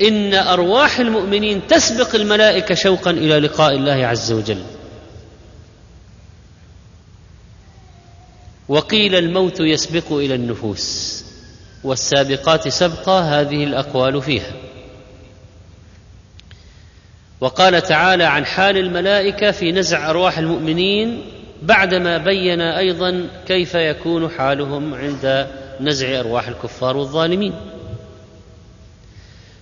إن 0.03 0.35
أرواح 0.35 0.99
المؤمنين 0.99 1.67
تسبق 1.67 2.15
الملائكة 2.15 2.75
شوقا 2.75 3.11
إلى 3.11 3.39
لقاء 3.39 3.75
الله 3.75 4.07
عز 4.07 4.33
وجل. 4.33 4.63
وقيل 8.69 9.15
الموت 9.15 9.61
يسبق 9.61 10.13
إلى 10.13 10.35
النفوس 10.35 11.25
والسابقات 11.85 12.69
سبقا 12.69 13.21
هذه 13.21 13.65
الأقوال 13.65 14.23
فيها. 14.23 14.53
وقال 17.41 17.83
تعالى 17.83 18.25
عن 18.25 18.45
حال 18.47 18.77
الملائكة 18.77 19.51
في 19.51 19.73
نزع 19.73 20.11
أرواح 20.11 20.39
المؤمنين 20.39 21.23
بعدما 21.63 22.19
بين 22.19 22.61
أيضا 22.61 23.29
كيف 23.47 23.75
يكون 23.75 24.31
حالهم 24.31 24.95
عند 24.95 25.47
نزع 25.81 26.21
أرواح 26.21 26.49
الكفار 26.49 26.97
والظالمين. 26.97 27.55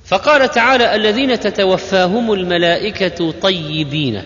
فقال 0.08 0.50
تعالى 0.50 0.94
الذين 0.94 1.40
تتوفاهم 1.40 2.32
الملائكة 2.32 3.30
طيبين 3.30 4.22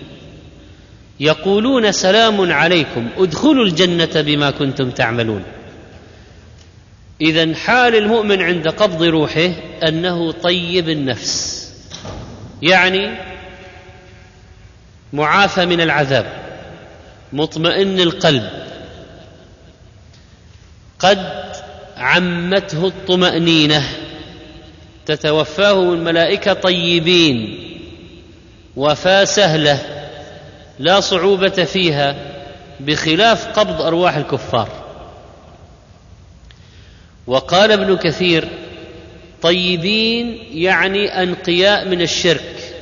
يقولون 1.21 1.93
سلام 1.93 2.53
عليكم 2.53 3.09
ادخلوا 3.19 3.65
الجنة 3.65 4.21
بما 4.21 4.51
كنتم 4.51 4.91
تعملون. 4.91 5.45
اذا 7.21 7.55
حال 7.55 7.95
المؤمن 7.95 8.43
عند 8.43 8.69
قبض 8.69 9.03
روحه 9.03 9.51
أنه 9.89 10.33
طيب 10.33 10.89
النفس 10.89 11.69
يعني 12.63 13.19
معافى 15.13 15.67
من 15.67 15.81
العذاب 15.81 16.27
مطمئن 17.33 18.01
القلب 18.01 18.51
قد 20.99 21.53
عمته 21.97 22.87
الطمأنينة 22.87 23.83
تتوفاهم 25.07 25.93
الملائكة 25.93 26.53
طيبين 26.53 27.59
وفاه 28.77 29.25
سهلة 29.25 29.79
لا 30.79 31.01
صعوبة 31.01 31.65
فيها 31.65 32.17
بخلاف 32.81 33.47
قبض 33.47 33.83
أرواح 33.83 34.17
الكفار. 34.17 34.69
وقال 37.27 37.73
ابن 37.73 37.97
كثير 37.97 38.49
طيبين 39.43 40.39
يعني 40.53 41.23
أنقياء 41.23 41.89
من 41.89 42.03
الشرك 42.03 42.75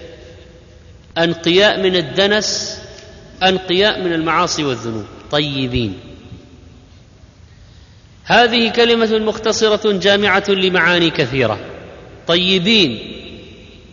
أنقياء 1.19 1.81
من 1.81 1.97
الدنس 1.97 2.81
أنقياء 3.43 4.01
من 4.01 4.13
المعاصي 4.13 4.65
والذنوب. 4.65 5.07
طيبين. 5.31 5.99
هذه 8.25 8.71
كلمة 8.71 9.19
مختصرة 9.19 9.93
جامعة 9.93 10.45
لمعاني 10.49 11.11
كثيرة. 11.11 11.59
طيبين 12.31 12.99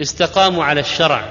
استقاموا 0.01 0.63
على 0.63 0.79
الشرع. 0.79 1.29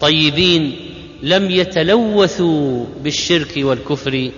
طيبين 0.00 0.76
لم 1.22 1.50
يتلوثوا 1.50 2.86
بالشرك 2.96 3.52
والكفر 3.56 4.30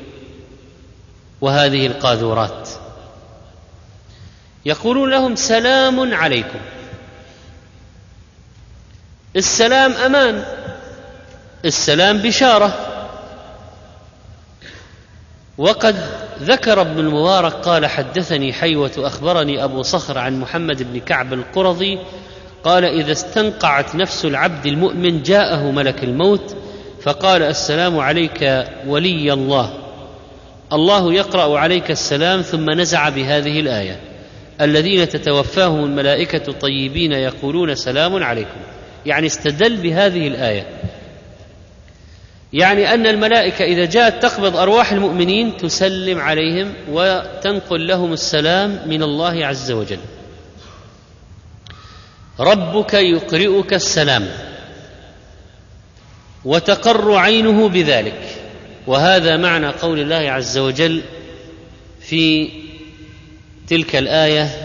وهذه 1.41 1.87
القاذورات. 1.87 2.69
يقولون 4.67 5.11
لهم 5.11 5.37
سلام 5.37 6.15
عليكم. 6.15 6.61
السلام 9.37 9.93
أمان 9.93 10.45
السلام 11.65 12.19
بشارة. 12.19 12.79
وقد 15.59 16.24
ذكر 16.43 16.81
ابن 16.81 16.99
المبارك 16.99 17.53
قال 17.53 17.87
حدثني 17.87 18.53
حيوة 18.53 18.93
أخبرني 18.99 19.65
أبو 19.65 19.83
صخر 19.83 20.19
عن 20.19 20.41
محمد 20.41 20.93
بن 20.93 21.01
كعب 21.01 21.33
القرظي 21.33 21.99
قال 22.65 22.85
إذا 22.85 23.13
استنقعت 23.13 23.95
نفس 23.95 24.25
العبد 24.25 24.67
المؤمن 24.67 25.23
جاءه 25.23 25.71
ملك 25.71 26.05
الموت 26.05 26.57
فقال 27.03 27.43
السلام 27.43 27.99
عليك 27.99 28.67
ولي 28.87 29.33
الله. 29.33 29.71
الله 30.73 31.15
يقرأ 31.15 31.59
عليك 31.59 31.91
السلام 31.91 32.43
ثم 32.43 32.71
نزع 32.71 33.09
بهذه 33.09 33.61
الآية. 33.61 34.01
الذين 34.61 35.09
تتوفاهم 35.09 35.85
الملائكة 35.85 36.53
طيبين 36.53 37.13
يقولون 37.13 37.75
سلام 37.75 38.23
عليكم. 38.23 38.61
يعني 39.07 39.27
استدل 39.27 39.77
بهذه 39.77 40.29
الآية. 40.29 40.67
يعني 42.55 42.95
أن 42.95 43.07
الملائكة 43.07 43.65
إذا 43.65 43.85
جاءت 43.85 44.23
تقبض 44.23 44.57
أرواح 44.57 44.93
المؤمنين 44.93 45.57
تسلم 45.57 46.21
عليهم 46.21 46.75
وتنقل 46.91 47.87
لهم 47.87 48.13
السلام 48.13 48.83
من 48.87 49.03
الله 49.03 49.47
عز 49.47 49.73
وجل. 49.73 49.99
ربك 52.41 52.95
يقرئك 52.95 53.75
السلام 53.75 54.29
وتقر 56.45 57.17
عينه 57.17 57.69
بذلك. 57.69 58.21
وهذا 58.87 59.37
معنى 59.37 59.69
قول 59.69 60.01
الله 60.01 60.31
عز 60.31 60.59
وجل 60.59 61.03
في 62.01 62.49
تلك 63.69 63.97
الآية 63.97 64.64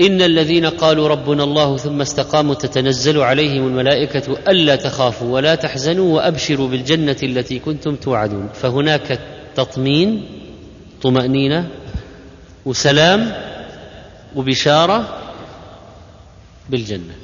إن 0.00 0.22
الذين 0.22 0.66
قالوا 0.66 1.08
ربنا 1.08 1.44
الله 1.44 1.76
ثم 1.76 2.00
استقاموا 2.00 2.54
تتنزل 2.54 3.20
عليهم 3.20 3.66
الملائكة 3.66 4.38
ألا 4.48 4.76
تخافوا 4.76 5.34
ولا 5.34 5.54
تحزنوا 5.54 6.16
وأبشروا 6.16 6.68
بالجنة 6.68 7.16
التي 7.22 7.58
كنتم 7.58 7.96
توعدون. 7.96 8.48
فهناك 8.54 9.20
تطمين 9.54 10.26
طمأنينة 11.02 11.68
وسلام 12.64 13.32
وبشارة 14.36 15.18
بالجنة. 16.70 17.14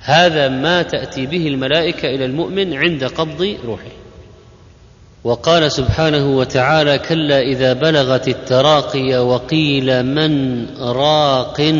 هذا 0.00 0.48
ما 0.48 0.82
تأتي 0.82 1.26
به 1.26 1.46
الملائكة 1.46 2.08
إلى 2.08 2.24
المؤمن 2.24 2.74
عند 2.74 3.04
قبض 3.04 3.56
روحه. 3.64 4.05
وقال 5.26 5.72
سبحانه 5.72 6.36
وتعالى 6.36 6.98
كلا 6.98 7.40
إذا 7.40 7.72
بلغت 7.72 8.28
التراقي 8.28 9.18
وقيل 9.18 10.02
من 10.02 10.66
راق 10.78 11.74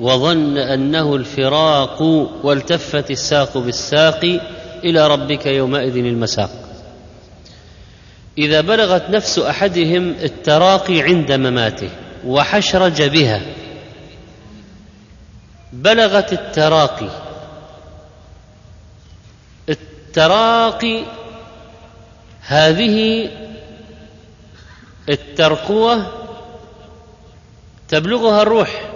وظن 0.00 0.58
أنه 0.58 1.14
الفراق 1.14 2.02
والتفت 2.42 3.10
الساق 3.10 3.58
بالساق 3.58 4.40
إلى 4.84 5.06
ربك 5.06 5.46
يومئذ 5.46 5.96
المساق. 5.96 6.50
إذا 8.38 8.60
بلغت 8.60 9.10
نفس 9.10 9.38
أحدهم 9.38 10.14
التراقي 10.22 11.02
عند 11.02 11.32
مماته 11.32 11.90
وحشرج 12.26 13.02
بها 13.02 13.40
بلغت 15.72 16.32
التراقي 16.32 17.10
التراقي 19.68 21.17
هذه 22.48 23.28
الترقوة 25.08 26.06
تبلغها 27.88 28.42
الروح. 28.42 28.90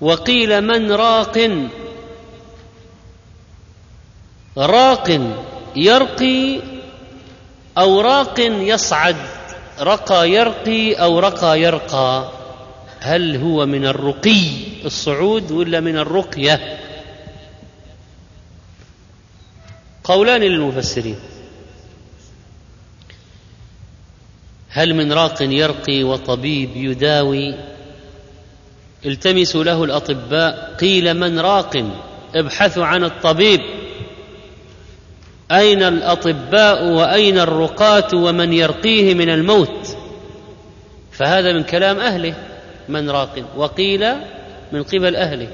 وقيل 0.00 0.60
من 0.60 0.92
راق؟ 0.92 1.68
راق 4.56 5.20
يرقي 5.76 6.60
أو 7.78 8.00
راق 8.00 8.40
يصعد؟ 8.40 9.16
رقى 9.80 10.30
يرقي 10.30 10.94
أو 10.94 11.18
رقى 11.18 11.60
يرقى؟ 11.60 12.30
هل 13.00 13.36
هو 13.36 13.66
من 13.66 13.86
الرقي 13.86 14.42
الصعود 14.84 15.52
ولا 15.52 15.80
من 15.80 15.96
الرقية؟ 15.96 16.78
قولان 20.04 20.40
للمفسرين. 20.40 21.35
هل 24.76 24.94
من 24.94 25.12
راق 25.12 25.42
يرقي 25.42 26.04
وطبيب 26.04 26.70
يداوي؟ 26.76 27.54
التمسوا 29.06 29.64
له 29.64 29.84
الأطباء 29.84 30.74
قيل 30.80 31.14
من 31.14 31.38
راق؟ 31.38 31.84
ابحثوا 32.34 32.84
عن 32.84 33.04
الطبيب. 33.04 33.60
أين 35.52 35.82
الأطباء 35.82 36.88
وأين 36.88 37.38
الرقاة 37.38 38.08
ومن 38.14 38.52
يرقيه 38.52 39.14
من 39.14 39.28
الموت؟ 39.28 39.96
فهذا 41.12 41.52
من 41.52 41.62
كلام 41.62 41.98
أهله 41.98 42.34
من 42.88 43.10
راق. 43.10 43.44
وقيل 43.56 44.14
من 44.72 44.82
قبل 44.82 45.16
أهله. 45.16 45.48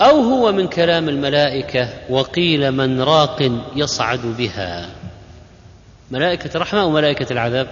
أو 0.00 0.20
هو 0.20 0.52
من 0.52 0.68
كلام 0.68 1.08
الملائكة 1.08 1.88
وقيل 2.10 2.72
من 2.72 3.00
راق 3.00 3.50
يصعد 3.76 4.20
بها. 4.38 5.03
ملائكة 6.14 6.50
الرحمة 6.56 6.84
وملائكه 6.84 7.32
العذاب؟ 7.32 7.68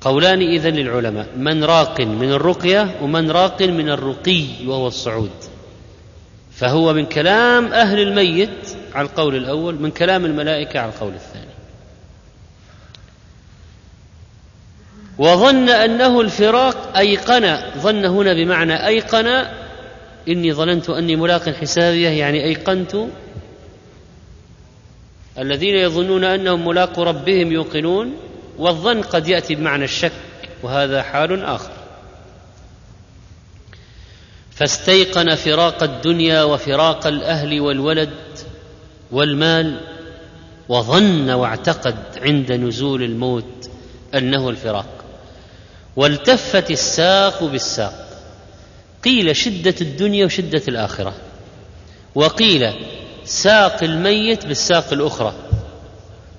قولان 0.00 0.40
إذن 0.42 0.74
للعلماء 0.74 1.26
من 1.36 1.64
راق 1.64 2.00
من 2.00 2.32
الرقية 2.32 2.96
ومن 3.02 3.30
راق 3.30 3.62
من 3.62 3.88
الرقي 3.88 4.44
وهو 4.66 4.86
الصعود. 4.86 5.30
فهو 6.52 6.92
من 6.92 7.06
كلام 7.06 7.72
أهل 7.72 8.00
الميت 8.00 8.76
على 8.94 9.06
القول 9.06 9.36
الأول 9.36 9.74
من 9.74 9.90
كلام 9.90 10.24
الملائكة 10.24 10.80
على 10.80 10.92
القول 10.92 11.14
الثاني. 11.14 11.54
وظن 15.18 15.68
أنه 15.68 16.20
الفراق 16.20 16.96
أيقن 16.96 17.56
ظن 17.78 18.04
هنا 18.04 18.34
بمعنى 18.34 18.86
أيقن 18.86 19.44
إني 20.28 20.52
ظننت 20.52 20.90
أني 20.90 21.16
ملاق 21.16 21.48
حسابيه 21.48 22.08
يعني 22.08 22.44
أيقنت 22.44 22.96
الذين 25.38 25.74
يظنون 25.74 26.24
أنهم 26.24 26.68
ملاقو 26.68 27.02
ربهم 27.02 27.52
يوقنون 27.52 28.16
والظن 28.58 29.02
قد 29.02 29.28
يأتي 29.28 29.54
بمعنى 29.54 29.84
الشك 29.84 30.12
وهذا 30.62 31.02
حال 31.02 31.44
آخر. 31.44 31.70
فاستيقن 34.50 35.34
فراق 35.34 35.82
الدنيا 35.82 36.42
وفراق 36.42 37.06
الأهل 37.06 37.60
والولد 37.60 38.10
والمال 39.12 39.80
وظن 40.68 41.30
واعتقد 41.30 41.96
عند 42.16 42.52
نزول 42.52 43.02
الموت 43.02 43.70
أنه 44.14 44.50
الفراق. 44.50 45.04
والتفت 45.96 46.70
الساق 46.70 47.44
بالساق 47.44 48.08
قيل 49.04 49.36
شدة 49.36 49.74
الدنيا 49.80 50.26
وشدة 50.26 50.62
الآخرة 50.68 51.14
وقيل 52.14 52.72
ساق 53.24 53.82
الميت 53.82 54.46
بالساق 54.46 54.92
الأخرى. 54.92 55.34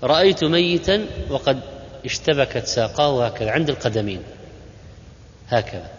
رأيت 0.04 0.44
ميتا 0.44 1.06
وقد 1.30 1.60
اشتبكت 2.06 2.68
ساقاه 2.68 3.26
هكذا 3.26 3.52
عند 3.52 3.70
القدمين. 3.70 4.24
هكذا. 5.50 5.90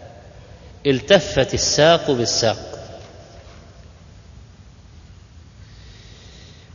التفت 0.85 1.53
الساق 1.53 2.11
بالساق. 2.11 2.57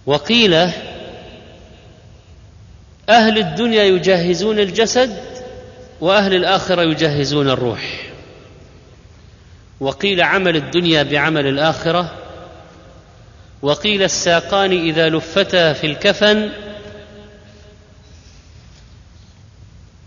وقيل 0.06 0.54
أهل 3.08 3.38
الدنيا 3.38 3.82
يجهزون 3.82 4.58
الجسد 4.58 5.16
وأهل 6.00 6.34
الآخرة 6.34 6.82
يجهزون 6.82 7.50
الروح. 7.50 8.12
وقيل 9.80 10.20
عمل 10.20 10.56
الدنيا 10.56 11.02
بعمل 11.02 11.46
الآخرة 11.46 12.21
وقيل 13.62 14.02
الساقان 14.02 14.72
إذا 14.72 15.08
لفتا 15.08 15.72
في 15.72 15.86
الكفن 15.86 16.50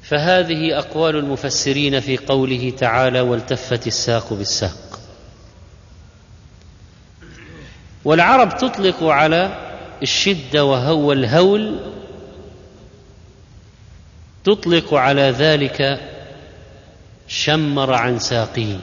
فهذه 0.04 0.78
أقوال 0.78 1.16
المفسرين 1.16 2.00
في 2.00 2.18
قوله 2.18 2.74
تعالى 2.78 3.22
والتفت 3.22 3.88
الساق 3.88 4.34
بالساق. 4.34 5.00
والعرب 8.06 8.58
تطلق 8.58 9.04
على 9.04 9.72
الشده 10.02 10.66
وهو 10.66 11.12
الهول 11.12 11.80
تطلق 14.44 14.94
على 14.94 15.22
ذلك 15.22 16.00
شمر 17.28 17.94
عن 17.94 18.20
ساقه 18.20 18.80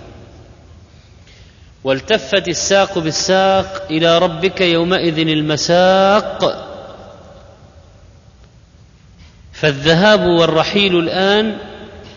والتفت 1.85 2.49
الساق 2.49 2.99
بالساق 2.99 3.87
إلى 3.91 4.19
ربك 4.19 4.61
يومئذ 4.61 5.19
المساق. 5.19 6.69
فالذهاب 9.53 10.21
والرحيل 10.21 10.99
الآن 10.99 11.59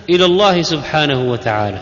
إلى 0.09 0.25
الله 0.25 0.61
سبحانه 0.61 1.31
وتعالى. 1.31 1.81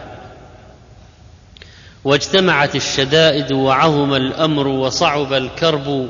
واجتمعت 2.03 2.75
الشدائد 2.75 3.53
وعظم 3.53 4.13
الأمر 4.13 4.67
وصعب 4.67 5.33
الكرب. 5.33 6.09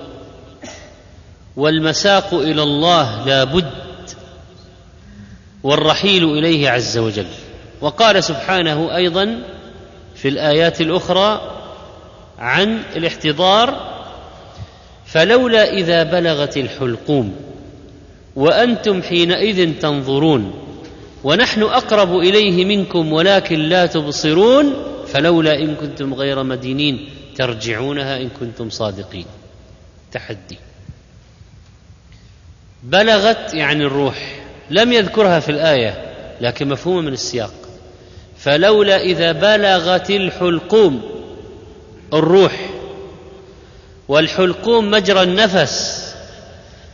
والمساق 1.55 2.33
إلى 2.33 2.63
الله 2.63 3.25
لا 3.25 3.43
بد 3.43 3.71
والرحيل 5.63 6.23
إليه 6.23 6.69
عز 6.69 6.97
وجل. 6.97 7.27
وقال 7.81 8.23
سبحانه 8.23 8.95
أيضا 8.95 9.43
في 10.15 10.27
الآيات 10.27 10.81
الأخرى 10.81 11.41
عن 12.39 12.79
الاحتضار 12.95 13.93
فلولا 15.05 15.73
إذا 15.73 16.03
بلغت 16.03 16.57
الحلقوم 16.57 17.35
وأنتم 18.35 19.01
حينئذ 19.01 19.79
تنظرون 19.79 20.53
ونحن 21.23 21.61
أقرب 21.61 22.17
إليه 22.17 22.65
منكم 22.65 23.13
ولكن 23.13 23.59
لا 23.59 23.85
تبصرون 23.85 24.73
فلولا 25.07 25.59
إن 25.59 25.75
كنتم 25.75 26.13
غير 26.13 26.43
مدينين 26.43 27.09
ترجعونها 27.35 28.17
إن 28.17 28.29
كنتم 28.39 28.69
صادقين. 28.69 29.25
تحدي. 30.11 30.57
بلغت 32.83 33.53
يعني 33.53 33.83
الروح 33.83 34.41
لم 34.69 34.93
يذكرها 34.93 35.39
في 35.39 35.49
الآية 35.49 36.13
لكن 36.41 36.69
مفهومه 36.69 37.01
من 37.01 37.13
السياق. 37.13 37.53
فلولا 38.37 39.01
إذا 39.01 39.31
بلغت 39.31 40.09
الحلقوم 40.09 41.12
الروح 42.13 42.69
والحلقوم 44.07 44.91
مجرى 44.91 45.23
النفس 45.23 46.03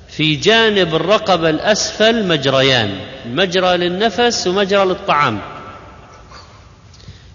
في 0.08 0.36
جانب 0.36 0.96
الرقبة 0.96 1.50
الأسفل 1.50 2.28
مجريان 2.28 2.96
مجرى 3.26 3.78
للنفس 3.78 4.48
ومجرى 4.48 4.86
للطعام. 4.86 5.40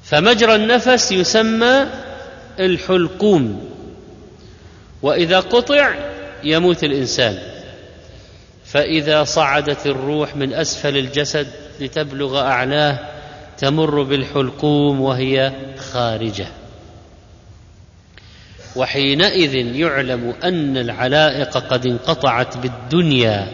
فمجرى 0.04 0.54
النفس 0.54 1.12
يسمى 1.12 1.86
الحلقوم 2.60 3.70
وإذا 5.02 5.40
قطع 5.40 5.94
يموت 6.44 6.84
الإنسان. 6.84 7.38
فإذا 8.64 9.24
صعدت 9.24 9.86
الروح 9.86 10.36
من 10.36 10.54
أسفل 10.54 10.96
الجسد 10.96 11.46
لتبلغ 11.80 12.40
أعلاه 12.40 12.98
تمر 13.58 14.02
بالحلقوم 14.02 15.00
وهي 15.00 15.52
خارجة. 15.92 16.46
وحينئذ 18.76 19.54
يعلم 19.54 20.34
أن 20.44 20.76
العلائق 20.76 21.58
قد 21.58 21.86
انقطعت 21.86 22.56
بالدنيا 22.56 23.48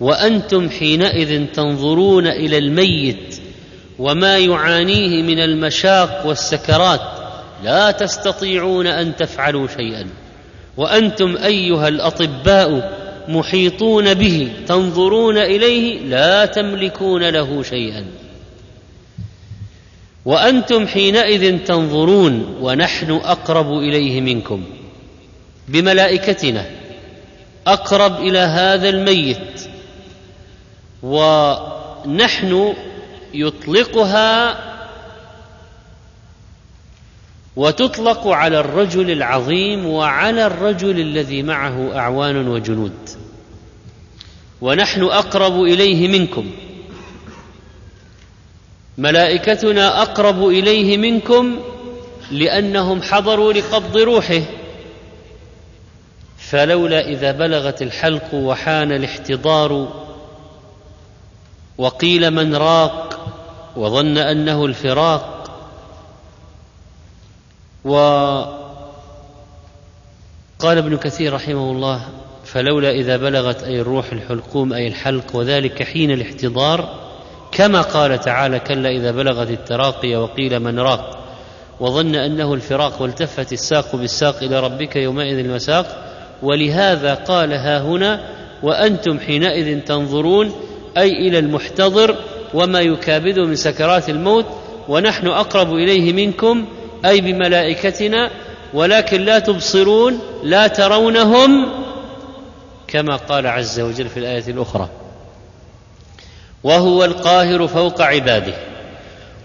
وأنتم 0.00 0.70
حينئذ 0.70 1.46
تنظرون 1.46 2.26
إلى 2.26 2.58
الميت 2.58 3.36
وما 3.98 4.38
يعانيه 4.38 5.22
من 5.22 5.38
المشاق 5.38 6.26
والسكرات 6.26 7.00
لا 7.64 7.90
تستطيعون 7.90 8.86
أن 8.86 9.16
تفعلوا 9.16 9.66
شيئا. 9.66 10.06
وأنتم 10.76 11.36
أيها 11.36 11.88
الأطباء 11.88 12.92
محيطون 13.28 14.14
به 14.14 14.52
تنظرون 14.66 15.38
إليه 15.38 16.00
لا 16.00 16.46
تملكون 16.46 17.28
له 17.28 17.62
شيئا. 17.62 18.04
وأنتم 20.24 20.86
حينئذ 20.86 21.58
تنظرون 21.58 22.56
ونحن 22.60 23.10
أقرب 23.10 23.72
إليه 23.72 24.20
منكم. 24.20 24.64
بملائكتنا. 25.68 26.66
أقرب 27.66 28.20
إلى 28.20 28.38
هذا 28.38 28.88
الميت. 28.88 29.62
ونحن 31.02 32.74
يطلقها 33.34 34.58
وتطلق 37.56 38.28
على 38.28 38.60
الرجل 38.60 39.10
العظيم 39.10 39.86
وعلى 39.86 40.46
الرجل 40.46 41.00
الذي 41.00 41.42
معه 41.42 41.98
أعوان 41.98 42.48
وجنود. 42.48 42.92
ونحن 44.60 45.02
أقرب 45.02 45.62
إليه 45.62 46.08
منكم. 46.08 46.50
ملائكتنا 48.98 50.02
أقرب 50.02 50.48
إليه 50.48 50.96
منكم 50.96 51.58
لأنهم 52.30 53.02
حضروا 53.02 53.52
لقبض 53.52 53.96
روحه. 53.96 54.42
فلولا 56.38 57.08
إذا 57.08 57.32
بلغت 57.32 57.82
الحلق 57.82 58.34
وحان 58.34 58.92
الاحتضار 58.92 59.88
وقيل 61.78 62.30
من 62.30 62.54
راق 62.56 63.26
وظن 63.76 64.18
أنه 64.18 64.64
الفراق 64.64 65.50
وقال 67.84 68.58
ابن 70.64 70.96
كثير 70.96 71.34
رحمه 71.34 71.70
الله 71.70 72.08
فلولا 72.44 72.90
إذا 72.90 73.16
بلغت 73.16 73.62
أي 73.62 73.80
الروح 73.80 74.12
الحلقوم 74.12 74.72
أي 74.72 74.88
الحلق 74.88 75.36
وذلك 75.36 75.82
حين 75.82 76.10
الاحتضار 76.10 77.01
كما 77.52 77.80
قال 77.80 78.20
تعالى 78.20 78.58
كلا 78.58 78.88
إذا 78.88 79.10
بلغت 79.10 79.50
التراقي 79.50 80.16
وقيل 80.16 80.60
من 80.60 80.80
راق 80.80 81.18
وظن 81.80 82.14
أنه 82.14 82.54
الفراق 82.54 83.02
والتفت 83.02 83.52
الساق 83.52 83.96
بالساق 83.96 84.42
إلى 84.42 84.60
ربك 84.60 84.96
يومئذ 84.96 85.38
المساق 85.38 86.04
ولهذا 86.42 87.14
قال 87.14 87.52
ها 87.52 87.80
هنا 87.80 88.20
وأنتم 88.62 89.18
حينئذ 89.18 89.80
تنظرون 89.80 90.52
أي 90.98 91.10
إلى 91.10 91.38
المحتضر 91.38 92.16
وما 92.54 92.80
يكابده 92.80 93.44
من 93.44 93.56
سكرات 93.56 94.08
الموت 94.08 94.46
ونحن 94.88 95.26
أقرب 95.26 95.74
إليه 95.74 96.12
منكم 96.12 96.66
أي 97.04 97.20
بملائكتنا 97.20 98.30
ولكن 98.74 99.20
لا 99.20 99.38
تبصرون 99.38 100.18
لا 100.42 100.66
ترونهم 100.66 101.68
كما 102.88 103.16
قال 103.16 103.46
عز 103.46 103.80
وجل 103.80 104.08
في 104.08 104.16
الآية 104.16 104.44
الأخرى 104.48 104.88
وهو 106.64 107.04
القاهر 107.04 107.68
فوق 107.68 108.02
عباده 108.02 108.54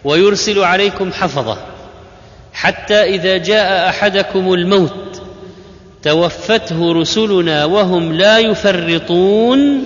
ويرسل 0.03 0.59
عليكم 0.59 1.13
حفظه 1.13 1.57
حتى 2.53 3.03
إذا 3.03 3.37
جاء 3.37 3.89
أحدكم 3.89 4.53
الموت 4.53 5.21
توفته 6.03 6.93
رسلنا 6.93 7.65
وهم 7.65 8.13
لا 8.13 8.37
يفرطون 8.37 9.83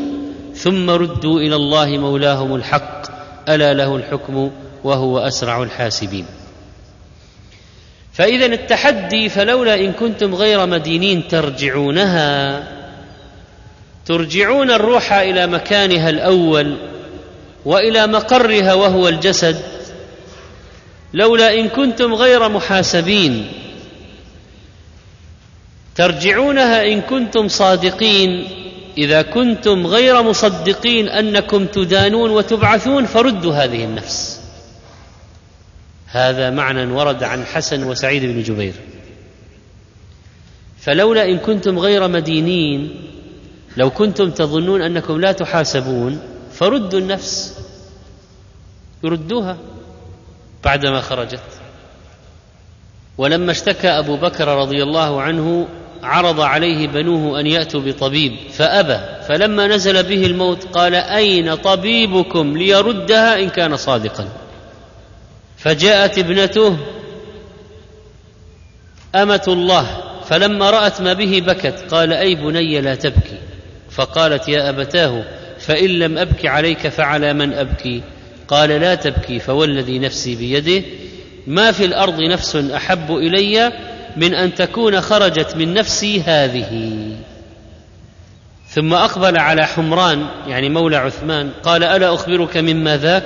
ثم 0.55 0.89
ردوا 0.89 1.39
إلى 1.39 1.55
الله 1.55 1.87
مولاهم 1.87 2.55
الحق 2.55 3.01
ألا 3.49 3.73
له 3.73 3.95
الحكم 3.95 4.51
وهو 4.83 5.19
أسرع 5.19 5.63
الحاسبين. 5.63 6.25
فإذا 8.13 8.45
التحدي 8.45 9.29
فلولا 9.29 9.75
إن 9.75 9.91
كنتم 9.91 10.35
غير 10.35 10.65
مدينين 10.65 11.27
ترجعونها 11.27 12.63
ترجعون 14.05 14.71
الروح 14.71 15.13
إلى 15.13 15.47
مكانها 15.47 16.09
الأول 16.09 16.77
وإلى 17.65 18.07
مقرها 18.07 18.73
وهو 18.73 19.07
الجسد 19.07 19.61
لولا 21.13 21.53
إن 21.53 21.69
كنتم 21.69 22.13
غير 22.13 22.49
محاسبين. 22.49 23.51
ترجعونها 25.95 26.93
إن 26.93 27.01
كنتم 27.01 27.47
صادقين. 27.47 28.47
إذا 28.97 29.21
كنتم 29.21 29.87
غير 29.87 30.21
مصدقين 30.21 31.09
أنكم 31.09 31.65
تدانون 31.65 32.29
وتبعثون 32.31 33.05
فردوا 33.05 33.53
هذه 33.53 33.83
النفس. 33.83 34.41
هذا 36.07 36.49
معنى 36.49 36.91
ورد 36.91 37.23
عن 37.23 37.45
حسن 37.45 37.83
وسعيد 37.83 38.25
بن 38.25 38.43
جبير. 38.43 38.73
فلولا 40.81 41.25
إن 41.25 41.37
كنتم 41.37 41.79
غير 41.79 42.07
مدينين 42.07 43.01
لو 43.77 43.89
كنتم 43.89 44.31
تظنون 44.31 44.81
أنكم 44.81 45.21
لا 45.21 45.31
تحاسبون 45.31 46.19
فردوا 46.61 46.99
النفس. 46.99 47.57
يردوها 49.03 49.57
بعدما 50.63 51.01
خرجت. 51.01 51.43
ولما 53.17 53.51
اشتكى 53.51 53.87
أبو 53.87 54.15
بكر 54.15 54.47
رضي 54.47 54.83
الله 54.83 55.21
عنه 55.21 55.67
عرض 56.03 56.39
عليه 56.39 56.87
بنوه 56.87 57.39
أن 57.39 57.47
يأتوا 57.47 57.81
بطبيب 57.81 58.33
فأبى. 58.53 59.25
فلما 59.27 59.67
نزل 59.67 60.03
به 60.03 60.25
الموت 60.25 60.63
قال 60.63 60.95
أين 60.95 61.55
طبيبكم 61.55 62.57
ليردها 62.57 63.39
إن 63.39 63.49
كان 63.49 63.77
صادقا؟ 63.77 64.29
فجاءت 65.57 66.17
ابنته 66.17 66.77
أمة 69.15 69.43
الله. 69.47 70.03
فلما 70.25 70.69
رأت 70.69 71.01
ما 71.01 71.13
به 71.13 71.43
بكت 71.47 71.93
قال 71.93 72.13
أي 72.13 72.35
بني 72.35 72.81
لا 72.81 72.95
تبكي. 72.95 73.37
فقالت 73.89 74.49
يا 74.49 74.69
أبتاه 74.69 75.40
فإن 75.61 75.89
لم 75.89 76.17
ابك 76.17 76.45
عليك 76.45 76.87
فعلى 76.87 77.33
من 77.33 77.53
ابكي 77.53 78.01
قال 78.47 78.69
لا 78.69 78.95
تبكي 78.95 79.39
فوالذي 79.39 79.99
نفسي 79.99 80.35
بيده. 80.35 80.83
ما 81.47 81.71
في 81.71 81.85
الأرض 81.85 82.21
نفس 82.21 82.55
أحب 82.55 83.11
إلي 83.11 83.71
من 84.17 84.33
أن 84.33 84.55
تكون 84.55 85.01
خرجت 85.01 85.55
من 85.55 85.73
نفسي 85.73 86.21
هذه. 86.21 86.91
ثم 88.69 88.93
أقبل 88.93 89.37
على 89.37 89.65
حمران 89.65 90.25
يعني 90.47 90.69
مولى 90.69 90.97
عثمان 90.97 91.51
قال 91.63 91.83
ألا 91.83 92.13
أخبرك 92.13 92.57
مما 92.57 92.97
ذاك؟ 92.97 93.23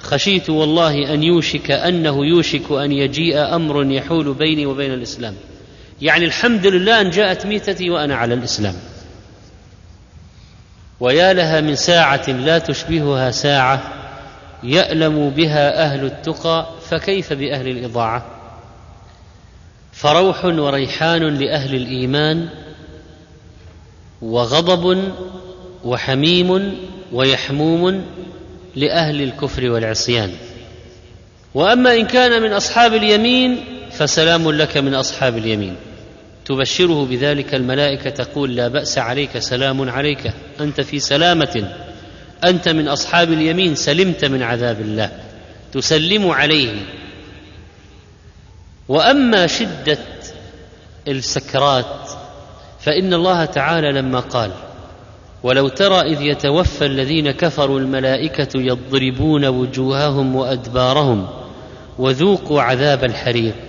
خشيت 0.00 0.50
والله 0.50 1.14
أن 1.14 1.22
يوشك 1.22 1.70
أنه 1.70 2.26
يوشك 2.26 2.72
أن 2.72 2.92
يجيء 2.92 3.54
أمر 3.54 3.92
يحول 3.92 4.34
بيني 4.34 4.66
وبين 4.66 4.92
الإسلام. 4.92 5.34
يعني 6.02 6.24
الحمد 6.24 6.66
لله 6.66 7.00
أن 7.00 7.10
جاءت 7.10 7.46
ميتتي 7.46 7.90
وأنا 7.90 8.16
على 8.16 8.34
الإسلام. 8.34 8.74
ويا 11.00 11.32
لها 11.32 11.60
من 11.60 11.74
ساعة 11.74 12.30
لا 12.30 12.58
تشبهها 12.58 13.30
ساعة 13.30 13.82
يألم 14.62 15.30
بها 15.30 15.82
أهل 15.82 16.04
التقى 16.04 16.66
فكيف 16.90 17.32
بأهل 17.32 17.68
الإضاعة؟ 17.68 18.26
فروح 19.92 20.44
وريحان 20.44 21.22
لأهل 21.22 21.74
الإيمان 21.74 22.48
وغضب 24.22 25.12
وحميم 25.84 26.78
ويحموم 27.12 28.06
لأهل 28.76 29.22
الكفر 29.22 29.70
والعصيان. 29.70 30.32
وأما 31.54 31.94
إن 31.94 32.06
كان 32.06 32.42
من 32.42 32.52
أصحاب 32.52 32.94
اليمين 32.94 33.64
فسلام 33.90 34.50
لك 34.52 34.76
من 34.76 34.94
أصحاب 34.94 35.36
اليمين. 35.36 35.76
تبشره 36.46 37.04
بذلك 37.06 37.54
الملائكة 37.54 38.10
تقول 38.10 38.56
لا 38.56 38.68
بأس 38.68 38.98
عليك 38.98 39.38
سلام 39.38 39.90
عليك. 39.90 40.32
أنت 40.60 40.80
في 40.80 40.98
سلامة. 40.98 41.74
أنت 42.44 42.68
من 42.68 42.88
أصحاب 42.88 43.32
اليمين 43.32 43.74
سلمت 43.74 44.24
من 44.24 44.42
عذاب 44.42 44.80
الله. 44.80 45.10
تسلم 45.72 46.30
عليه. 46.30 46.72
وأما 48.88 49.46
شدة 49.46 49.98
السكرات 51.08 52.10
فإن 52.80 53.14
الله 53.14 53.44
تعالى 53.44 53.92
لما 53.92 54.20
قال 54.20 54.50
ولو 55.42 55.68
ترى 55.68 56.00
إذ 56.00 56.22
يتوفى 56.22 56.86
الذين 56.86 57.30
كفروا 57.30 57.80
الملائكة 57.80 58.48
يضربون 58.60 59.44
وجوههم 59.46 60.36
وأدبارهم 60.36 61.28
وذوقوا 61.98 62.62
عذاب 62.62 63.04
الحريق 63.04 63.65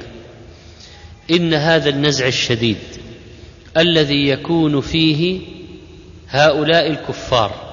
إن 1.31 1.53
هذا 1.53 1.89
النزع 1.89 2.27
الشديد 2.27 2.77
الذي 3.77 4.27
يكون 4.27 4.81
فيه 4.81 5.39
هؤلاء 6.29 6.87
الكفار 6.87 7.67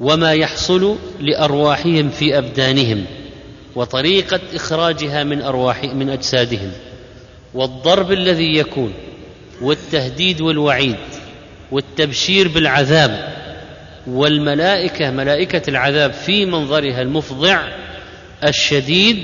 وما 0.00 0.32
يحصل 0.32 0.96
لأرواحهم 1.20 2.10
في 2.10 2.38
أبدانهم 2.38 3.04
وطريقة 3.74 4.40
إخراجها 4.54 5.24
من 5.24 5.42
أرواح 5.42 5.84
من 5.84 6.10
أجسادهم 6.10 6.72
والضرب 7.54 8.12
الذي 8.12 8.56
يكون 8.56 8.92
والتهديد 9.62 10.40
والوعيد 10.40 10.96
والتبشير 11.70 12.48
بالعذاب 12.48 13.38
والملائكة 14.06 15.10
ملائكة 15.10 15.62
العذاب 15.70 16.12
في 16.12 16.46
منظرها 16.46 17.02
المفضع 17.02 17.68
الشديد 18.44 19.22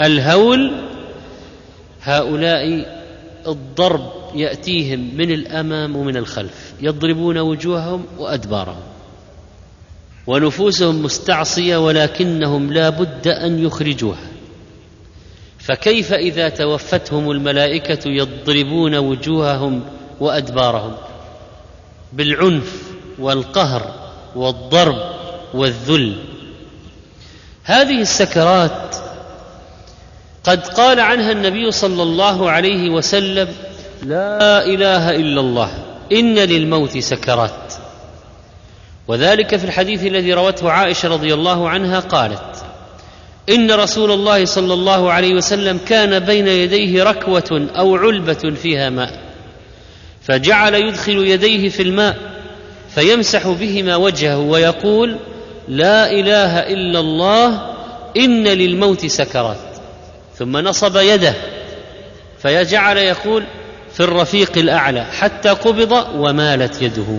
الهول 0.00 0.85
هؤلاء 2.06 2.86
الضرب 3.46 4.10
يأتيهم 4.34 5.16
من 5.16 5.30
الأمام 5.30 5.96
ومن 5.96 6.16
الخلف 6.16 6.74
يضربون 6.80 7.38
وجوههم 7.38 8.04
وأدبارهم. 8.18 8.82
ونفوسهم 10.26 11.02
مستعصية 11.02 11.76
ولكنهم 11.76 12.72
لا 12.72 12.90
بد 12.90 13.28
أن 13.28 13.58
يخرجوها. 13.58 14.28
فكيف 15.58 16.12
إذا 16.12 16.48
توفتهم 16.48 17.30
الملائكة 17.30 18.08
يضربون 18.08 18.96
وجوههم 18.96 19.82
وأدبارهم؟ 20.20 20.94
بالعنف 22.12 22.82
والقهر 23.18 23.94
والضرب 24.36 25.14
والذل. 25.54 26.16
هذه 27.64 28.00
السكرات 28.00 28.96
قد 30.46 30.66
قال 30.66 31.00
عنها 31.00 31.32
النبي 31.32 31.70
صلى 31.70 32.02
الله 32.02 32.50
عليه 32.50 32.90
وسلم 32.90 33.48
لا 34.02 34.66
إله 34.66 35.10
إلا 35.10 35.40
الله 35.40 35.70
إن 36.12 36.34
للموت 36.34 36.98
سكرات. 36.98 37.74
وذلك 39.08 39.56
في 39.56 39.64
الحديث 39.64 40.06
الذي 40.06 40.32
روته 40.34 40.70
عائشة 40.70 41.08
رضي 41.08 41.34
الله 41.34 41.68
عنها 41.68 42.00
قالت 42.00 42.64
إن 43.48 43.70
رسول 43.70 44.12
الله 44.12 44.44
صلى 44.44 44.74
الله 44.74 45.12
عليه 45.12 45.34
وسلم 45.34 45.78
كان 45.88 46.18
بين 46.18 46.48
يديه 46.48 47.02
ركوة 47.02 47.68
أو 47.78 47.96
علبة 47.96 48.54
فيها 48.62 48.90
ماء 48.90 49.20
فجعل 50.22 50.74
يدخل 50.74 51.26
يديه 51.26 51.68
في 51.68 51.82
الماء 51.82 52.16
فيمسح 52.94 53.48
بهما 53.48 53.96
وجهه 53.96 54.38
ويقول 54.38 55.16
لا 55.68 56.10
إله 56.10 56.58
إلا 56.58 57.00
الله 57.00 57.76
إن 58.16 58.44
للموت 58.44 59.06
سكرات. 59.06 59.75
ثم 60.38 60.56
نصب 60.56 60.96
يده 60.96 61.34
فيجعل 62.42 62.96
يقول 62.96 63.44
في 63.92 64.00
الرفيق 64.00 64.58
الأعلى 64.58 65.04
حتى 65.04 65.48
قبض 65.48 66.06
ومالت 66.16 66.82
يده. 66.82 67.18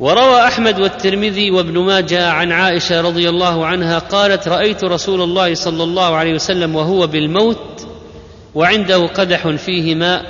وروى 0.00 0.40
أحمد 0.46 0.80
والترمذي 0.80 1.50
وابن 1.50 1.78
ماجه 1.78 2.28
عن 2.28 2.52
عائشة 2.52 3.00
رضي 3.00 3.28
الله 3.28 3.66
عنها 3.66 3.98
قالت 3.98 4.48
رأيت 4.48 4.84
رسول 4.84 5.22
الله 5.22 5.54
صلى 5.54 5.82
الله 5.82 6.16
عليه 6.16 6.34
وسلم 6.34 6.76
وهو 6.76 7.06
بالموت 7.06 7.86
وعنده 8.54 9.06
قدح 9.06 9.48
فيه 9.48 9.94
ماء 9.94 10.24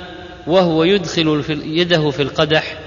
وهو 0.47 0.83
يدخل 0.83 1.43
يده 1.65 2.09
في 2.09 2.21
القدح 2.21 2.77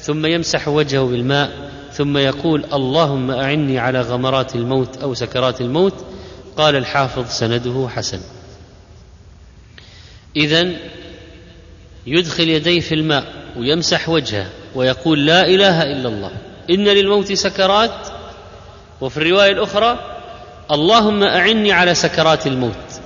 ثم 0.00 0.26
يمسح 0.26 0.68
وجهه 0.68 1.04
بالماء 1.04 1.50
ثم 1.92 2.18
يقول 2.18 2.64
اللهم 2.72 3.30
أعني 3.30 3.78
على 3.78 4.00
غمرات 4.00 4.54
الموت 4.56 5.02
أو 5.02 5.14
سكرات 5.14 5.60
الموت 5.60 5.94
قال 6.56 6.76
الحافظ 6.76 7.30
سنده 7.30 7.88
حسن. 7.88 8.20
اذا 10.36 10.72
يدخل 12.06 12.48
يديه 12.48 12.80
في 12.80 12.94
الماء 12.94 13.24
ويمسح 13.56 14.08
وجهه 14.08 14.46
ويقول 14.74 15.26
لا 15.26 15.46
إله 15.46 15.82
إلا 15.82 16.08
الله. 16.08 16.32
إن 16.70 16.84
للموت 16.84 17.32
سكرات. 17.32 18.08
وفي 19.00 19.16
الرواية 19.16 19.52
الأخرى 19.52 19.98
اللهم 20.70 21.22
أعني 21.22 21.72
على 21.72 21.94
سكرات 21.94 22.46
الموت. 22.46 23.00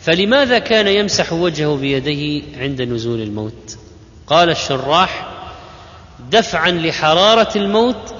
فلماذا 0.00 0.58
كان 0.58 0.88
يمسح 0.88 1.32
وجهه 1.32 1.76
بيديه 1.76 2.42
عند 2.56 2.82
نزول 2.82 3.22
الموت؟ 3.22 3.76
قال 4.26 4.50
الشراح 4.50 5.28
دفعا 6.30 6.70
لحرارة 6.70 7.58
الموت 7.58 8.14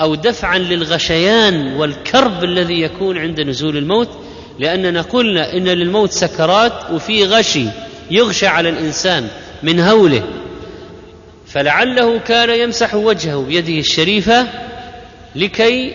أو 0.00 0.14
دفعا 0.14 0.58
للغشيان 0.58 1.74
والكرب 1.76 2.44
الذي 2.44 2.80
يكون 2.80 3.18
عند 3.18 3.40
نزول 3.40 3.76
الموت 3.76 4.08
لأننا 4.58 5.02
قلنا 5.02 5.52
إن 5.52 5.68
للموت 5.68 6.12
سكرات 6.12 6.90
وفي 6.92 7.24
غشي 7.24 7.66
يغشى 8.10 8.46
على 8.46 8.68
الإنسان 8.68 9.28
من 9.62 9.80
هوله. 9.80 10.24
فلعله 11.46 12.18
كان 12.18 12.60
يمسح 12.60 12.94
وجهه 12.94 13.42
بيده 13.42 13.78
الشريفة 13.78 14.46
لكي 15.36 15.94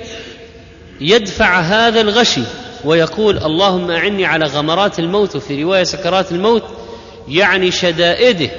يدفع 1.01 1.60
هذا 1.60 2.01
الغشي 2.01 2.43
ويقول 2.86 3.38
اللهم 3.38 3.91
أعني 3.91 4.25
على 4.25 4.46
غمرات 4.46 5.00
الموت 5.00 5.36
وفي 5.36 5.63
رواية 5.63 5.84
سكرات 5.84 6.32
الموت 6.32 6.63
يعني 7.28 7.71
شدائده. 7.71 8.50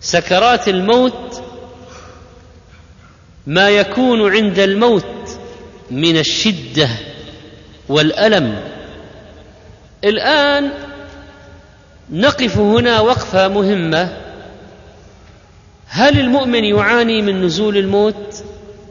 سكرات 0.00 0.68
الموت 0.68 1.33
ما 3.46 3.70
يكون 3.70 4.32
عند 4.32 4.58
الموت 4.58 5.04
من 5.90 6.16
الشدة 6.16 6.88
والألم. 7.88 8.60
الآن 10.04 10.70
نقف 12.12 12.58
هنا 12.58 13.00
وقفة 13.00 13.48
مهمة. 13.48 14.16
هل 15.86 16.20
المؤمن 16.20 16.64
يعاني 16.64 17.22
من 17.22 17.44
نزول 17.44 17.76
الموت؟ 17.76 18.44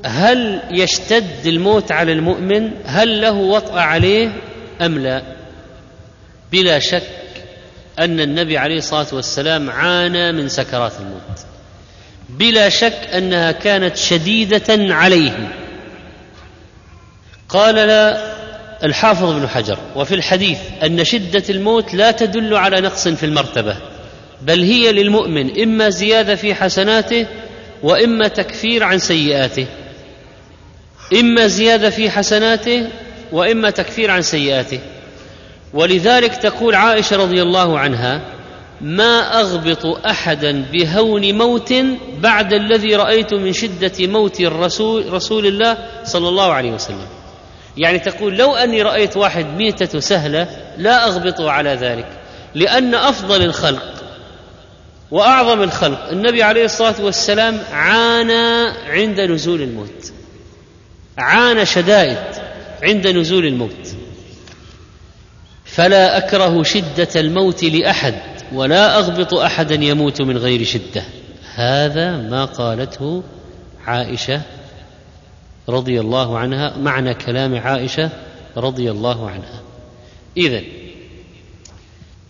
هل 0.05 0.61
يشتد 0.71 1.45
الموت 1.45 1.91
على 1.91 2.11
المؤمن؟ 2.11 2.71
هل 2.85 3.21
له 3.21 3.34
وطأ 3.34 3.80
عليه 3.80 4.31
أم 4.81 4.99
لا؟ 4.99 5.23
بلا 6.51 6.80
شك 6.80 7.09
أن 7.99 8.19
النبي 8.19 8.57
عليه 8.57 8.77
الصلاة 8.77 9.07
والسلام 9.13 9.69
عانى 9.69 10.31
من 10.31 10.49
سكرات 10.49 10.93
الموت. 10.99 11.52
بلا 12.38 12.69
شك 12.69 12.99
أنها 13.14 13.51
كانت 13.51 13.97
شديدة 13.97 14.93
عليه 14.93 15.53
قال 17.49 17.76
لا 17.76 18.34
الحافظ 18.84 19.30
ابن 19.30 19.47
حجر 19.47 19.77
وفي 19.95 20.15
الحديث 20.15 20.57
أن 20.84 21.03
شدة 21.03 21.43
الموت 21.49 21.93
لا 21.93 22.11
تدل 22.11 22.53
على 22.55 22.81
نقص 22.81 23.07
في 23.07 23.26
المرتبة 23.26 23.76
بل 24.41 24.64
هي 24.64 24.91
للمؤمن 24.91 25.61
إما 25.61 25.89
زيادة 25.89 26.35
في 26.35 26.55
حسناته 26.55 27.26
وإما 27.84 28.27
تكفير 28.27 28.84
عن 28.84 28.99
سيئاته. 28.99 29.65
إما 31.14 31.47
زيادة 31.47 31.89
في 31.89 32.10
حسناته 32.10 32.88
وإما 33.31 33.69
تكفير 33.69 34.11
عن 34.11 34.22
سيئاته. 34.22 34.80
ولذلك 35.73 36.35
تقول 36.35 36.76
عائشة 36.76 37.18
رضي 37.18 37.41
الله 37.41 37.80
عنها 37.80 38.22
ما 38.82 39.40
أغبط 39.40 39.86
أحدا 39.86 40.66
بهون 40.72 41.38
موت 41.38 41.74
بعد 42.20 42.54
الذي 42.54 42.95
رأيت 42.95 43.34
من 43.34 43.54
شدة 43.54 44.08
موت 44.08 44.40
الرسول 44.40 45.14
رسول 45.14 45.45
الله 45.45 45.78
صلى 46.04 46.30
الله 46.30 46.52
عليه 46.54 46.72
وسلم. 46.72 47.08
يعني 47.78 48.00
تقول 48.00 48.38
لو 48.38 48.56
أني 48.56 48.82
رأيت 48.82 49.18
واحد 49.18 49.45
ميتة 49.45 50.00
سهلة 50.00 50.48
لا 50.78 51.08
اغبطه 51.08 51.52
على 51.52 51.70
ذلك 51.70 52.08
لأن 52.56 52.95
أفضل 52.95 53.41
الخلق 53.41 54.04
وأعظم 55.12 55.62
الخلق 55.62 56.10
النبي 56.10 56.44
عليه 56.44 56.66
الصلاة 56.66 56.95
والسلام 57.02 57.60
عانى 57.72 58.68
عند 58.88 59.20
نزول 59.20 59.62
الموت 59.62 60.14
عانى 61.18 61.66
شدائد 61.66 62.18
عند 62.84 63.08
نزول 63.08 63.45
الموت. 63.45 63.95
فلا 65.66 66.18
أكره 66.18 66.64
شدة 66.64 67.08
الموت 67.16 67.64
لأحد. 67.64 68.32
ولا 68.53 68.98
أغبط 68.98 69.34
أحدا 69.34 69.76
يموت 69.76 70.22
من 70.22 70.38
غير 70.38 70.64
شدة. 70.64 71.03
هذا 71.56 72.18
ما 72.18 72.45
قالته 72.45 73.24
عائشة 73.86 74.41
رضي 75.70 75.99
الله 75.99 76.38
عنها 76.38 76.78
معنى 76.78 77.14
كلام 77.14 77.56
عائشة 77.56 78.10
رضي 78.57 78.91
الله 78.91 79.30
عنها. 79.30 79.61
اذا 80.38 80.61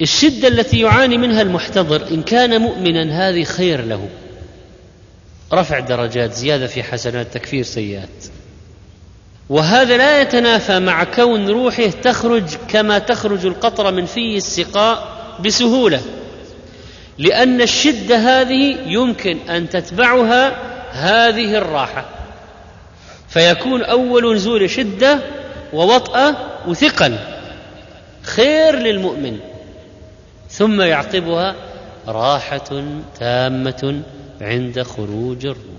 الشدة 0.02 0.48
التي 0.48 0.80
يعاني 0.80 1.18
منها 1.18 1.42
المحتضر 1.42 2.08
إن 2.12 2.22
كان 2.22 2.62
مؤمنا 2.62 3.30
هذه 3.30 3.44
خير 3.44 3.86
له. 3.86 4.10
رفع 5.54 5.80
درجات 5.80 6.34
زيادة 6.34 6.68
في 6.68 6.84
حسنات 6.84 7.34
تكفير 7.34 7.64
سيئات. 7.64 8.26
وهذا 9.50 9.98
لا 9.98 10.22
يتنافى 10.22 10.80
مع 10.80 11.04
كون 11.04 11.50
روحه 11.50 11.88
تخرج 11.88 12.44
كما 12.68 13.00
تخرج 13.00 13.46
القطره 13.46 13.92
من 13.92 14.06
في 14.06 14.38
السقاء 14.38 15.13
بسهولة. 15.40 16.02
لأن 17.18 17.62
الشدة 17.62 18.18
هذه 18.18 18.78
يمكن 18.86 19.38
أن 19.50 19.70
تتبعها 19.70 20.56
هذه 20.92 21.58
الراحة. 21.58 22.06
فيكون 23.30 23.84
أول 23.84 24.36
نزول 24.36 24.70
شدة 24.70 25.20
ووطأة 25.74 26.36
وثقل. 26.68 27.18
خير 28.24 28.76
للمؤمن. 28.76 29.40
ثم 30.50 30.82
يعقبها 30.82 31.56
راحة 32.08 32.84
تامة 33.20 34.02
عند 34.42 34.82
خروج 34.82 35.46
الروح. 35.46 35.74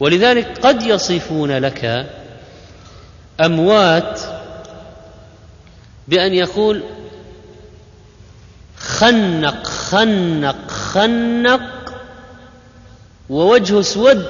ولذلك 0.00 0.58
قد 0.58 0.82
يصفون 0.82 1.58
لك 1.58 2.06
أموات 3.40 4.20
بأن 6.10 6.34
يقول 6.34 6.82
خنق 8.78 9.66
خنق 9.66 10.70
خنق 10.70 11.92
ووجهه 13.30 13.80
اسود 13.80 14.26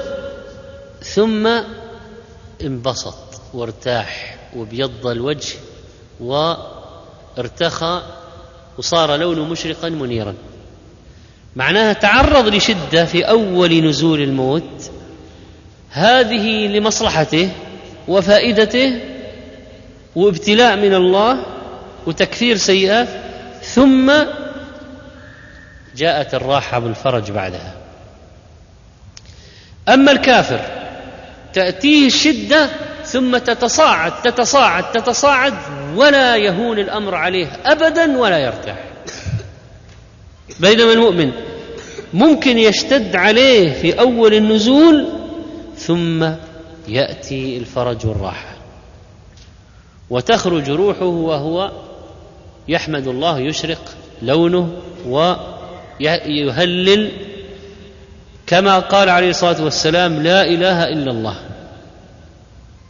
ثم 1.02 1.48
انبسط 2.62 3.40
وارتاح 3.54 4.38
وابيض 4.56 5.06
الوجه 5.06 5.54
وارتخى 6.20 8.02
وصار 8.78 9.16
لونه 9.16 9.44
مشرقا 9.44 9.88
منيرا. 9.88 10.34
معناها 11.56 11.92
تعرض 11.92 12.48
لشدة 12.48 13.04
في 13.04 13.22
أول 13.22 13.84
نزول 13.84 14.20
الموت 14.22 14.90
هذه 15.90 16.66
لمصلحته 16.66 17.50
وفائدته 18.08 19.00
وابتلاء 20.16 20.76
من 20.76 20.94
الله 20.94 21.49
وتكثير 22.06 22.56
سيئات 22.56 23.08
ثم 23.62 24.12
جاءت 25.96 26.34
الراحة 26.34 26.78
بالفرج 26.78 27.30
بعدها. 27.30 27.74
أما 29.88 30.12
الكافر 30.12 30.60
تأتيه 31.52 32.06
الشده 32.06 32.68
ثم 33.04 33.38
تتصاعد 33.38 34.22
تتصاعد 34.22 34.92
تتصاعد 34.92 35.54
ولا 35.96 36.36
يهون 36.36 36.78
الأمر 36.78 37.14
عليه 37.14 37.46
ابدا 37.66 38.18
ولا 38.18 38.38
يرتاح. 38.38 38.84
بينما 40.60 40.92
المؤمن 40.92 41.32
ممكن 42.14 42.58
يشتد 42.58 43.16
عليه 43.16 43.72
في 43.82 44.00
أول 44.00 44.34
النزول 44.34 45.08
ثم 45.76 46.30
يأتي 46.88 47.56
الفرج 47.56 48.06
والراحة. 48.06 48.56
وتخرج 50.10 50.70
روحه 50.70 51.04
وهو 51.04 51.72
يحمد 52.68 53.06
الله 53.06 53.38
يشرق 53.38 53.94
لونه 54.22 54.72
ويهلل 56.00 57.10
كما 58.46 58.78
قال 58.78 59.08
عليه 59.08 59.30
الصلاة 59.30 59.62
والسلام 59.62 60.22
لا 60.22 60.44
إله 60.44 60.88
إلا 60.88 61.10
الله. 61.10 61.36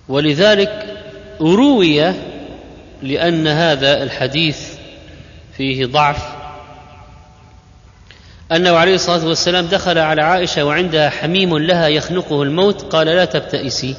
ولذلك 0.09 0.97
روي 1.41 2.13
لأن 3.03 3.47
هذا 3.47 4.03
الحديث 4.03 4.59
فيه 5.57 5.87
ضعف. 5.87 6.23
أنه 8.53 8.71
عليه 8.71 8.95
الصلاة 8.95 9.27
والسلام 9.27 9.67
دخل 9.67 9.99
على 9.99 10.23
عائشة 10.23 10.65
وعندها 10.65 11.11
حميم 11.11 11.59
لها 11.59 11.89
يخنقه 11.89 12.43
الموت 12.43 12.83
قال 12.83 13.07
لا 13.07 13.25
تبتئسي 13.25 13.95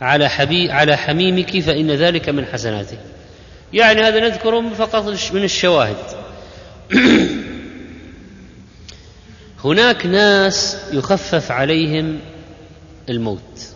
على 0.00 0.28
حبي 0.28 0.70
على 0.70 0.96
حميمك 0.96 1.60
فإن 1.60 1.90
ذلك 1.90 2.28
من 2.28 2.46
حسناته. 2.46 2.96
يعني 3.72 4.02
هذا 4.02 4.20
نذكره 4.20 4.68
فقط 4.78 5.04
من 5.32 5.44
الشواهد. 5.44 5.96
هناك 9.64 10.06
ناس 10.06 10.76
يخفف 10.92 11.50
عليهم 11.52 12.18
الموت. 13.08 13.68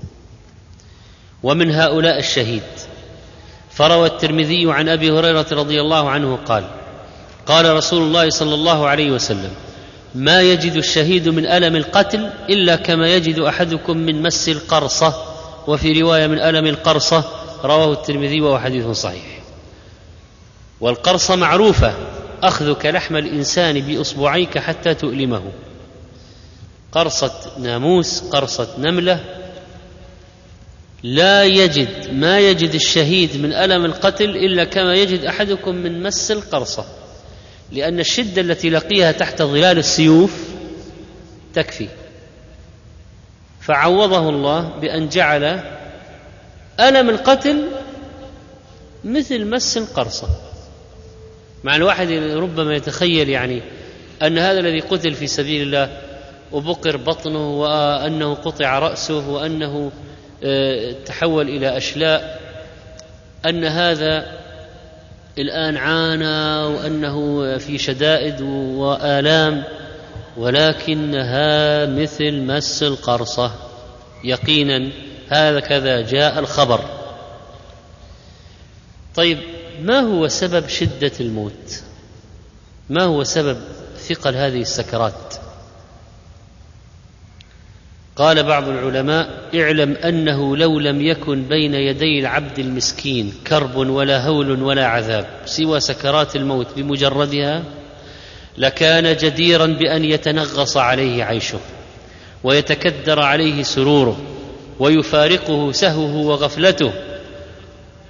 ومن 1.42 1.70
هؤلاء 1.70 2.18
الشهيد. 2.18 2.62
فروى 3.70 4.06
الترمذي 4.06 4.72
عن 4.72 4.88
أبي 4.88 5.10
هريرة 5.10 5.46
رضي 5.52 5.80
الله 5.80 6.10
عنه 6.10 6.36
قال 6.36 6.64
قال 7.46 7.76
رسول 7.76 8.02
الله 8.02 8.30
صلى 8.30 8.54
الله 8.54 8.88
عليه 8.88 9.10
وسلم 9.10 9.50
ما 10.14 10.40
يجد 10.40 10.76
الشهيد 10.76 11.28
من 11.28 11.46
ألم 11.46 11.76
القتل 11.76 12.30
إلا 12.50 12.76
كما 12.76 13.08
يجد 13.08 13.38
أحدكم 13.38 13.96
من 13.96 14.22
مس 14.22 14.48
القرصة. 14.48 15.32
وفي 15.66 16.02
رواية 16.02 16.26
من 16.26 16.38
ألم 16.38 16.66
القرصة 16.66 17.24
رواه 17.64 17.92
الترمذي 17.92 18.40
وهو 18.40 18.58
حديث 18.58 18.86
صحيح. 18.86 19.41
والقرصه 20.82 21.36
معروفة. 21.36 21.94
أخذك 22.42 22.86
لحم 22.86 23.16
الإنسان 23.16 23.80
بأصبعيك 23.80 24.58
حتى 24.58 24.94
تؤلمه. 24.94 25.42
قرصة 26.92 27.32
ناموس 27.58 28.20
قرصة 28.20 28.68
نملة. 28.78 29.20
لا 31.02 31.44
يجد 31.44 32.14
ما 32.14 32.38
يجد 32.38 32.74
الشهيد 32.74 33.36
من 33.36 33.52
ألم 33.52 33.84
القتل 33.84 34.30
إلا 34.30 34.64
كما 34.64 34.94
يجد 34.94 35.24
أحدكم 35.24 35.74
من 35.74 36.02
مس 36.02 36.30
القرصة. 36.30 36.84
لأن 37.72 38.00
الشدة 38.00 38.42
التي 38.42 38.70
لقيها 38.70 39.12
تحت 39.12 39.42
ظلال 39.42 39.78
السيوف 39.78 40.48
تكفي. 41.54 41.88
فعوضه 43.60 44.28
الله 44.28 44.60
بأن 44.60 45.08
جعل 45.08 45.44
ألم 46.80 47.10
القتل 47.10 47.68
مثل 49.04 49.44
مس 49.44 49.76
القرصة. 49.76 50.51
مع 51.64 51.76
الواحد 51.76 52.10
ربما 52.12 52.74
يتخيل 52.74 53.28
يعني 53.28 53.62
أن 54.22 54.38
هذا 54.38 54.60
الذي 54.60 54.80
قتل 54.80 55.14
في 55.14 55.26
سبيل 55.26 55.62
الله 55.62 56.00
وبقر 56.52 56.96
بطنه 56.96 57.60
وأنه 57.60 58.34
قطع 58.34 58.78
رأسه 58.78 59.28
وأنه 59.28 59.92
تحول 61.06 61.48
إلى 61.48 61.76
أشلاء 61.76 62.40
أن 63.46 63.64
هذا 63.64 64.42
الآن 65.38 65.76
عانى 65.76 66.66
وأنه 66.74 67.58
في 67.58 67.78
شدائد 67.78 68.40
وآلام 68.76 69.64
ولكنها 70.36 71.86
مثل 71.86 72.32
مس 72.32 72.82
القرصة. 72.82 73.52
يقينا 74.24 74.90
هكذا 75.30 76.00
جاء 76.00 76.38
الخبر. 76.38 76.80
طيب 79.14 79.38
ما 79.82 80.00
هو 80.00 80.28
سبب 80.28 80.68
شدة 80.68 81.12
الموت؟ 81.20 81.82
ما 82.90 83.02
هو 83.02 83.24
سبب 83.24 83.56
ثقل 84.08 84.34
هذه 84.36 84.60
السكرات؟ 84.60 85.34
قال 88.16 88.42
بعض 88.42 88.68
العلماء 88.68 89.48
اعلم 89.54 89.96
أنه 89.96 90.56
لو 90.56 90.78
لم 90.78 91.00
يكن 91.00 91.42
بين 91.42 91.74
يدي 91.74 92.18
العبد 92.20 92.58
المسكين 92.58 93.32
كرب 93.46 93.76
ولا 93.76 94.26
هول 94.26 94.62
ولا 94.62 94.86
عذاب 94.86 95.26
سوى 95.44 95.80
سكرات 95.80 96.36
الموت 96.36 96.66
بمجردها 96.76 97.62
لكان 98.58 99.16
جديرا 99.16 99.66
بأن 99.66 100.04
يتنغص 100.04 100.76
عليه 100.76 101.24
عيشه 101.24 101.58
ويتكدر 102.44 103.20
عليه 103.20 103.62
سروره 103.62 104.16
ويفارقه 104.78 105.72
سهوه 105.72 106.16
وغفلته 106.16 106.92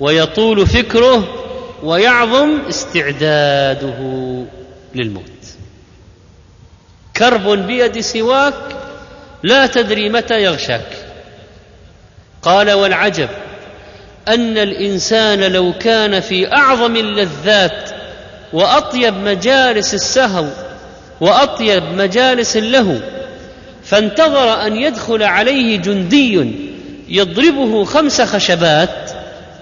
ويطول 0.01 0.67
فكره 0.67 1.29
ويعظم 1.83 2.59
استعداده 2.69 3.99
للموت. 4.95 5.23
كرب 7.17 7.49
بيد 7.67 8.01
سواك 8.01 8.55
لا 9.43 9.67
تدري 9.67 10.09
متى 10.09 10.43
يغشاك. 10.43 10.87
قال 12.43 12.71
والعجب 12.71 13.29
أن 14.29 14.59
الإنسان 14.59 15.53
لو 15.53 15.73
كان 15.81 16.21
في 16.21 16.53
أعظم 16.53 16.97
اللذات 16.97 17.91
وأطيب 18.53 19.15
مجالس 19.15 19.95
السهو 19.95 20.47
وأطيب 21.21 21.83
مجالس 21.83 22.57
اللهو 22.57 22.97
فانتظر 23.85 24.67
أن 24.67 24.77
يدخل 24.77 25.23
عليه 25.23 25.77
جندي 25.77 26.53
يضربه 27.09 27.85
خمس 27.85 28.21
خشبات 28.21 29.02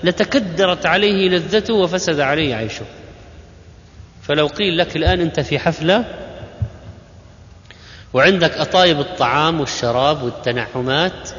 لتكدرت 0.04 0.86
عليه 0.86 1.28
لذته 1.28 1.74
وفسد 1.74 2.20
عليه 2.20 2.54
عيشه. 2.54 2.84
فلو 4.22 4.46
قيل 4.46 4.78
لك 4.78 4.96
الآن 4.96 5.20
أنت 5.20 5.40
في 5.40 5.58
حفلة 5.58 6.04
وعندك 8.14 8.52
أطايب 8.52 9.00
الطعام 9.00 9.60
والشراب 9.60 10.22
والتنعمات 10.22 11.30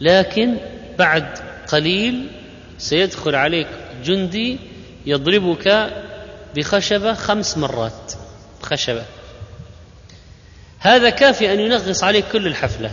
لكن 0.00 0.56
بعد 0.98 1.38
قليل 1.68 2.30
سيدخل 2.78 3.34
عليك 3.34 3.68
جندي 4.04 4.58
يضربك 5.06 5.90
بخشبة 6.56 7.14
خمس 7.14 7.58
مرات 7.58 8.12
خشبة 8.62 9.04
هذا 10.78 11.10
كافي 11.10 11.52
أن 11.52 11.60
ينغص 11.60 12.04
عليك 12.04 12.24
كل 12.32 12.46
الحفلة. 12.46 12.90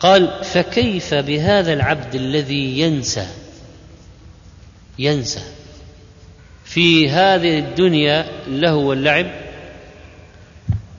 قال 0.00 0.44
فكيف 0.44 1.14
بهذا 1.14 1.72
العبد 1.72 2.14
الذي 2.14 2.80
ينسى؟ 2.80 3.26
ينسى. 4.98 5.42
في 6.64 7.10
هذه 7.10 7.58
الدنيا 7.58 8.26
له 8.48 8.74
واللعب 8.74 9.26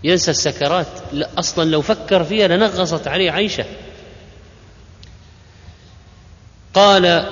ينسى 0.03 0.31
السكرات. 0.31 0.87
لا 1.13 1.29
أصلا 1.37 1.69
لو 1.69 1.81
فكر 1.81 2.23
فيها 2.23 2.47
لنغصت 2.47 3.07
عليه 3.07 3.31
عيشه. 3.31 3.65
قال 6.73 7.25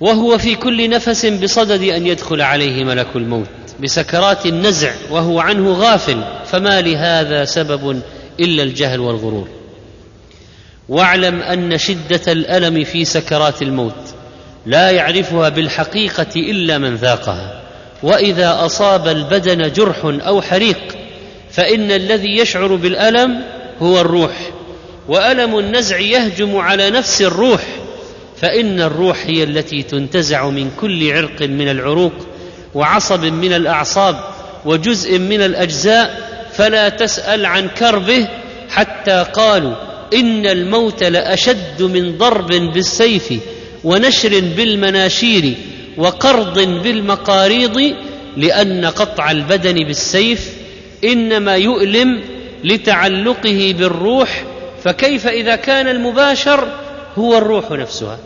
وهو 0.00 0.38
في 0.38 0.54
كل 0.54 0.90
نفس 0.90 1.26
بصدد 1.26 1.82
أن 1.82 2.06
يدخل 2.06 2.40
عليه 2.40 2.84
ملك 2.84 3.16
الموت. 3.16 3.65
بسكرات 3.80 4.46
النزع 4.46 4.92
وهو 5.10 5.40
عنه 5.40 5.72
غافل 5.72 6.24
فما 6.44 6.80
لهذا 6.80 7.44
سبب 7.44 8.02
إلا 8.40 8.62
الجهل 8.62 9.00
والغرور. 9.00 9.48
واعلم 10.88 11.40
أن 11.40 11.78
شدة 11.78 12.32
الألم 12.32 12.84
في 12.84 13.04
سكرات 13.04 13.62
الموت 13.62 14.14
لا 14.66 14.90
يعرفها 14.90 15.48
بالحقيقة 15.48 16.36
إلا 16.36 16.78
من 16.78 16.96
ذاقها. 16.96 17.62
وإذا 18.02 18.64
أصاب 18.64 19.08
البدن 19.08 19.72
جرح 19.72 19.96
أو 20.04 20.42
حريق 20.42 20.96
فإن 21.50 21.90
الذي 21.90 22.38
يشعر 22.38 22.74
بالألم 22.74 23.42
هو 23.82 24.00
الروح. 24.00 24.50
وألم 25.08 25.58
النزع 25.58 25.98
يهجم 25.98 26.56
على 26.56 26.90
نفس 26.90 27.22
الروح 27.22 27.64
فإن 28.36 28.80
الروح 28.80 29.26
هي 29.26 29.42
التي 29.42 29.82
تنتزع 29.82 30.48
من 30.48 30.70
كل 30.80 31.12
عرق 31.12 31.42
من 31.42 31.68
العروق 31.68 32.12
وعصب 32.76 33.24
من 33.24 33.52
الأعصاب 33.52 34.16
وجزء 34.64 35.18
من 35.18 35.42
الأجزاء 35.42 36.20
فلا 36.52 36.88
تسأل 36.88 37.46
عن 37.46 37.68
كربه 37.68 38.28
حتى 38.70 39.26
قالوا 39.32 39.74
إن 40.14 40.46
الموت 40.46 41.02
لأشد 41.02 41.82
من 41.82 42.18
ضرب 42.18 42.46
بالسيف 42.74 43.32
ونشر 43.84 44.40
بالمناشير 44.56 45.54
وقرض 45.96 46.58
بالمقاريض 46.82 47.94
لأن 48.36 48.84
قطع 48.84 49.30
البدن 49.30 49.74
بالسيف 49.74 50.52
إنما 51.04 51.56
يؤلم 51.56 52.22
لتعلقه 52.64 53.74
بالروح 53.78 54.44
فكيف 54.84 55.26
إذا 55.26 55.56
كان 55.56 55.88
المباشر 55.88 56.68
هو 57.18 57.38
الروح 57.38 57.70
نفسها 57.70 58.18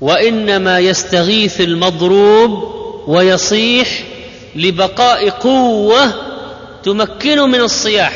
وإنما 0.00 0.78
يستغيث 0.78 1.60
المضروب 1.60 2.74
ويصيح 3.06 3.88
لبقاء 4.56 5.28
قوة 5.28 6.12
تمكنه 6.82 7.46
من 7.46 7.60
الصياح. 7.60 8.12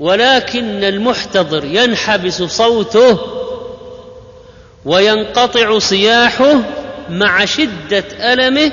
ولكن 0.00 0.84
المحتضر 0.84 1.64
ينحبس 1.64 2.42
صوته 2.42 3.18
وينقطع 4.84 5.78
صياحه 5.78 6.54
مع 7.10 7.44
شدة 7.44 8.04
ألمه 8.32 8.72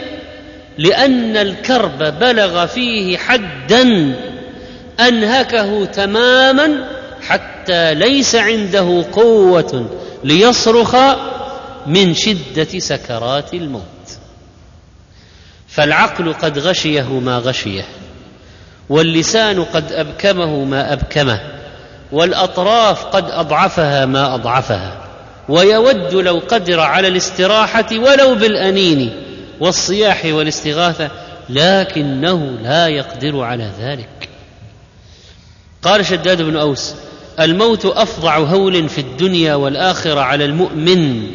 لأن 0.78 1.38
الكرب 1.38 1.98
بلغ 2.20 2.66
فيه 2.66 3.18
حدا 3.18 4.16
أنهكه 5.00 5.86
تماما 5.86 6.90
حتى 7.22 7.94
ليس 7.94 8.36
عنده 8.36 9.06
قوة 9.12 9.86
ليصرخ 10.24 10.96
من 11.88 12.14
شدة 12.14 12.80
سكرات 12.80 13.54
الموت. 13.54 13.84
فالعقل 15.68 16.34
قد 16.34 16.60
غشيه 16.60 17.20
ما 17.20 17.38
غشيه 17.38 17.86
واللسان 18.90 19.64
قد 19.64 19.92
أبكمه 19.92 20.64
ما 20.64 20.94
أبكمه 20.94 21.40
والأطراف 22.12 23.06
قد 23.06 23.32
أضعفها 23.32 24.06
ما 24.06 24.36
أضعفها. 24.36 24.98
ويود 25.50 26.14
لو 26.14 26.42
قدر 26.48 26.80
على 26.80 27.08
الاستراحة 27.08 27.88
ولو 27.92 28.36
بالأنين 28.36 29.24
والصياح 29.60 30.26
والاستغاثة 30.26 31.10
لكنه 31.50 32.58
لا 32.64 32.88
يقدر 32.88 33.42
على 33.42 33.72
ذلك. 33.80 34.30
قال 35.82 36.06
شداد 36.06 36.42
بن 36.42 36.58
أوس 36.58 36.96
الموت 37.40 37.86
أفظع 37.86 38.38
هول 38.38 38.90
في 38.90 39.02
الدنيا 39.02 39.56
والآخرة 39.56 40.22
على 40.22 40.46
المؤمن 40.46 41.28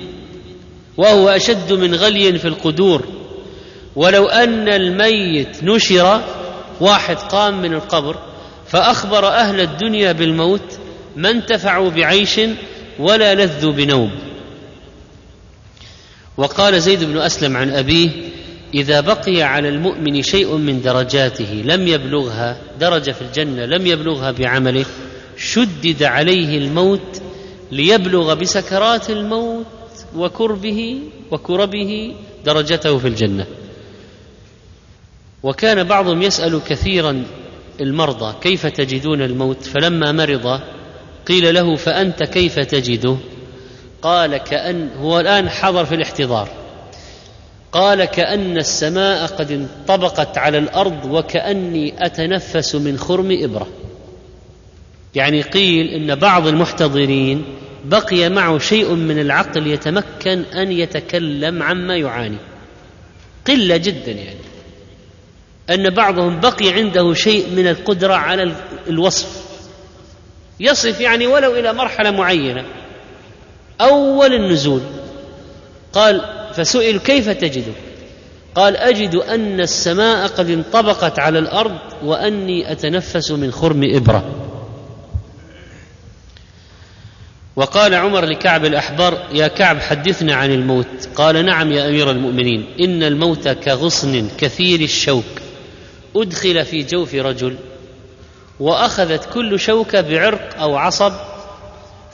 وهو 0.96 1.28
أشد 1.28 1.72
من 1.72 1.94
غلي 1.94 2.38
في 2.38 2.48
القدور. 2.48 3.04
ولو 3.96 4.26
أن 4.26 4.68
الميت 4.68 5.64
نشر 5.64 6.20
واحد 6.80 7.16
قام 7.16 7.62
من 7.62 7.74
القبر 7.74 8.16
فأخبر 8.66 9.28
أهل 9.28 9.60
الدنيا 9.60 10.12
بالموت 10.12 10.78
ما 11.16 11.30
انتفعوا 11.30 11.90
بعيش 11.90 12.40
ولا 12.98 13.34
لذوا 13.34 13.72
بنوم. 13.72 14.10
وقال 16.36 16.80
زيد 16.82 17.04
بن 17.04 17.18
أسلم 17.18 17.56
عن 17.56 17.70
أبيه 17.70 18.10
إذا 18.74 19.00
بقي 19.00 19.42
على 19.42 19.68
المؤمن 19.68 20.22
شيء 20.22 20.56
من 20.56 20.82
درجاته 20.82 21.62
لم 21.64 21.88
يبلغها 21.88 22.56
درجة 22.80 23.10
في 23.10 23.22
الجنة 23.22 23.64
لم 23.64 23.86
يبلغها 23.86 24.30
بعمله 24.30 24.84
شدد 25.38 26.02
عليه 26.02 26.58
الموت 26.58 27.22
ليبلغ 27.72 28.34
بسكرات 28.34 29.10
الموت 29.10 29.66
وكربه 30.16 31.00
وكربه 31.30 32.14
درجته 32.44 32.98
في 32.98 33.08
الجنة. 33.08 33.46
وكان 35.42 35.84
بعضهم 35.84 36.22
يسأل 36.22 36.60
كثيرا 36.68 37.24
المرضى 37.80 38.34
كيف 38.40 38.66
تجدون 38.66 39.22
الموت 39.22 39.62
فلما 39.62 40.12
مرض 40.12 40.60
قيل 41.26 41.54
له 41.54 41.76
فأنت 41.76 42.22
كيف 42.22 42.58
تجده؟ 42.58 43.16
قال 44.02 44.36
كأن 44.36 44.90
هو 45.00 45.20
الآن 45.20 45.50
حضر 45.50 45.84
في 45.84 45.94
الاحتضار. 45.94 46.48
قال 47.72 48.04
كأن 48.04 48.56
السماء 48.56 49.26
قد 49.26 49.50
انطبقت 49.52 50.38
على 50.38 50.58
الأرض 50.58 51.04
وكأني 51.04 52.06
أتنفس 52.06 52.74
من 52.74 52.98
خرم 52.98 53.38
إبرة. 53.42 53.66
يعني 55.14 55.42
قيل 55.42 55.88
إن 55.88 56.14
بعض 56.14 56.46
المحتضرين 56.46 57.44
بقي 57.84 58.28
معه 58.28 58.58
شيء 58.58 58.94
من 58.94 59.18
العقل 59.18 59.66
يتمكن 59.66 60.42
أن 60.54 60.72
يتكلم 60.72 61.62
عما 61.62 61.96
يعاني. 61.96 62.38
قلة 63.46 63.76
جدا 63.76 64.12
يعني. 64.12 64.38
أن 65.70 65.90
بعضهم 65.90 66.40
بقي 66.40 66.72
عنده 66.72 67.14
شيء 67.14 67.50
من 67.56 67.68
القدرة 67.68 68.14
على 68.14 68.52
الوصف. 68.88 69.48
يصف 70.60 71.00
يعني 71.00 71.26
ولو 71.26 71.56
إلى 71.56 71.72
مرحلة 71.72 72.10
معينة. 72.10 72.64
أول 73.80 74.34
النزول. 74.34 74.80
قال 75.92 76.20
فسئل 76.54 76.98
كيف 76.98 77.28
تجده 77.28 77.72
قال 78.54 78.76
أجد 78.76 79.14
أن 79.14 79.60
السماء 79.60 80.26
قد 80.26 80.50
انطبقت 80.50 81.18
على 81.18 81.38
الأرض 81.38 81.78
وأني 82.04 82.72
أتنفس 82.72 83.30
من 83.30 83.52
خرم 83.52 83.80
إبرة. 83.94 84.47
وقال 87.58 87.94
عمر 87.94 88.24
لكعب 88.24 88.64
الأحبار 88.64 89.18
يا 89.32 89.48
كعب 89.48 89.80
حدثنا 89.80 90.34
عن 90.34 90.52
الموت. 90.52 91.08
قال 91.14 91.44
نعم 91.46 91.72
يا 91.72 91.88
أمير 91.88 92.10
المؤمنين. 92.10 92.66
إن 92.80 93.02
الموت 93.02 93.48
كغصن 93.48 94.28
كثير 94.38 94.80
الشوك. 94.80 95.24
أدخل 96.16 96.64
في 96.64 96.82
جوف 96.82 97.14
رجل 97.14 97.56
وأخذت 98.60 99.28
كل 99.34 99.60
شوكه 99.60 100.00
بعرق 100.00 100.60
أو 100.60 100.76
عصب 100.76 101.12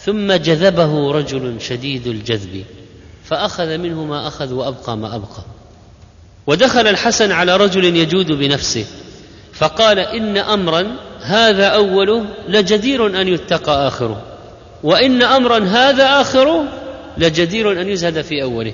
ثم 0.04 0.32
جذبه 0.32 1.12
رجل 1.12 1.60
شديد 1.60 2.06
الجذب 2.06 2.64
فأخذ 3.24 3.78
منه 3.78 4.04
ما 4.04 4.28
أخذ 4.28 4.52
وأبقى 4.52 4.96
ما 4.96 5.16
أبقى. 5.16 5.42
ودخل 6.46 6.86
الحسن 6.86 7.32
على 7.32 7.56
رجل 7.56 7.84
يجود 7.96 8.32
بنفسه 8.32 8.86
فقال 9.52 9.98
إن 9.98 10.36
أمرا 10.36 10.96
هذا 11.20 11.66
أوله 11.66 12.24
لجدير 12.48 13.20
أن 13.20 13.28
يتقى 13.28 13.88
آخره. 13.88 14.33
وإن 14.84 15.22
امرا 15.22 15.58
هذا 15.58 16.20
اخره 16.20 16.64
لجدير 17.18 17.80
أن 17.80 17.88
يزهد 17.88 18.20
في 18.20 18.42
أوله. 18.42 18.72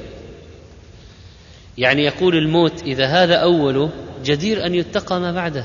يعني 1.79 2.05
يقول 2.05 2.37
الموت 2.37 2.83
إذا 2.83 3.07
هذا 3.07 3.35
اوله 3.35 3.91
جدير 4.25 4.67
أن 4.67 4.75
يتقى 4.75 5.21
ما 5.21 5.33
بعده. 5.33 5.65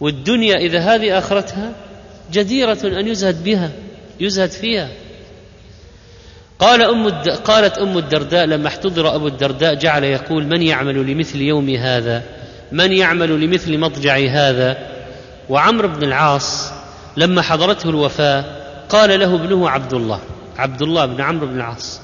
والدنيا 0.00 0.56
إذا 0.56 0.78
هذه 0.78 1.18
آخرتها 1.18 1.72
جديرة 2.32 2.78
أن 2.84 3.08
يزهد 3.08 3.44
بها 3.44 3.70
يزهد 4.20 4.50
فيها. 4.50 4.88
قال 6.58 6.82
أم 6.82 7.06
الد... 7.06 7.28
قالت 7.28 7.78
أم 7.78 7.98
الدرداء 7.98 8.44
لما 8.44 8.68
احتضر 8.68 9.14
أبو 9.14 9.26
الدرداء 9.26 9.74
جعل 9.74 10.04
يقول 10.04 10.46
من 10.46 10.62
يعمل 10.62 11.10
لمثل 11.10 11.40
يوم 11.40 11.70
هذا؟ 11.70 12.22
من 12.72 12.92
يعمل 12.92 13.40
لمثل 13.40 13.78
مضجع 13.78 14.18
هذا؟ 14.30 14.78
وعمرو 15.48 15.88
بن 15.88 16.04
العاص 16.04 16.72
لما 17.16 17.42
حضرته 17.42 17.90
الوفاة 17.90 18.57
قال 18.88 19.20
له 19.20 19.34
ابنه 19.34 19.70
عبد 19.70 19.94
الله 19.94 20.20
عبد 20.58 20.82
الله 20.82 21.06
بن 21.06 21.20
عمرو 21.20 21.46
بن 21.46 21.56
العاص 21.56 22.00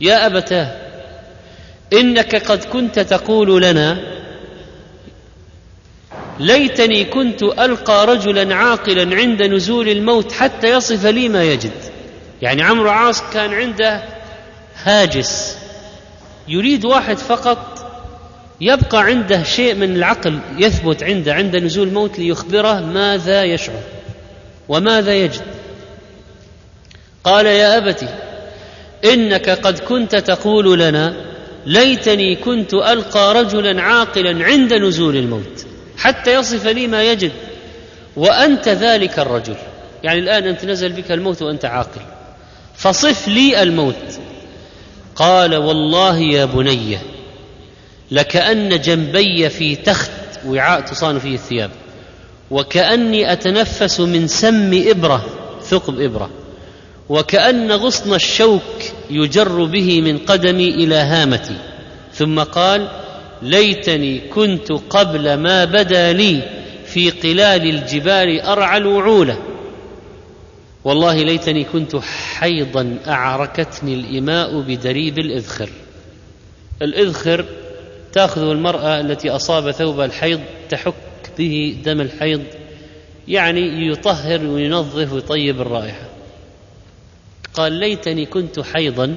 يا 0.00 0.26
أبتاه 0.26 0.76
إنك 1.92 2.36
قد 2.50 2.64
كنت 2.64 2.98
تقول 2.98 3.62
لنا 3.62 3.98
ليتني 6.40 7.04
كنت 7.04 7.42
ألقى 7.42 8.06
رجلا 8.06 8.54
عاقلا 8.54 9.16
عند 9.16 9.42
نزول 9.42 9.88
الموت 9.88 10.32
حتى 10.32 10.70
يصف 10.70 11.06
لي 11.06 11.28
ما 11.28 11.44
يجد. 11.44 11.72
يعني 12.42 12.62
عمرو 12.62 12.90
عاص 12.90 13.22
كان 13.32 13.54
عنده 13.54 14.02
هاجس 14.84 15.58
يريد 16.48 16.84
واحد 16.84 17.16
فقط 17.18 17.86
يبقى 18.60 19.02
عنده 19.02 19.42
شيء 19.42 19.74
من 19.74 19.96
العقل 19.96 20.38
يثبت 20.58 21.02
عنده 21.02 21.34
عند 21.34 21.56
نزول 21.56 21.88
الموت 21.88 22.18
ليخبره 22.18 22.80
ماذا 22.80 23.42
يشعر 23.44 23.80
وماذا 24.68 25.14
يجد. 25.14 25.42
قال 27.26 27.46
يا 27.46 27.76
ابت 27.78 28.08
إنك 29.04 29.50
قد 29.50 29.78
كنت 29.78 30.16
تقول 30.16 30.78
لنا 30.78 31.14
ليتني 31.66 32.36
كنت 32.36 32.74
ألقى 32.74 33.34
رجلا 33.34 33.82
عاقلا 33.82 34.44
عند 34.44 34.74
نزول 34.74 35.16
الموت 35.16 35.66
حتى 35.98 36.34
يصف 36.34 36.66
لي 36.66 36.86
ما 36.86 37.02
يجد 37.02 37.32
وأنت 38.16 38.68
ذلك 38.68 39.18
الرجل. 39.18 39.56
يعني 40.04 40.18
الآن 40.18 40.44
أنت 40.44 40.64
نزل 40.64 40.92
بك 40.92 41.12
الموت 41.12 41.42
وأنت 41.42 41.64
عاقل. 41.64 42.00
فصف 42.76 43.28
لي 43.28 43.62
الموت. 43.62 44.18
قال 45.16 45.56
والله 45.56 46.18
يا 46.18 46.44
بني 46.44 46.98
لكأن 48.10 48.80
جنبي 48.80 49.48
في 49.48 49.76
تخت 49.76 50.10
وعاء 50.46 50.80
تصان 50.80 51.18
فيه 51.18 51.34
الثياب 51.34 51.70
وكأني 52.50 53.32
أتنفس 53.32 54.00
من 54.00 54.28
سم 54.28 54.82
إبرة 54.88 55.24
ثقب 55.62 56.00
إبرة. 56.00 56.30
وكأن 57.08 57.72
غصن 57.72 58.14
الشوك 58.14 58.62
يجر 59.10 59.64
به 59.64 60.00
من 60.00 60.18
قدمي 60.18 60.68
إلى 60.68 60.94
هامتي. 60.94 61.56
ثم 62.12 62.40
قال 62.40 62.88
ليتني 63.42 64.18
كنت 64.18 64.72
قبل 64.72 65.34
ما 65.34 65.64
بدا 65.64 66.12
لي 66.12 66.42
في 66.86 67.10
قلال 67.10 67.70
الجبال 67.70 68.40
أرعى 68.40 68.78
الوعولة 68.78 69.38
والله 70.84 71.22
ليتني 71.22 71.64
كنت 71.64 71.96
حيضا 72.34 72.98
أعركتني 73.06 73.94
الإماء 73.94 74.60
بدريب 74.60 75.18
الإذخر. 75.18 75.68
الإذخر 76.82 77.44
تأخذ 78.12 78.42
المرأة 78.42 79.00
التي 79.00 79.30
أصاب 79.30 79.70
ثوب 79.70 80.00
الحيض 80.00 80.40
تحك 80.68 80.94
به 81.38 81.76
دم 81.84 82.00
الحيض 82.00 82.42
يعني 83.28 83.88
يطهر 83.90 84.46
وينظف 84.46 85.12
ويطيب 85.12 85.60
الرائحة. 85.60 86.15
قال 87.56 87.72
ليتني 87.72 88.26
كنت 88.26 88.60
حيضا 88.60 89.16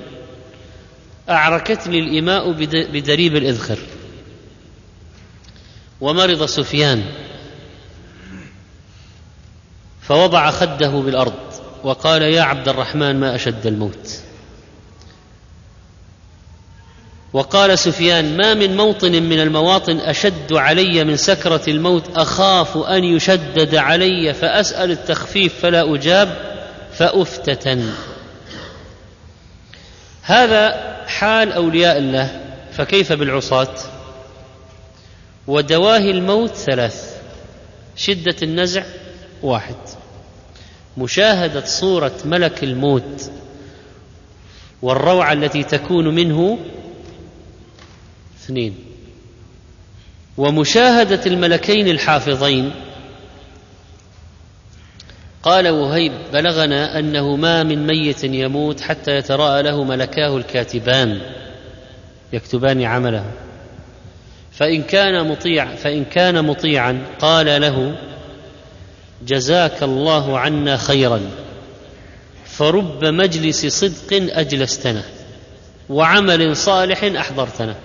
أعركتني 1.29 1.99
الإماء 1.99 2.51
بدريب 2.91 3.35
الإذخر. 3.35 3.79
ومرض 6.01 6.45
سفيان. 6.45 7.03
فوضع 10.01 10.51
خده 10.51 10.89
بالأرض 10.89 11.33
وقال 11.83 12.21
يا 12.21 12.41
عبد 12.41 12.69
الرحمن 12.69 13.19
ما 13.19 13.35
أشد 13.35 13.67
الموت. 13.67 14.19
وقال 17.33 17.79
سفيان 17.79 18.37
ما 18.37 18.53
من 18.53 18.77
موطن 18.77 19.23
من 19.23 19.39
المواطن 19.39 19.97
أشد 19.97 20.53
علي 20.53 21.03
من 21.03 21.17
سكرة 21.17 21.61
الموت 21.67 22.17
أخاف 22.17 22.77
أن 22.77 23.03
يشدد 23.03 23.75
علي 23.75 24.33
فأسأل 24.33 24.91
التخفيف 24.91 25.59
فلا 25.61 25.95
أجاب 25.95 26.35
فأفتتن. 26.93 27.93
هذا 30.29 30.95
حال 31.07 31.51
أولياء 31.51 31.97
الله 31.97 32.41
فكيف 32.71 33.13
بالعصاة؟ 33.13 33.75
ودواهي 35.47 36.11
الموت 36.11 36.55
ثلاث 36.55 37.21
شدة 37.95 38.35
النزع 38.43 38.83
واحد 39.43 39.75
مشاهدة 40.97 41.65
صورة 41.65 42.13
ملك 42.25 42.63
الموت 42.63 43.31
والروعة 44.81 45.33
التي 45.33 45.63
تكون 45.63 46.15
منه 46.15 46.59
اثنين 48.43 48.75
ومشاهدة 50.37 51.21
الملكين 51.25 51.87
الحافظين 51.87 52.71
قال 55.43 55.69
وهيب 55.69 56.11
بلغنا 56.33 56.99
أنه 56.99 57.35
ما 57.35 57.63
من 57.63 57.87
ميت 57.87 58.23
يموت 58.23 58.81
حتى 58.81 59.15
يتراءى 59.15 59.63
له 59.63 59.83
ملكاه 59.83 60.37
الكاتبان 60.37 61.21
يكتبان 62.33 62.83
عمله. 62.83 63.25
فإن 64.51 64.83
كان 64.83 65.27
مطيع 65.27 65.75
فإن 65.75 66.05
كان 66.05 66.45
مطيعا 66.45 67.05
قال 67.19 67.61
له 67.61 67.95
جزاك 69.27 69.83
الله 69.83 70.39
عنا 70.39 70.77
خيرا 70.77 71.21
فرب 72.45 73.05
مجلس 73.05 73.65
صدق 73.65 74.37
أجلستنا 74.39 75.03
وعمل 75.89 76.57
صالح 76.57 77.03
أحضرتنا. 77.03 77.75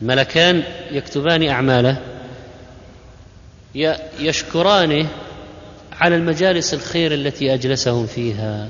ملكان 0.00 0.62
يكتبان 0.90 1.48
أعماله 1.48 1.96
يشكرانه 4.20 5.08
على 6.02 6.16
المجالس 6.16 6.74
الخير 6.74 7.14
التي 7.14 7.54
أجلسهم 7.54 8.06
فيها 8.06 8.68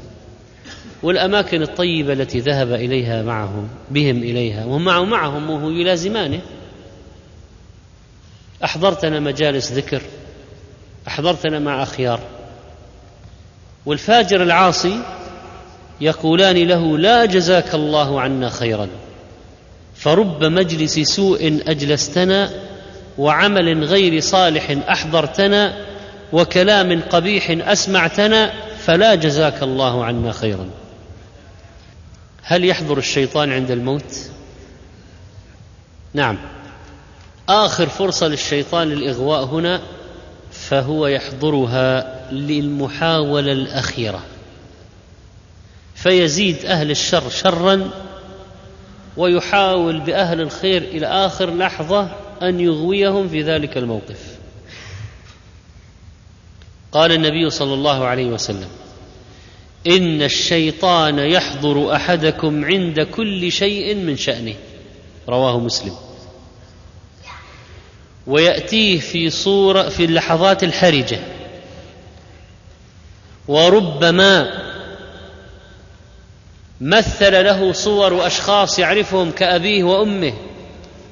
والأماكن 1.03 1.63
الطيبة 1.63 2.13
التي 2.13 2.39
ذهب 2.39 2.73
إليها 2.73 3.23
معهم 3.23 3.69
بهم 3.91 4.17
إليها 4.17 4.65
وهم 4.65 4.85
معه 4.85 5.05
معهم 5.05 5.51
وهو 5.51 5.71
يلازمانه 5.71 6.41
أحضرتنا 8.65 9.21
مجالس 9.21 9.73
ذكر 9.73 10.03
أحضرتنا 11.09 11.59
مع 11.59 11.83
أخيار. 11.83 12.21
والفاجر 13.87 14.43
العاصي 14.43 15.03
يقولان 16.01 16.57
له 16.57 16.99
لا 16.99 17.25
جزاك 17.25 17.75
الله 17.75 18.21
عنا 18.21 18.49
خيرا 18.49 18.89
فرب 19.95 20.45
مجلس 20.45 20.99
سوء 20.99 21.63
أجلستنا 21.67 22.51
وعمل 23.19 23.85
غير 23.85 24.21
صالح 24.21 24.71
أحضرتنا 24.89 25.92
وكلام 26.33 27.03
قبيح 27.03 27.69
أسمعتنا 27.69 28.53
فلا 28.79 29.15
جزاك 29.15 29.63
الله 29.63 30.05
عنا 30.05 30.33
خيرا. 30.33 30.67
هل 32.43 32.65
يحضر 32.65 32.99
الشيطان 32.99 33.53
عند 33.53 33.71
الموت؟ 33.71 34.17
نعم. 36.15 36.39
آخر 37.49 37.87
فرصة 37.87 38.29
للشيطان 38.29 38.89
للإغواء 38.89 39.45
هنا 39.45 39.81
فهو 40.53 41.07
يحضرها 41.07 42.21
للمحاولة 42.33 43.53
الأخيرة. 43.53 44.23
فيزيد 45.95 46.65
أهل 46.65 46.91
الشر 46.91 47.31
شرا 47.31 47.91
ويحاول 49.17 50.01
بأهل 50.01 50.41
الخير 50.41 50.83
إلى 50.83 51.07
آخر 51.07 51.55
لحظة 51.55 52.09
أن 52.43 52.61
يغويهم 52.61 53.29
في 53.29 53.43
ذلك 53.43 53.77
الموقف. 53.77 54.42
قال 56.93 57.13
النبي 57.13 57.51
صلى 57.51 57.75
الله 57.75 58.05
عليه 58.05 58.27
وسلم 58.27 58.69
إن 59.87 60.23
الشيطان 60.23 61.19
يحضر 61.19 61.95
أحدكم 61.95 62.65
عند 62.65 63.01
كل 63.01 63.53
شيء 63.53 63.95
من 63.95 64.17
شأنه. 64.17 64.55
رواه 65.29 65.59
مسلم. 65.59 65.93
ويأتيه 68.27 68.99
في 68.99 69.31
صورة 69.31 69.83
في 69.83 70.05
اللحظات 70.05 70.65
الحرجة. 70.65 71.19
وربما 73.49 74.63
مثل 76.81 77.45
له 77.45 77.73
صور 77.73 78.13
واشخاص 78.13 78.79
يعرفهم 78.79 79.31
كأبيه 79.31 79.85
وأمه. 79.85 80.33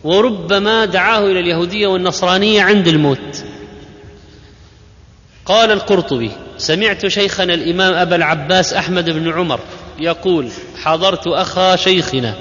وربما 0.04 0.84
دعاه 0.84 1.26
إلى 1.26 1.40
اليهودية 1.40 1.86
والنصرانية 1.86 2.62
عند 2.62 2.88
الموت. 2.88 3.44
قال 5.50 5.70
القرطبي 5.70 6.30
سمعت 6.58 7.06
شيخنا 7.06 7.54
الإمام 7.54 7.94
أبا 7.94 8.16
العباس 8.16 8.74
أحمد 8.74 9.10
بن 9.10 9.32
عمر 9.32 9.60
يقول 9.98 10.48
حضرت 10.82 11.26
أخا 11.26 11.76
شيخنا 11.76 12.34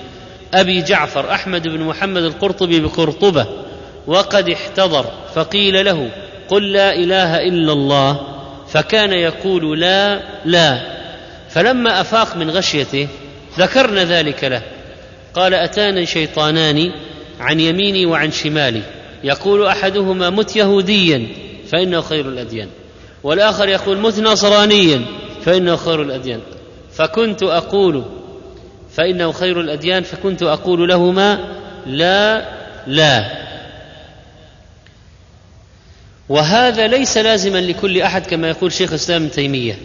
أبي 0.54 0.82
جعفر 0.82 1.32
أحمد 1.32 1.68
بن 1.68 1.84
محمد 1.84 2.24
القرطبي 2.24 2.80
بقرطبة 2.80 3.48
وقد 4.08 4.50
احتضر 4.50 5.06
فقيل 5.36 5.86
له 5.86 6.10
قل 6.48 6.72
لا 6.72 6.96
إله 6.96 7.38
إلا 7.38 7.74
الله 7.74 8.20
فكان 8.68 9.14
يقول 9.14 9.80
لا 9.80 10.22
لا. 10.46 10.82
فلما 11.50 12.02
أفاق 12.02 12.38
من 12.38 12.50
غشيته 12.50 13.08
ذكرنا 13.60 14.04
ذلك 14.04 14.44
له. 14.44 14.62
قال 15.34 15.54
أتاني 15.54 16.06
شيطانان 16.06 16.92
عن 17.40 17.60
يميني 17.60 18.06
وعن 18.06 18.32
شمالي. 18.32 18.82
يقول 19.24 19.66
أحدهما 19.66 20.30
مت 20.30 20.56
يهوديا 20.56 21.28
فإنه 21.72 22.02
خير 22.02 22.26
الأديان. 22.26 22.68
والآخر 23.24 23.68
يقول 23.68 23.98
مت 23.98 24.20
نصرانيا 24.20 25.06
فإنه 25.42 25.76
خير 25.76 26.02
الأديان. 26.02 26.42
فكنت 26.92 27.44
أقول 27.44 28.04
فإنه 28.92 29.32
خير 29.32 29.60
الأديان 29.62 30.04
فكنت 30.04 30.44
أقول 30.44 30.90
لهما 30.90 31.40
لا 31.86 32.46
لا. 32.88 33.40
وهذا 36.30 36.88
ليس 36.88 37.18
لازما 37.18 37.58
لكل 37.58 38.02
أحد 38.02 38.26
كما 38.26 38.50
يقول 38.50 38.72
شيخ 38.72 38.90
الإسلام 38.90 39.22
ابن 39.22 39.32
تيمية. 39.32 39.80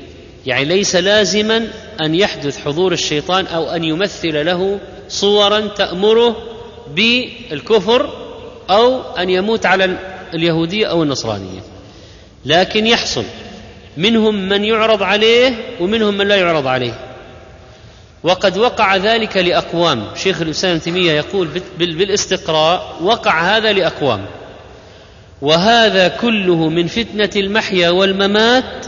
يعني 0.46 0.64
ليس 0.64 0.96
لازما 0.96 1.68
أن 2.00 2.14
يحدث 2.14 2.58
حضور 2.64 2.92
الشيطان 2.92 3.46
أو 3.46 3.70
أن 3.70 3.84
يمثل 3.84 4.46
له 4.46 4.80
صورا 5.08 5.60
تأمره 5.60 6.36
بالكفر 6.94 8.10
أو 8.70 9.00
أن 9.02 9.30
يموت 9.30 9.66
على 9.66 9.98
اليهودية 10.34 10.86
أو 10.86 11.02
النصرانية. 11.02 11.73
لكن 12.44 12.86
يحصل 12.86 13.24
منهم 13.96 14.48
من 14.48 14.64
يعرض 14.64 15.02
عليه 15.02 15.52
ومنهم 15.80 16.16
من 16.16 16.28
لا 16.28 16.36
يعرض 16.36 16.66
عليه. 16.66 16.98
وقد 18.22 18.58
وقع 18.58 18.96
ذلك 18.96 19.36
لأقوام. 19.36 20.04
شيخ 20.14 20.40
الإسلام 20.40 20.72
ابن 20.72 20.82
تيمية 20.82 21.12
يقول 21.12 21.48
بالاستقراء 21.78 22.96
وقع 23.02 23.56
هذا 23.56 23.72
لأقوام. 23.72 24.26
وهذا 25.42 26.08
كله 26.08 26.68
من 26.68 26.86
فتنة 26.86 27.30
المحيا 27.36 27.90
والممات 27.90 28.86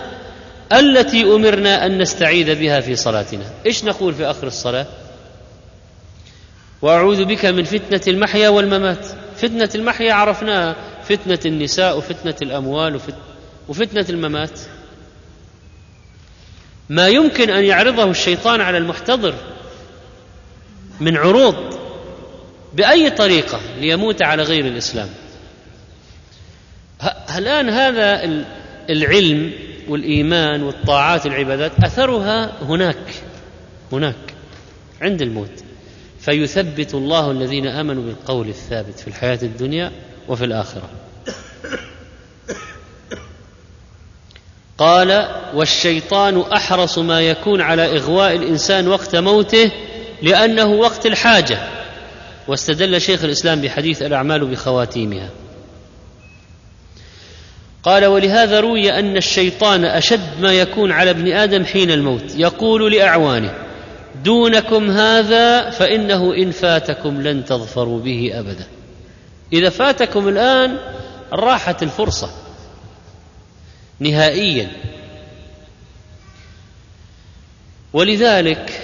التي 0.72 1.22
أمرنا 1.22 1.86
أن 1.86 1.98
نستعيذ 1.98 2.54
بها 2.54 2.80
في 2.80 2.96
صلاتنا. 2.96 3.44
إيش 3.66 3.84
نقول 3.84 4.14
في 4.14 4.24
آخر 4.24 4.46
الصلاة؟ 4.46 4.86
وأعوذ 6.82 7.24
بك 7.24 7.46
من 7.46 7.64
فتنة 7.64 8.00
المحيا 8.08 8.48
والممات. 8.48 9.06
فتنة 9.36 9.70
المحيا 9.74 10.12
عرفناها. 10.12 10.76
فتنة 11.08 11.38
النساء 11.46 11.98
وفتنة 11.98 12.34
الأموال 12.42 12.96
وفتنه 12.96 13.35
الممات. 14.10 14.60
ما 16.88 17.08
يمكن 17.08 17.50
أن 17.50 17.64
يعرضه 17.64 18.10
الشيطان 18.10 18.60
على 18.60 18.78
المحتضر 18.78 19.34
من 21.00 21.16
عروض 21.16 21.78
بأي 22.74 23.10
طريقة 23.10 23.60
ليموت 23.80 24.22
على 24.22 24.42
غير 24.42 24.66
الإسلام. 24.66 25.08
الآن 27.36 27.68
هذا 27.68 28.24
العلم 28.90 29.52
والإيمان 29.88 30.62
والطاعات 30.62 31.26
العبادات 31.26 31.72
أثرها 31.84 32.62
هناك 32.62 33.14
هناك 33.92 34.34
عند 35.00 35.22
الموت. 35.22 35.64
فيثبت 36.20 36.94
الله 36.94 37.30
الذين 37.30 37.66
آمنوا 37.66 38.02
بالقول 38.02 38.48
الثابت 38.48 38.98
في 38.98 39.08
الحياة 39.08 39.38
الدنيا 39.42 39.92
وفي 40.28 40.44
الآخرة. 40.44 40.90
قال 44.78 45.28
والشيطان 45.54 46.40
أحرص 46.40 46.98
ما 46.98 47.20
يكون 47.20 47.60
على 47.60 47.96
إغواء 47.96 48.36
الإنسان 48.36 48.88
وقت 48.88 49.16
موته 49.16 49.72
لأنه 50.22 50.66
وقت 50.66 51.06
الحاجة. 51.06 51.58
واستدل 52.48 53.00
شيخ 53.00 53.24
الإسلام 53.24 53.60
بحديث 53.60 54.02
الأعمال 54.02 54.46
بخواتيمها. 54.46 55.30
قال 57.82 58.06
ولهذا 58.06 58.60
روي 58.60 58.98
أن 58.98 59.16
الشيطان 59.16 59.84
أشد 59.84 60.40
ما 60.40 60.52
يكون 60.52 60.92
على 60.92 61.10
ابن 61.10 61.32
آدم 61.32 61.64
حين 61.64 61.90
الموت. 61.90 62.34
يقول 62.36 62.92
لأعوانه 62.92 63.54
دونكم 64.24 64.90
هذا 64.90 65.70
فإنه 65.70 66.34
إن 66.34 66.50
فاتكم 66.50 67.22
لن 67.22 67.44
تظفروا 67.44 68.00
به 68.00 68.30
أبدا. 68.34 68.66
إذا 69.52 69.68
فاتكم 69.68 70.28
الآن 70.28 70.78
راحت 71.32 71.82
الفرصة. 71.82 72.45
نهائيا. 74.00 74.68
ولذلك 77.92 78.80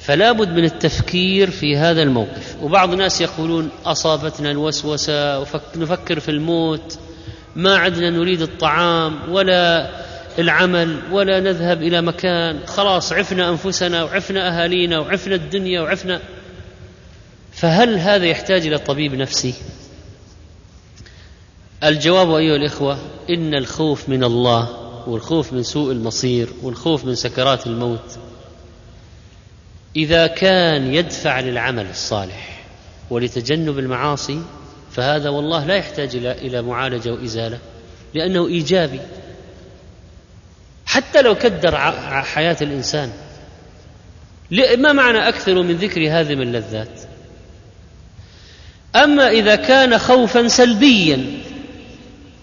فلا 0.00 0.32
بد 0.32 0.48
من 0.48 0.64
التفكير 0.64 1.50
في 1.50 1.76
هذا 1.76 2.02
الموقف. 2.02 2.56
وبعض 2.62 2.92
الناس 2.92 3.20
يقولون 3.20 3.70
أصابتنا 3.84 4.50
الوسوسة 4.50 5.38
ونفكر 5.38 6.20
في 6.20 6.28
الموت 6.28 6.98
ما 7.56 7.76
عدنا 7.76 8.10
نريد 8.10 8.42
الطعام 8.42 9.32
ولا 9.32 9.90
العمل 10.38 11.00
ولا 11.10 11.40
نذهب 11.40 11.82
إلى 11.82 12.02
مكان. 12.02 12.66
خلاص 12.66 13.12
عفنا 13.12 13.48
أنفسنا 13.48 14.04
وعفنا 14.04 14.48
أهالينا 14.48 14.98
وعفنا 14.98 15.34
الدنيا 15.34 15.80
وعفنا. 15.80 16.20
فهل 17.52 17.98
هذا 17.98 18.26
يحتاج 18.26 18.66
إلى 18.66 18.78
طبيب 18.78 19.14
نفسي؟ 19.14 19.54
الجواب 21.86 22.34
أيها 22.34 22.56
الإخوة 22.56 22.98
إن 23.30 23.54
الخوف 23.54 24.08
من 24.08 24.24
الله 24.24 24.68
والخوف 25.06 25.52
من 25.52 25.62
سوء 25.62 25.92
المصير 25.92 26.48
والخوف 26.62 27.04
من 27.04 27.14
سكرات 27.14 27.66
الموت 27.66 28.18
إذا 29.96 30.26
كان 30.26 30.94
يدفع 30.94 31.40
للعمل 31.40 31.90
الصالح 31.90 32.64
ولتجنب 33.10 33.78
المعاصي 33.78 34.42
فهذا 34.92 35.30
والله 35.30 35.64
لا 35.64 35.74
يحتاج 35.74 36.16
إلى 36.16 36.62
معالجة 36.62 37.12
وإزالة 37.12 37.58
لأنه 38.14 38.46
إيجابي. 38.46 39.00
حتى 40.86 41.22
لو 41.22 41.34
كدر 41.34 41.76
حياة 42.22 42.56
الإنسان. 42.62 43.12
ما 44.78 44.92
معنى 44.92 45.28
أكثر 45.28 45.62
من 45.62 45.76
ذكر 45.76 46.00
هذه 46.00 46.32
اللذات؟ 46.32 47.00
أما 48.96 49.28
إذا 49.28 49.56
كان 49.56 49.98
خوفا 49.98 50.48
سلبيا 50.48 51.40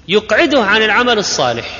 يقعده 0.08 0.62
عن 0.64 0.82
العمل 0.82 1.18
الصالح 1.18 1.78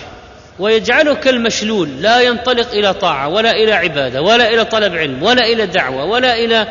ويجعله 0.60 1.14
كالمشلول 1.14 2.02
لا 2.02 2.22
ينطلق 2.22 2.72
إلى 2.72 2.94
طاعة 2.94 3.28
ولا 3.28 3.52
إلى 3.52 3.74
عبادة 3.74 4.22
ولا 4.22 4.54
إلى 4.54 4.66
طلب 4.66 4.96
علم 4.96 5.24
ولا 5.24 5.46
إلى 5.46 5.66
دعوة 5.66 6.06
ولا 6.06 6.36
إلى 6.36 6.68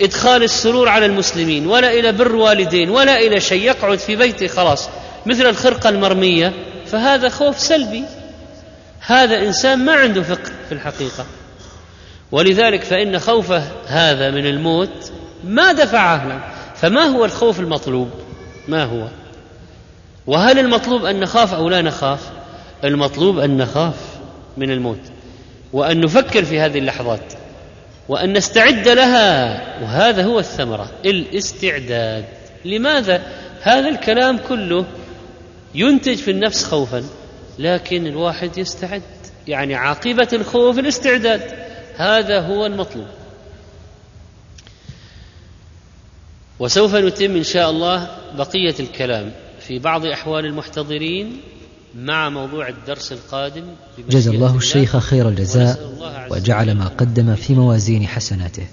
إدخال 0.00 0.42
السرور 0.42 0.88
على 0.88 1.06
المسلمين 1.06 1.66
ولا 1.66 1.92
إلى 1.92 2.12
بر 2.12 2.36
والدين 2.36 2.90
ولا 2.90 3.18
إلى 3.20 3.40
شيء 3.40 3.62
يقعد 3.62 3.98
في 3.98 4.16
بيته 4.16 4.46
خلاص 4.46 4.88
مثل 5.26 5.46
الخرقة 5.46 5.88
المرمية 5.88 6.52
فهذا 6.86 7.28
خوف 7.28 7.60
سلبي. 7.60 8.04
هذا 9.00 9.38
إنسان 9.38 9.84
ما 9.84 9.92
عنده 9.92 10.22
فقه 10.22 10.52
في 10.68 10.72
الحقيقة. 10.72 11.26
ولذلك 12.32 12.84
فإن 12.84 13.18
خوفه 13.18 13.62
هذا 13.86 14.30
من 14.30 14.46
الموت 14.46 15.12
ما 15.44 15.72
دفعه 15.72 16.50
فما 16.76 17.02
هو 17.02 17.24
الخوف 17.24 17.60
المطلوب؟ 17.60 18.10
ما 18.68 18.84
هو؟ 18.84 19.08
وهل 20.28 20.58
المطلوب 20.58 21.04
أن 21.04 21.20
نخاف 21.20 21.54
أو 21.54 21.68
لا 21.68 21.82
نخاف؟ 21.82 22.30
المطلوب 22.84 23.38
أن 23.38 23.56
نخاف 23.56 23.94
من 24.56 24.70
الموت 24.70 25.00
وأن 25.72 26.00
نفكر 26.00 26.44
في 26.44 26.60
هذه 26.60 26.78
اللحظات 26.78 27.32
وأن 28.08 28.32
نستعد 28.32 28.88
لها 28.88 29.82
وهذا 29.82 30.24
هو 30.24 30.38
الثمرة 30.38 30.90
الاستعداد. 31.04 32.24
لماذا؟ 32.64 33.22
هذا 33.62 33.88
الكلام 33.88 34.38
كله 34.38 34.84
ينتج 35.74 36.16
في 36.16 36.30
النفس 36.30 36.64
خوفا 36.64 37.04
لكن 37.58 38.06
الواحد 38.06 38.58
يستعد. 38.58 39.02
يعني 39.46 39.74
عاقبة 39.74 40.28
الخوف 40.32 40.78
الاستعداد 40.78 41.42
هذا 41.96 42.40
هو 42.40 42.66
المطلوب. 42.66 43.06
وسوف 46.58 46.94
نتم 46.94 47.36
إن 47.36 47.44
شاء 47.44 47.70
الله 47.70 48.08
بقية 48.34 48.74
الكلام. 48.80 49.32
في 49.68 49.78
بعض 49.78 50.06
أحوال 50.06 50.46
المحتضرين 50.46 51.40
مع 51.98 52.28
موضوع 52.28 52.68
الدرس 52.68 53.12
القادم 53.12 53.64
جزا 54.08 54.30
الله 54.30 54.56
الشيخ 54.56 54.96
خير 54.96 55.28
الجزاء 55.28 55.92
وجعل 56.30 56.74
ما 56.74 56.88
قدم 56.88 57.34
في 57.34 57.54
موازين 57.54 58.06
حسناته. 58.06 58.66